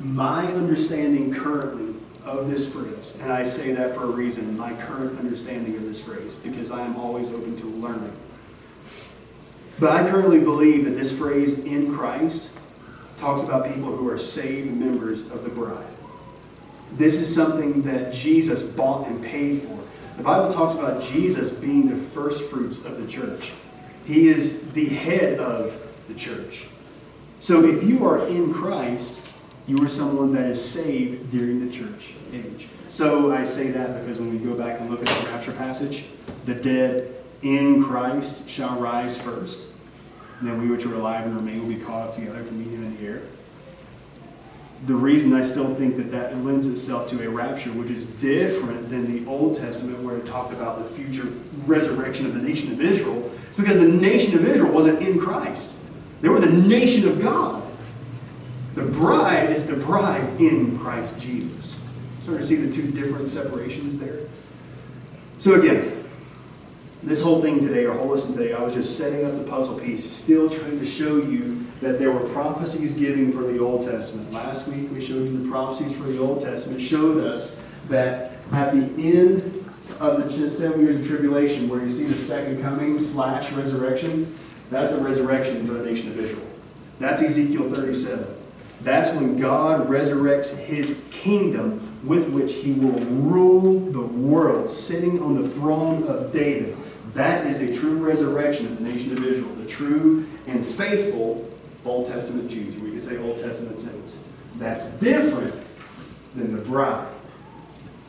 My 0.00 0.46
understanding 0.46 1.32
currently 1.32 1.89
of 2.24 2.50
this 2.50 2.72
phrase, 2.72 3.16
and 3.20 3.32
I 3.32 3.44
say 3.44 3.72
that 3.72 3.94
for 3.94 4.04
a 4.04 4.10
reason, 4.10 4.56
my 4.56 4.72
current 4.74 5.18
understanding 5.18 5.76
of 5.76 5.84
this 5.84 6.00
phrase, 6.00 6.34
because 6.42 6.70
I 6.70 6.82
am 6.82 6.96
always 6.96 7.30
open 7.30 7.56
to 7.56 7.66
learning. 7.66 8.16
But 9.78 9.92
I 9.92 10.08
currently 10.08 10.40
believe 10.40 10.84
that 10.84 10.90
this 10.90 11.16
phrase, 11.16 11.58
in 11.58 11.94
Christ, 11.94 12.50
talks 13.16 13.42
about 13.42 13.66
people 13.66 13.96
who 13.96 14.08
are 14.08 14.18
saved 14.18 14.72
members 14.72 15.20
of 15.30 15.44
the 15.44 15.50
bride. 15.50 15.86
This 16.92 17.18
is 17.18 17.32
something 17.32 17.82
that 17.82 18.12
Jesus 18.12 18.62
bought 18.62 19.06
and 19.06 19.22
paid 19.24 19.62
for. 19.62 19.78
The 20.16 20.22
Bible 20.22 20.52
talks 20.52 20.74
about 20.74 21.02
Jesus 21.02 21.50
being 21.50 21.88
the 21.88 21.96
first 21.96 22.50
fruits 22.50 22.84
of 22.84 23.00
the 23.00 23.06
church. 23.06 23.52
He 24.04 24.28
is 24.28 24.70
the 24.72 24.86
head 24.86 25.38
of 25.38 25.80
the 26.08 26.14
church. 26.14 26.66
So 27.40 27.64
if 27.64 27.82
you 27.82 28.04
are 28.04 28.26
in 28.26 28.52
Christ, 28.52 29.22
you 29.70 29.84
are 29.84 29.88
someone 29.88 30.32
that 30.34 30.46
is 30.46 30.62
saved 30.62 31.30
during 31.30 31.64
the 31.64 31.72
church 31.72 32.14
age. 32.32 32.68
So 32.88 33.32
I 33.32 33.44
say 33.44 33.70
that 33.70 34.00
because 34.00 34.18
when 34.18 34.30
we 34.30 34.38
go 34.38 34.54
back 34.54 34.80
and 34.80 34.90
look 34.90 35.00
at 35.00 35.06
the 35.06 35.30
rapture 35.30 35.52
passage, 35.52 36.04
the 36.44 36.54
dead 36.54 37.14
in 37.42 37.82
Christ 37.82 38.48
shall 38.48 38.78
rise 38.78 39.20
first. 39.20 39.68
And 40.40 40.48
then 40.48 40.60
we 40.60 40.68
which 40.68 40.86
are 40.86 40.94
alive 40.94 41.26
and 41.26 41.36
remain 41.36 41.60
will 41.60 41.74
be 41.74 41.82
caught 41.82 42.08
up 42.08 42.14
together 42.14 42.42
to 42.42 42.52
meet 42.52 42.68
him 42.68 42.82
in 42.82 42.96
the 42.96 43.06
air 43.06 43.22
the 44.86 44.94
reason 44.94 45.34
I 45.34 45.42
still 45.42 45.74
think 45.74 45.96
that 45.96 46.10
that 46.10 46.36
lends 46.42 46.66
itself 46.66 47.08
to 47.10 47.22
a 47.24 47.28
rapture, 47.28 47.70
which 47.72 47.90
is 47.90 48.06
different 48.06 48.88
than 48.88 49.12
the 49.12 49.28
Old 49.30 49.56
Testament, 49.56 50.02
where 50.02 50.16
it 50.16 50.24
talked 50.24 50.52
about 50.52 50.78
the 50.78 50.96
future 50.96 51.28
resurrection 51.66 52.26
of 52.26 52.34
the 52.34 52.40
nation 52.40 52.72
of 52.72 52.80
Israel, 52.80 53.30
is 53.50 53.56
because 53.56 53.76
the 53.76 53.88
nation 53.88 54.34
of 54.34 54.46
Israel 54.46 54.72
wasn't 54.72 55.02
in 55.02 55.18
Christ. 55.18 55.76
They 56.22 56.28
were 56.28 56.40
the 56.40 56.52
nation 56.52 57.08
of 57.08 57.20
God. 57.20 57.62
The 58.74 58.82
bride 58.82 59.50
is 59.50 59.66
the 59.66 59.76
bride 59.76 60.40
in 60.40 60.78
Christ 60.78 61.18
Jesus. 61.18 61.80
Starting 62.20 62.40
to 62.40 62.46
see 62.46 62.56
the 62.56 62.72
two 62.72 62.90
different 62.90 63.28
separations 63.28 63.98
there. 63.98 64.20
So 65.38 65.60
again, 65.60 66.04
this 67.02 67.22
whole 67.22 67.40
thing 67.40 67.60
today, 67.60 67.86
our 67.86 67.96
whole 67.96 68.08
lesson 68.08 68.36
today, 68.36 68.52
I 68.52 68.62
was 68.62 68.74
just 68.74 68.98
setting 68.98 69.24
up 69.24 69.34
the 69.34 69.50
puzzle 69.50 69.78
piece, 69.78 70.08
still 70.10 70.50
trying 70.50 70.78
to 70.78 70.86
show 70.86 71.16
you 71.16 71.66
that 71.80 71.98
there 71.98 72.12
were 72.12 72.28
prophecies 72.28 72.92
given 72.94 73.32
for 73.32 73.42
the 73.42 73.58
Old 73.58 73.84
Testament. 73.84 74.30
Last 74.32 74.68
week 74.68 74.90
we 74.92 75.00
showed 75.00 75.26
you 75.26 75.42
the 75.42 75.48
prophecies 75.48 75.96
for 75.96 76.04
the 76.04 76.18
Old 76.18 76.42
Testament, 76.42 76.80
showed 76.80 77.24
us 77.24 77.58
that 77.88 78.32
at 78.52 78.72
the 78.72 78.84
end 78.98 79.64
of 79.98 80.22
the 80.22 80.52
seven 80.52 80.80
years 80.82 80.96
of 80.96 81.06
tribulation, 81.06 81.68
where 81.68 81.82
you 81.82 81.90
see 81.90 82.04
the 82.04 82.18
second 82.18 82.62
coming 82.62 83.00
slash 83.00 83.50
resurrection, 83.52 84.36
that's 84.70 84.92
the 84.92 85.02
resurrection 85.02 85.66
for 85.66 85.72
the 85.72 85.90
nation 85.90 86.10
of 86.10 86.18
Israel. 86.18 86.46
That's 86.98 87.22
Ezekiel 87.22 87.70
37. 87.72 88.39
That's 88.82 89.12
when 89.12 89.36
God 89.36 89.88
resurrects 89.88 90.56
his 90.56 91.04
kingdom 91.10 91.86
with 92.04 92.30
which 92.30 92.54
he 92.54 92.72
will 92.72 92.98
rule 93.00 93.80
the 93.80 94.00
world, 94.00 94.70
sitting 94.70 95.22
on 95.22 95.40
the 95.40 95.48
throne 95.48 96.04
of 96.04 96.32
David. 96.32 96.76
That 97.14 97.46
is 97.46 97.60
a 97.60 97.74
true 97.74 97.96
resurrection 97.96 98.66
of 98.66 98.78
the 98.78 98.84
nation 98.84 99.12
of 99.12 99.24
Israel, 99.24 99.54
the 99.56 99.66
true 99.66 100.26
and 100.46 100.64
faithful 100.64 101.46
Old 101.84 102.06
Testament 102.06 102.50
Jews. 102.50 102.78
We 102.78 102.92
could 102.92 103.02
say 103.02 103.18
Old 103.18 103.38
Testament 103.38 103.80
saints. 103.80 104.18
That's 104.56 104.86
different 104.92 105.54
than 106.34 106.54
the 106.54 106.62
bride. 106.62 107.12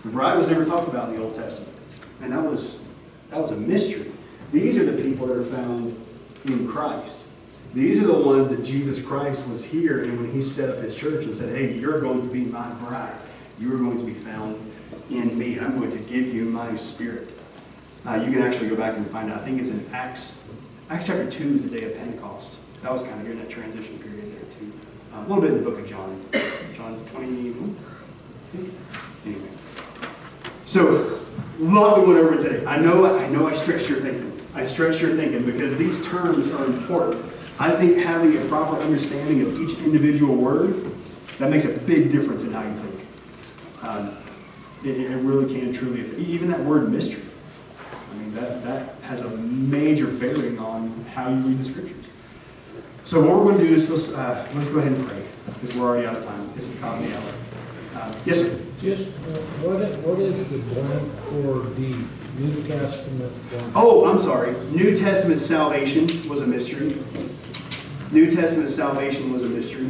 The 0.04 0.12
bride 0.12 0.38
was 0.38 0.48
never 0.48 0.66
talked 0.66 0.88
about 0.88 1.10
in 1.10 1.16
the 1.16 1.24
Old 1.24 1.36
Testament. 1.36 1.74
And 2.22 2.32
that 2.32 2.44
was 2.44 2.84
that 3.30 3.40
was 3.40 3.52
a 3.52 3.58
mystery. 3.58 4.12
These 4.52 4.78
are 4.78 4.86
the 4.86 5.02
people 5.02 5.28
that 5.28 5.38
are 5.38 5.44
found 5.44 6.00
in 6.46 6.68
Christ. 6.68 7.26
These 7.74 8.04
are 8.04 8.08
the 8.08 8.20
ones 8.20 8.50
that 8.50 8.64
Jesus 8.64 9.02
Christ 9.02 9.48
was 9.48 9.64
here, 9.64 10.04
and 10.04 10.20
when 10.20 10.32
he 10.32 10.42
set 10.42 10.70
up 10.70 10.84
his 10.84 10.96
church 10.96 11.24
and 11.24 11.34
said, 11.34 11.56
Hey, 11.56 11.78
you're 11.78 12.02
going 12.02 12.22
to 12.22 12.28
be 12.28 12.42
my 12.42 12.70
bride. 12.74 13.16
You 13.60 13.74
are 13.74 13.78
going 13.78 13.98
to 13.98 14.04
be 14.04 14.14
found 14.14 14.72
in 15.10 15.38
me. 15.38 15.60
I'm 15.60 15.78
going 15.78 15.92
to 15.92 16.00
give 16.00 16.34
you 16.34 16.46
my 16.46 16.76
spirit. 16.76 17.38
Uh, 18.06 18.16
you 18.16 18.32
can 18.32 18.42
actually 18.42 18.68
go 18.68 18.76
back 18.76 18.98
and 18.98 19.10
find 19.10 19.32
out. 19.32 19.42
I 19.42 19.46
think 19.46 19.62
it's 19.62 19.70
in 19.70 19.86
Acts. 19.94 20.44
Acts 20.90 21.06
chapter 21.06 21.30
2 21.30 21.56
is 21.56 21.70
the 21.70 21.78
day 21.78 21.86
of 21.86 21.98
Pentecost. 21.98 22.60
That 22.82 22.92
was 22.92 23.04
kind 23.04 23.16
of 23.20 23.24
during 23.24 23.40
that 23.40 23.50
transition 23.50 24.00
period 24.00 24.36
there, 24.36 24.50
too. 24.50 24.74
Um, 25.14 25.26
a 25.26 25.28
little 25.28 25.42
bit 25.42 25.52
in 25.52 25.64
the 25.64 25.70
book 25.70 25.80
of 25.80 25.88
John. 25.88 26.26
John 26.76 27.06
21, 27.14 27.78
Anyway. 29.26 29.48
So, 30.66 31.20
a 31.60 31.64
lot 31.64 32.00
we 32.00 32.14
went 32.14 32.20
over 32.20 32.36
today. 32.38 32.66
I 32.66 32.78
know, 32.78 33.18
I 33.18 33.28
know 33.28 33.48
I 33.48 33.54
stretched 33.54 33.88
your 33.88 34.00
thinking. 34.00 34.40
I 34.56 34.66
stretched 34.66 35.02
your 35.02 35.16
thinking 35.16 35.46
because 35.46 35.78
these 35.78 36.04
terms 36.06 36.52
are 36.54 36.66
important. 36.66 37.24
I 37.62 37.70
think 37.70 38.00
having 38.00 38.36
a 38.36 38.46
proper 38.46 38.76
understanding 38.78 39.42
of 39.44 39.60
each 39.60 39.78
individual 39.84 40.36
word, 40.36 40.92
that 41.38 41.52
makes 41.52 41.66
a 41.66 41.78
big 41.78 42.12
difference 42.12 42.44
in 42.44 42.52
how 42.52 42.64
you 42.64 42.74
think. 42.74 43.08
Um, 43.84 44.18
it, 44.84 45.12
it 45.12 45.16
really 45.18 45.54
can 45.54 45.72
truly, 45.72 46.16
even 46.18 46.50
that 46.50 46.62
word 46.62 46.92
mystery. 46.92 47.24
I 47.92 48.18
mean, 48.18 48.34
that, 48.34 48.64
that 48.64 48.96
has 49.04 49.22
a 49.22 49.30
major 49.30 50.08
bearing 50.08 50.58
on 50.58 51.06
how 51.14 51.30
you 51.30 51.36
read 51.36 51.60
the 51.60 51.64
scriptures. 51.64 52.06
So 53.06 53.22
what 53.22 53.30
we're 53.30 53.52
going 53.52 53.60
to 53.60 53.68
do 53.68 53.76
is 53.76 53.92
let's, 53.92 54.12
uh, 54.12 54.50
let's 54.56 54.68
go 54.70 54.80
ahead 54.80 54.94
and 54.94 55.08
pray 55.08 55.24
because 55.46 55.76
we're 55.76 55.86
already 55.86 56.08
out 56.08 56.16
of 56.16 56.26
time. 56.26 56.50
It's 56.56 56.68
the 56.68 56.80
top 56.80 56.98
of 57.00 57.08
the 57.08 57.16
hour. 57.16 57.34
Uh, 57.94 58.16
yes, 58.26 58.42
sir. 58.42 58.60
Just, 58.80 59.10
uh, 59.10 59.38
What 59.62 59.78
what 60.00 60.20
is 60.20 60.50
the 60.50 60.58
blank 60.58 61.14
for 61.30 61.70
the 61.80 61.94
New 62.40 62.64
Testament 62.64 63.50
blank? 63.52 63.74
Oh, 63.76 64.10
I'm 64.10 64.18
sorry. 64.18 64.54
New 64.72 64.98
Testament 64.98 65.40
salvation 65.40 66.08
was 66.28 66.42
a 66.42 66.48
mystery. 66.48 66.98
New 68.12 68.30
Testament 68.30 68.70
salvation 68.70 69.32
was 69.32 69.44
a 69.44 69.48
mystery. 69.48 69.90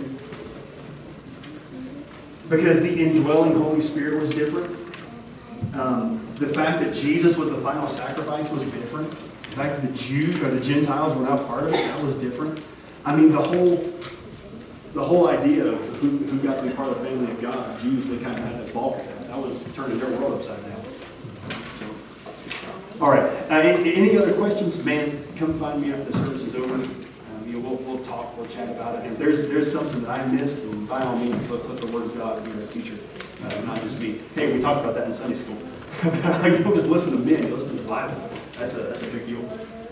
Because 2.49 2.81
the 2.81 2.93
indwelling 2.93 3.53
Holy 3.53 3.81
Spirit 3.81 4.21
was 4.21 4.29
different. 4.31 4.77
Um, 5.73 6.27
the 6.35 6.47
fact 6.47 6.79
that 6.81 6.93
Jesus 6.93 7.37
was 7.37 7.49
the 7.49 7.61
final 7.61 7.87
sacrifice 7.87 8.49
was 8.49 8.63
different. 8.65 9.09
The 9.09 9.55
fact 9.55 9.81
that 9.81 9.87
the 9.87 9.97
Jews 9.97 10.39
or 10.39 10.49
the 10.49 10.59
Gentiles 10.59 11.15
were 11.15 11.23
not 11.23 11.47
part 11.47 11.63
of 11.63 11.69
it, 11.69 11.77
that 11.77 12.03
was 12.03 12.15
different. 12.17 12.61
I 13.05 13.15
mean, 13.15 13.31
the 13.31 13.41
whole 13.41 13.77
the 14.93 15.03
whole 15.03 15.29
idea 15.29 15.65
of 15.65 15.79
who, 15.99 16.17
who 16.17 16.39
got 16.39 16.61
to 16.61 16.69
be 16.69 16.75
part 16.75 16.89
of 16.89 16.99
the 16.99 17.05
family 17.07 17.31
of 17.31 17.41
God, 17.41 17.79
Jews, 17.79 18.09
they 18.09 18.17
kind 18.17 18.37
of 18.37 18.43
had 18.43 18.59
that 18.59 18.73
bulk 18.73 18.99
of 18.99 19.07
that. 19.07 19.27
That 19.27 19.37
was 19.37 19.63
turning 19.73 19.99
their 19.99 20.09
world 20.19 20.33
upside 20.33 20.61
down. 20.63 20.83
So, 21.79 21.85
all 22.99 23.09
right. 23.09 23.23
Uh, 23.49 23.55
any, 23.55 23.93
any 23.95 24.17
other 24.17 24.33
questions, 24.33 24.83
man? 24.83 25.25
Come 25.37 25.57
find 25.57 25.81
me 25.81 25.93
after 25.93 26.03
the 26.03 26.13
service 26.17 26.41
is 26.41 26.55
over. 26.55 27.00
We'll, 27.61 27.75
we'll 27.75 28.03
talk, 28.03 28.35
we'll 28.37 28.47
chat 28.47 28.69
about 28.69 28.95
it. 28.95 29.03
And 29.03 29.13
if 29.13 29.19
there's 29.19 29.47
there's 29.47 29.71
something 29.71 30.01
that 30.01 30.19
I 30.19 30.25
missed, 30.27 30.63
then 30.63 30.85
by 30.85 31.03
all 31.03 31.17
means, 31.17 31.49
let's 31.49 31.69
let 31.69 31.79
the 31.79 31.87
Word 31.87 32.03
of 32.03 32.17
God 32.17 32.43
be 32.43 32.51
our 32.51 32.67
teacher, 32.67 32.97
uh, 33.43 33.61
not 33.65 33.81
just 33.81 33.99
me. 33.99 34.19
Hey, 34.35 34.53
we 34.53 34.61
talked 34.61 34.81
about 34.81 34.95
that 34.95 35.07
in 35.07 35.13
Sunday 35.13 35.35
school. 35.35 35.57
you 36.03 36.63
don't 36.63 36.73
just 36.73 36.87
listen 36.87 37.11
to 37.13 37.19
men, 37.19 37.47
you 37.47 37.53
listen 37.53 37.75
to 37.75 37.81
the 37.81 37.87
Bible. 37.87 38.29
That's 38.57 38.73
a 38.73 38.83
that's 38.83 39.03
a 39.03 39.11
big 39.11 39.27
deal. 39.27 39.47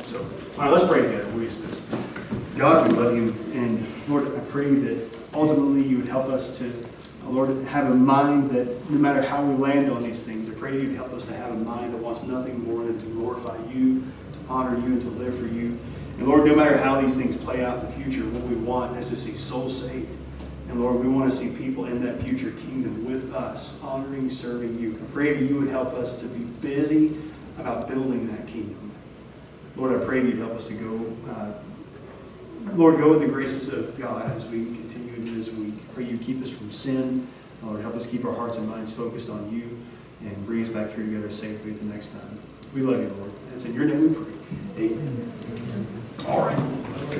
So, 0.05 0.19
all 0.19 0.63
right, 0.63 0.71
let's 0.71 0.87
pray 0.87 1.01
together. 1.01 1.27
We 1.31 1.45
dismiss. 1.45 1.81
God, 2.57 2.91
we 2.91 2.97
love 2.97 3.15
you, 3.15 3.35
and 3.53 3.87
Lord, 4.09 4.35
I 4.35 4.39
pray 4.51 4.73
that 4.73 5.09
ultimately 5.33 5.83
you 5.83 5.97
would 5.97 6.07
help 6.07 6.25
us 6.25 6.57
to, 6.57 6.67
uh, 7.25 7.29
Lord, 7.29 7.63
have 7.65 7.89
a 7.89 7.95
mind 7.95 8.49
that 8.51 8.67
no 8.89 8.97
matter 8.97 9.21
how 9.21 9.45
we 9.45 9.55
land 9.55 9.91
on 9.91 10.03
these 10.03 10.25
things, 10.25 10.49
I 10.49 10.53
pray 10.53 10.81
you'd 10.81 10.95
help 10.95 11.13
us 11.13 11.25
to 11.25 11.33
have 11.33 11.51
a 11.51 11.57
mind 11.57 11.93
that 11.93 12.01
wants 12.01 12.23
nothing 12.23 12.63
more 12.63 12.83
than 12.83 12.97
to 12.99 13.05
glorify 13.05 13.57
you, 13.71 14.01
to 14.01 14.39
honor 14.49 14.77
you, 14.77 14.85
and 14.85 15.01
to 15.03 15.09
live 15.09 15.37
for 15.37 15.47
you. 15.47 15.77
And 16.19 16.27
Lord, 16.27 16.45
no 16.45 16.53
matter 16.53 16.77
how 16.77 16.99
these 16.99 17.15
things 17.15 17.37
play 17.37 17.63
out 17.63 17.79
in 17.79 17.85
the 17.85 17.91
future, 17.93 18.27
what 18.27 18.43
we 18.43 18.55
want 18.55 18.97
is 18.97 19.07
to 19.07 19.15
see 19.15 19.37
souls 19.37 19.85
saved. 19.87 20.11
And 20.67 20.81
Lord, 20.81 20.99
we 20.99 21.07
want 21.07 21.31
to 21.31 21.35
see 21.35 21.49
people 21.55 21.85
in 21.85 22.03
that 22.03 22.21
future 22.21 22.51
kingdom 22.51 23.05
with 23.05 23.33
us, 23.33 23.79
honoring, 23.81 24.29
serving 24.29 24.77
you. 24.77 24.99
I 25.01 25.13
pray 25.13 25.33
that 25.33 25.45
you 25.45 25.55
would 25.55 25.69
help 25.69 25.93
us 25.93 26.19
to 26.19 26.25
be 26.25 26.39
busy 26.39 27.17
about 27.57 27.87
building 27.87 28.27
that 28.35 28.47
kingdom. 28.47 28.91
Lord, 29.77 29.99
I 29.99 30.05
pray 30.05 30.19
that 30.19 30.27
you'd 30.27 30.39
help 30.39 30.51
us 30.51 30.67
to 30.67 30.73
go, 30.73 31.17
uh, 31.31 31.53
Lord, 32.73 32.97
go 32.97 33.11
with 33.11 33.21
the 33.21 33.27
graces 33.27 33.69
of 33.69 33.97
God 33.97 34.29
as 34.29 34.45
we 34.45 34.65
continue 34.65 35.13
into 35.13 35.31
this 35.31 35.49
week. 35.53 35.73
Pray 35.93 36.03
you 36.03 36.17
keep 36.17 36.43
us 36.43 36.49
from 36.49 36.69
sin. 36.69 37.29
Lord, 37.63 37.79
help 37.79 37.95
us 37.95 38.05
keep 38.05 38.25
our 38.25 38.33
hearts 38.33 38.57
and 38.57 38.67
minds 38.67 38.91
focused 38.91 39.29
on 39.29 39.53
you 39.53 39.79
and 40.27 40.45
bring 40.45 40.63
us 40.63 40.69
back 40.69 40.93
here 40.93 41.05
together 41.05 41.31
safely 41.31 41.71
the 41.71 41.85
next 41.85 42.07
time. 42.11 42.39
We 42.75 42.81
love 42.81 42.99
you, 42.99 43.07
Lord. 43.07 43.31
And 43.47 43.55
it's 43.55 43.63
in 43.63 43.73
your 43.73 43.85
name 43.85 44.01
we 44.01 44.13
pray. 44.13 44.33
Amen. 44.77 45.31
Amen. 45.45 45.98
All 46.29 46.45
right. 46.45 46.57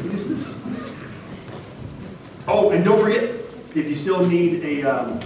Be 0.03 0.10
dismissed. 0.10 0.51
Oh, 2.47 2.70
and 2.72 2.86
don't 2.86 2.99
forget, 2.99 3.24
if 3.24 3.88
you 3.88 3.95
still 3.95 4.26
need 4.26 4.64
a 4.64 4.84
um, 4.84 5.20